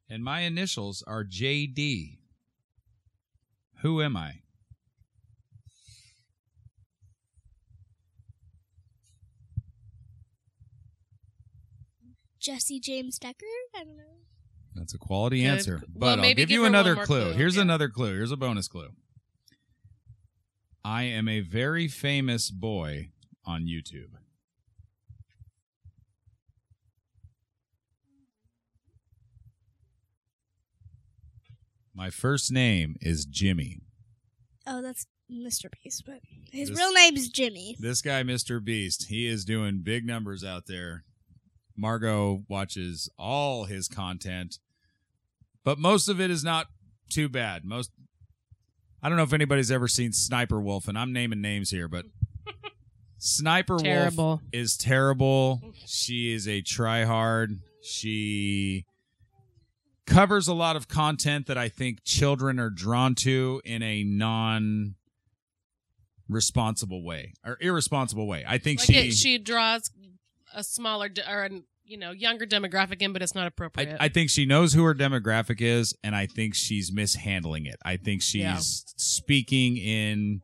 And 0.09 0.23
my 0.23 0.39
initials 0.39 1.03
are 1.05 1.25
JD. 1.25 2.19
Who 3.81 4.01
am 4.01 4.15
I? 4.15 4.43
Jessie 12.39 12.79
James 12.79 13.19
Decker. 13.19 13.45
I 13.75 13.83
don't 13.83 13.97
know. 13.97 14.03
That's 14.75 14.93
a 14.93 14.97
quality 14.97 15.41
Good. 15.41 15.47
answer. 15.49 15.77
Well, 15.93 16.15
But 16.15 16.19
I'll 16.19 16.25
give 16.29 16.37
give 16.37 16.51
you 16.51 16.65
another 16.65 16.95
clue. 16.95 17.05
clue. 17.05 17.33
Here's 17.33 17.55
Yeah. 17.55 17.63
another 17.63 17.89
clue. 17.89 18.13
Here's 18.15 18.31
a 18.31 18.37
bonus 18.37 18.67
clue. 18.67 18.95
I 20.83 21.03
am 21.03 21.27
a 21.27 21.41
very 21.41 21.87
famous 21.87 22.49
boy 22.49 23.11
on 23.45 23.65
YouTube. 23.65 24.11
My 31.93 32.09
first 32.09 32.51
name 32.51 32.95
is 33.01 33.25
Jimmy. 33.25 33.79
Oh, 34.65 34.81
that's 34.81 35.07
Mr. 35.31 35.65
Beast, 35.83 36.03
but 36.05 36.21
his 36.51 36.69
This- 36.69 36.77
real 36.77 36.93
name 36.93 37.15
is 37.17 37.29
Jimmy. 37.29 37.75
This 37.79 38.01
guy, 38.01 38.23
Mr. 38.23 38.63
Beast, 38.63 39.07
he 39.09 39.25
is 39.25 39.45
doing 39.45 39.81
big 39.81 40.05
numbers 40.05 40.43
out 40.43 40.65
there. 40.67 41.05
Margeaux 41.79 42.43
watches 42.47 43.09
all 43.17 43.65
his 43.65 43.87
content, 43.87 44.59
but 45.63 45.79
most 45.79 46.07
of 46.07 46.19
it 46.19 46.29
is 46.29 46.43
not 46.43 46.67
too 47.09 47.29
bad. 47.29 47.65
Most, 47.65 47.91
I 49.01 49.09
don't 49.09 49.17
know 49.17 49.23
if 49.23 49.33
anybody's 49.33 49.71
ever 49.71 49.87
seen 49.87 50.11
Sniper 50.13 50.59
Wolf, 50.59 50.87
and 50.87 50.97
I'm 50.97 51.13
naming 51.13 51.41
names 51.41 51.69
here, 51.71 51.87
but 51.87 52.05
Sniper 53.17 53.77
Wolf 53.77 54.41
is 54.51 54.77
terrible. 54.77 55.61
She 55.85 56.33
is 56.33 56.47
a 56.47 56.61
tryhard. 56.61 57.59
She 57.81 58.85
covers 60.05 60.47
a 60.47 60.53
lot 60.53 60.75
of 60.75 60.87
content 60.87 61.47
that 61.47 61.57
I 61.57 61.69
think 61.69 62.03
children 62.03 62.59
are 62.59 62.69
drawn 62.69 63.15
to 63.15 63.61
in 63.63 63.81
a 63.83 64.03
non 64.03 64.95
responsible 66.27 67.03
way 67.03 67.33
or 67.45 67.57
irresponsible 67.61 68.27
way. 68.27 68.43
I 68.47 68.57
think 68.57 68.79
Like 68.79 68.87
she, 68.87 68.97
it, 69.09 69.13
she 69.13 69.37
draws 69.37 69.89
a 70.53 70.63
smaller 70.63 71.09
or 71.29 71.45
a 71.45 71.61
you 71.89 71.97
know 71.97 72.11
younger 72.11 72.45
demographic 72.45 73.01
in, 73.01 73.11
but 73.13 73.21
it's 73.21 73.33
not 73.35 73.47
appropriate. 73.47 73.97
I, 73.99 74.05
I 74.05 74.09
think 74.09 74.29
she 74.29 74.45
knows 74.45 74.73
who 74.73 74.83
her 74.83 74.93
demographic 74.93 75.59
is, 75.59 75.95
and 76.03 76.15
I 76.15 76.27
think 76.27 76.53
she's 76.55 76.91
mishandling 76.91 77.65
it. 77.65 77.77
I 77.83 77.97
think 77.97 78.21
she's 78.21 78.41
Yeah. 78.41 78.59
speaking 78.59 79.77
in 79.77 80.41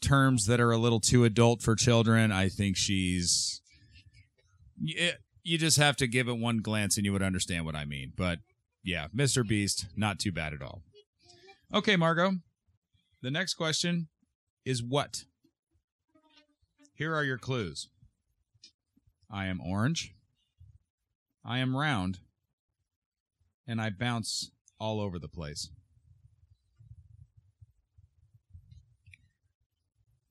terms 0.00 0.46
that 0.46 0.60
are 0.60 0.70
a 0.70 0.78
little 0.78 1.00
too 1.00 1.24
adult 1.24 1.62
for 1.62 1.76
children. 1.76 2.32
I 2.32 2.48
think 2.48 2.76
she's. 2.76 3.60
You, 4.80 4.94
eh, 4.98 5.12
you 5.42 5.58
just 5.58 5.76
have 5.76 5.96
to 5.96 6.06
give 6.06 6.28
it 6.28 6.38
one 6.38 6.58
glance 6.58 6.96
and 6.96 7.04
you 7.06 7.12
would 7.12 7.22
understand 7.22 7.64
what 7.66 7.74
I 7.74 7.84
mean. 7.84 8.12
But 8.16 8.38
yeah, 8.82 9.08
Mr. 9.14 9.46
Beast, 9.46 9.86
not 9.96 10.18
too 10.18 10.32
bad 10.32 10.52
at 10.52 10.62
all. 10.62 10.82
Okay, 11.74 11.96
Margeaux. 11.96 12.38
The 13.22 13.30
next 13.30 13.54
question 13.54 14.08
is 14.64 14.82
what? 14.82 15.24
Here 16.94 17.14
are 17.14 17.24
your 17.24 17.38
clues 17.38 17.88
I 19.30 19.46
am 19.46 19.60
orange. 19.60 20.14
I 21.48 21.60
am 21.60 21.74
round. 21.74 22.18
And 23.66 23.80
I 23.80 23.88
bounce 23.88 24.50
all 24.78 25.00
over 25.00 25.18
the 25.18 25.28
place. 25.28 25.70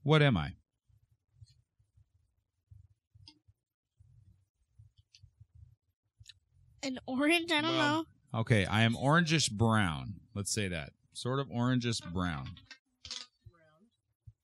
What 0.03 0.21
am 0.21 0.37
I? 0.37 0.53
An 6.83 6.99
orange? 7.05 7.51
I 7.51 7.61
don't 7.61 7.75
Well- 7.75 8.03
know. 8.33 8.39
Okay, 8.39 8.65
I 8.65 8.81
am 8.83 8.93
orangish 8.95 9.51
brown. 9.51 10.19
Let's 10.33 10.51
say 10.51 10.67
that. 10.67 10.93
Sort 11.13 11.39
of 11.39 11.47
orangish 11.49 12.01
brown. 12.13 12.55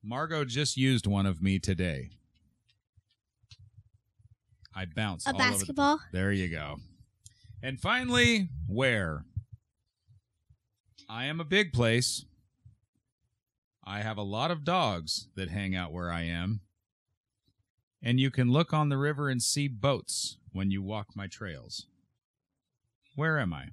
Margeaux 0.01 0.43
just 0.45 0.75
used 0.75 1.05
one 1.05 1.25
of 1.25 1.41
me 1.41 1.59
today. 1.59 2.11
I 4.75 4.85
bounce 4.85 5.25
A 5.25 5.29
all 5.29 5.35
over 5.35 5.43
the- 5.45 5.51
basketball? 5.57 5.99
There 6.11 6.31
you 6.31 6.49
go. 6.49 6.77
And 7.61 7.79
finally, 7.79 8.49
where? 8.67 9.25
I 11.09 11.25
am 11.25 11.39
a 11.39 11.45
big 11.45 11.71
place. 11.73 12.25
I 13.85 13.99
have 14.01 14.17
a 14.17 14.23
lot 14.23 14.49
of 14.51 14.63
dogs 14.63 15.27
that 15.35 15.49
hang 15.49 15.75
out 15.75 15.91
where 15.91 16.11
I 16.11 16.21
am. 16.23 16.61
And 18.01 18.19
you 18.19 18.31
can 18.31 18.51
look 18.51 18.73
on 18.73 18.89
the 18.89 18.97
river 18.97 19.29
and 19.29 19.41
see 19.41 19.67
boats 19.67 20.37
when 20.51 20.71
you 20.71 20.81
walk 20.81 21.07
my 21.15 21.27
trails. 21.27 21.85
Where 23.15 23.39
am 23.39 23.53
I? 23.53 23.67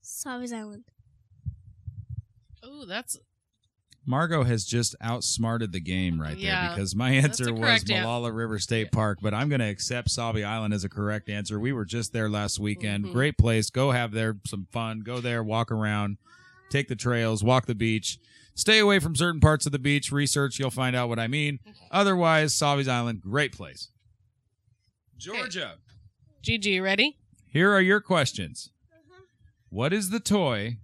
Sauvie's 0.00 0.52
Island. 0.52 0.84
oh, 2.62 2.84
that's 2.86 3.16
Margeaux 4.06 4.44
has 4.44 4.64
just 4.64 4.94
outsmarted 5.02 5.72
the 5.72 5.80
game 5.80 6.20
right 6.20 6.36
Yeah, 6.38 6.68
there 6.68 6.76
because 6.76 6.94
my 6.94 7.10
answer 7.10 7.52
was 7.52 7.84
Molalla 7.88 8.30
River 8.32 8.58
State 8.58 8.92
Park, 8.92 9.18
but 9.20 9.34
I'm 9.34 9.48
going 9.48 9.60
to 9.60 9.68
accept 9.68 10.08
Sauvie 10.08 10.44
Island 10.44 10.72
as 10.72 10.84
a 10.84 10.88
correct 10.88 11.28
answer. 11.28 11.58
We 11.58 11.72
were 11.72 11.84
just 11.84 12.12
there 12.12 12.28
last 12.28 12.58
weekend. 12.60 13.06
Mhm. 13.06 13.12
Great 13.12 13.36
place. 13.36 13.68
Go 13.70 13.90
have 13.90 14.12
there 14.12 14.36
some 14.46 14.66
fun. 14.70 15.00
Go 15.00 15.20
there, 15.20 15.42
walk 15.42 15.72
around, 15.72 16.18
take 16.70 16.86
the 16.88 16.96
trails, 16.96 17.42
walk 17.42 17.66
the 17.66 17.74
beach. 17.74 18.18
Stay 18.54 18.78
away 18.78 18.98
from 19.00 19.14
certain 19.14 19.40
parts 19.40 19.66
of 19.66 19.72
the 19.72 19.78
beach. 19.78 20.10
Research, 20.10 20.58
you'll 20.58 20.70
find 20.70 20.96
out 20.96 21.08
what 21.10 21.18
I 21.18 21.26
mean. 21.26 21.58
Otherwise, 21.90 22.54
Sauvie's 22.54 22.88
Island, 22.88 23.20
great 23.20 23.52
place. 23.52 23.90
Georgia, 25.18 25.76
GG. 26.42 26.80
Ready? 26.82 27.18
here 27.48 27.72
are 27.72 27.80
your 27.80 28.00
questions. 28.00 28.70
What 29.68 29.92
is 29.92 30.10
the 30.10 30.20
toy 30.20 30.76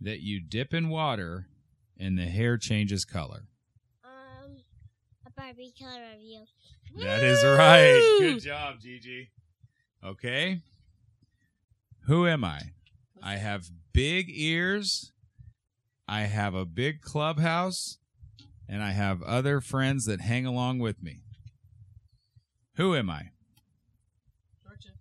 that 0.00 0.20
you 0.20 0.40
dip 0.40 0.72
in 0.74 0.88
water 0.88 1.47
and 1.98 2.18
the 2.18 2.26
hair 2.26 2.56
changes 2.56 3.04
color? 3.04 3.44
Um, 4.04 4.58
a 5.26 5.30
Barbie 5.30 5.72
Color 5.78 6.00
Reveal. 6.14 6.46
That 6.96 7.22
is 7.22 7.44
right. 7.44 8.16
Good 8.20 8.40
job, 8.40 8.80
Gigi. 8.80 9.30
Okay. 10.04 10.60
Who 12.06 12.26
am 12.26 12.44
I? 12.44 12.72
I 13.22 13.36
have 13.36 13.66
big 13.92 14.26
ears. 14.30 15.12
I 16.06 16.22
have 16.22 16.54
a 16.54 16.64
big 16.64 17.02
clubhouse. 17.02 17.98
And 18.68 18.82
I 18.82 18.92
have 18.92 19.22
other 19.22 19.60
friends 19.60 20.04
that 20.04 20.20
hang 20.20 20.44
along 20.44 20.78
with 20.78 21.02
me. 21.02 21.22
Who 22.76 22.94
am 22.94 23.10
I? 23.10 23.30
Georgia. 24.62 24.94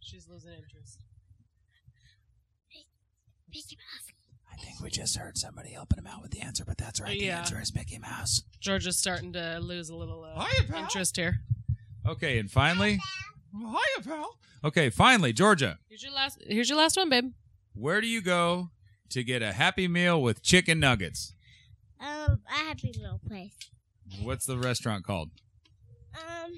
She's 0.00 0.28
losing 0.28 0.52
interest. 0.52 1.00
Mickey 3.48 3.76
Mouse. 3.76 3.76
I 3.76 3.76
think 3.76 3.85
we 4.82 4.90
just 4.90 5.16
heard 5.16 5.36
somebody 5.38 5.70
helping 5.70 5.98
him 5.98 6.06
out 6.06 6.22
with 6.22 6.30
the 6.32 6.40
answer, 6.40 6.64
but 6.64 6.76
that's 6.78 7.00
right. 7.00 7.18
The 7.18 7.26
Yeah. 7.26 7.38
answer 7.38 7.60
is 7.60 7.74
Mickey 7.74 7.98
Mouse. 7.98 8.42
Georgia's 8.60 8.98
starting 8.98 9.32
to 9.34 9.58
lose 9.60 9.88
a 9.88 9.94
little 9.96 10.24
uh, 10.24 10.44
Hiya, 10.44 10.68
pal. 10.68 10.82
interest 10.82 11.16
here. 11.16 11.40
Okay, 12.06 12.38
and 12.38 12.50
finally. 12.50 12.98
Hiya, 13.52 14.04
pal. 14.04 14.38
Okay, 14.64 14.90
finally, 14.90 15.32
Georgia. 15.32 15.78
Here's 15.88 16.02
your 16.02 16.12
last. 16.12 16.42
Here's 16.46 16.68
your 16.68 16.78
last 16.78 16.96
one, 16.96 17.08
babe. 17.08 17.32
Where 17.74 18.00
do 18.00 18.06
you 18.06 18.20
go 18.20 18.70
to 19.10 19.22
get 19.22 19.42
a 19.42 19.52
happy 19.52 19.86
meal 19.88 20.20
with 20.20 20.42
chicken 20.42 20.80
nuggets? 20.80 21.34
Um, 22.00 22.40
a 22.48 22.52
Happy 22.52 22.92
Meal 22.98 23.20
place. 23.26 23.54
What's 24.22 24.44
the 24.46 24.58
restaurant 24.58 25.04
called? 25.04 25.30
Um, 26.14 26.52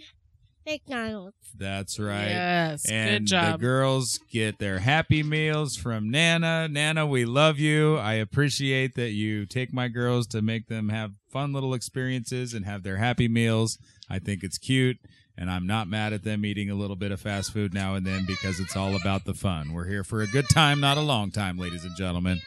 McDonald's. 0.68 1.36
That's 1.56 1.98
right. 1.98 2.28
Yes. 2.28 2.88
And 2.88 3.20
Good 3.20 3.26
job. 3.30 3.52
the 3.52 3.58
girls 3.66 4.20
get 4.30 4.58
their 4.58 4.78
happy 4.80 5.22
meals 5.22 5.76
from 5.76 6.10
Nana. 6.10 6.68
Nana, 6.68 7.06
we 7.06 7.24
love 7.24 7.58
you. 7.58 7.96
I 7.96 8.14
appreciate 8.14 8.94
that 8.96 9.10
you 9.10 9.46
take 9.46 9.72
my 9.72 9.88
girls 9.88 10.26
to 10.28 10.42
make 10.42 10.68
them 10.68 10.90
have 10.90 11.12
fun 11.30 11.52
little 11.52 11.74
experiences 11.74 12.52
and 12.54 12.64
have 12.66 12.82
their 12.82 12.98
happy 12.98 13.28
meals. 13.28 13.78
I 14.10 14.18
think 14.18 14.44
it's 14.44 14.58
cute. 14.58 14.98
And 15.36 15.50
I'm 15.50 15.66
not 15.66 15.86
mad 15.88 16.12
at 16.12 16.24
them 16.24 16.44
eating 16.44 16.68
a 16.68 16.74
little 16.74 16.96
bit 16.96 17.12
of 17.12 17.20
fast 17.20 17.52
food 17.52 17.72
now 17.72 17.94
and 17.94 18.04
then 18.04 18.24
because 18.26 18.58
it's 18.60 18.76
all 18.76 18.94
about 18.96 19.24
the 19.24 19.34
fun. 19.34 19.72
We're 19.72 19.86
here 19.86 20.02
for 20.02 20.20
a 20.20 20.26
good 20.26 20.48
time, 20.48 20.80
not 20.80 20.96
a 20.98 21.00
long 21.00 21.30
time, 21.30 21.56
ladies 21.56 21.84
and 21.84 21.96
gentlemen. 21.96 22.40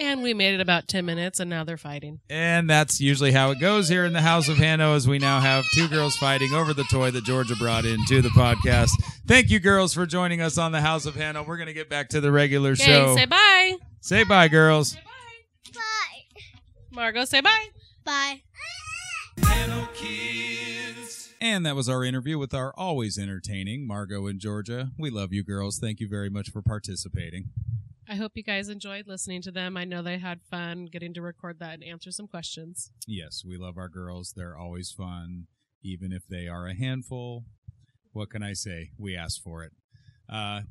And 0.00 0.22
we 0.22 0.32
made 0.32 0.54
it 0.54 0.60
about 0.60 0.86
10 0.86 1.04
minutes 1.04 1.40
and 1.40 1.50
now 1.50 1.64
they're 1.64 1.76
fighting. 1.76 2.20
And 2.30 2.70
that's 2.70 3.00
usually 3.00 3.32
how 3.32 3.50
it 3.50 3.58
goes 3.60 3.88
here 3.88 4.04
in 4.04 4.12
the 4.12 4.20
House 4.20 4.48
of 4.48 4.56
Hanno, 4.56 4.94
as 4.94 5.08
we 5.08 5.18
now 5.18 5.40
have 5.40 5.64
two 5.74 5.88
girls 5.88 6.16
fighting 6.16 6.52
over 6.54 6.72
the 6.72 6.84
toy 6.84 7.10
that 7.10 7.24
Georgia 7.24 7.56
brought 7.56 7.84
into 7.84 8.22
the 8.22 8.28
podcast. 8.28 8.90
Thank 9.26 9.50
you, 9.50 9.58
girls, 9.58 9.92
for 9.94 10.06
joining 10.06 10.40
us 10.40 10.56
on 10.56 10.70
the 10.70 10.80
House 10.80 11.04
of 11.04 11.16
Hanno. 11.16 11.42
We're 11.42 11.56
going 11.56 11.66
to 11.66 11.72
get 11.74 11.88
back 11.90 12.10
to 12.10 12.20
the 12.20 12.30
regular 12.30 12.70
Okay, 12.72 12.84
show. 12.84 13.16
say 13.16 13.24
bye. 13.26 13.74
Say 14.00 14.22
bye, 14.24 14.46
girls. 14.46 14.96
Bye. 15.74 15.80
Margeaux, 16.92 17.26
say 17.26 17.40
bye. 17.40 17.66
Bye. 18.04 18.42
Hanno 19.42 19.88
Kids. 19.94 21.30
And 21.40 21.66
that 21.66 21.74
was 21.76 21.88
our 21.88 22.04
interview 22.04 22.38
with 22.38 22.54
our 22.54 22.72
always 22.76 23.18
entertaining 23.18 23.86
Margeaux 23.88 24.26
and 24.30 24.38
Georgia. 24.40 24.90
We 24.98 25.10
love 25.10 25.32
you, 25.32 25.42
girls. 25.42 25.78
Thank 25.78 25.98
you 26.00 26.08
very 26.08 26.30
much 26.30 26.50
for 26.50 26.62
participating. 26.62 27.50
I 28.10 28.14
hope 28.14 28.32
you 28.36 28.42
guys 28.42 28.70
enjoyed 28.70 29.06
listening 29.06 29.42
to 29.42 29.50
them. 29.50 29.76
I 29.76 29.84
know 29.84 30.00
they 30.00 30.16
had 30.16 30.40
fun 30.50 30.88
getting 30.90 31.12
to 31.12 31.20
record 31.20 31.58
that 31.58 31.74
and 31.74 31.84
answer 31.84 32.10
some 32.10 32.26
questions. 32.26 32.90
Yes, 33.06 33.42
we 33.46 33.58
love 33.58 33.76
our 33.76 33.90
girls. 33.90 34.32
They're 34.34 34.56
always 34.56 34.90
fun, 34.90 35.46
even 35.82 36.10
if 36.10 36.26
they 36.26 36.48
are 36.48 36.66
a 36.66 36.74
handful. 36.74 37.44
What 38.12 38.30
can 38.30 38.42
I 38.42 38.54
say? 38.54 38.92
We 38.98 39.14
asked 39.14 39.42
for 39.44 39.62
it. 39.62 39.72
Uh, 40.26 40.62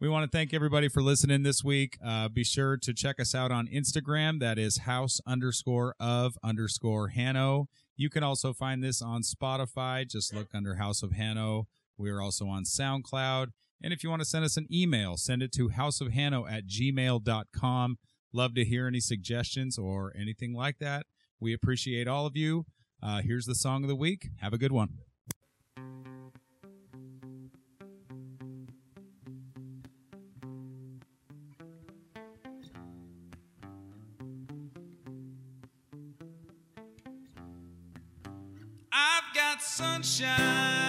we 0.00 0.08
want 0.08 0.30
to 0.30 0.34
thank 0.34 0.54
everybody 0.54 0.88
for 0.88 1.02
listening 1.02 1.42
this 1.42 1.62
week. 1.62 1.98
Uh, 2.04 2.28
be 2.30 2.44
sure 2.44 2.78
to 2.78 2.94
check 2.94 3.20
us 3.20 3.34
out 3.34 3.52
on 3.52 3.68
Instagram. 3.68 4.40
That 4.40 4.58
is 4.58 4.78
house 4.78 5.20
underscore 5.26 5.94
of 6.00 6.38
underscore 6.42 7.08
Hanno. 7.08 7.68
You 7.94 8.08
can 8.08 8.22
also 8.22 8.54
find 8.54 8.82
this 8.82 9.02
on 9.02 9.20
Spotify. 9.20 10.08
Just 10.08 10.34
look 10.34 10.48
under 10.54 10.76
House 10.76 11.02
of 11.02 11.12
Hanno. 11.12 11.66
We 11.98 12.10
are 12.10 12.22
also 12.22 12.46
on 12.46 12.64
SoundCloud. 12.64 13.48
And 13.82 13.92
if 13.92 14.02
you 14.02 14.10
want 14.10 14.20
to 14.20 14.26
send 14.26 14.44
us 14.44 14.56
an 14.56 14.66
email, 14.72 15.16
send 15.16 15.42
it 15.42 15.52
to 15.52 15.68
houseofhanno 15.68 16.50
at 16.50 16.66
gmail.com. 16.66 17.98
Love 18.32 18.54
to 18.54 18.64
hear 18.64 18.86
any 18.86 19.00
suggestions 19.00 19.78
or 19.78 20.12
anything 20.18 20.54
like 20.54 20.78
that. 20.78 21.06
We 21.40 21.52
appreciate 21.52 22.08
all 22.08 22.26
of 22.26 22.36
you. 22.36 22.64
Uh, 23.02 23.20
here's 23.22 23.46
the 23.46 23.54
song 23.54 23.82
of 23.84 23.88
the 23.88 23.96
week. 23.96 24.28
Have 24.40 24.52
a 24.52 24.58
good 24.58 24.72
one. 24.72 24.88
I've 38.92 39.34
got 39.34 39.62
sunshine 39.62 40.85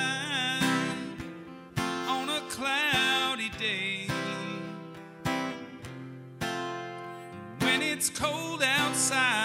outside, 9.09 9.36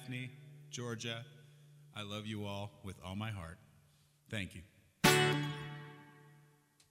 Daphne, 0.00 0.30
Georgia, 0.70 1.24
I 1.94 2.02
love 2.02 2.26
you 2.26 2.46
all 2.46 2.70
with 2.84 2.96
all 3.04 3.16
my 3.16 3.30
heart. 3.30 3.58
Thank 4.30 4.54
you. 4.54 4.59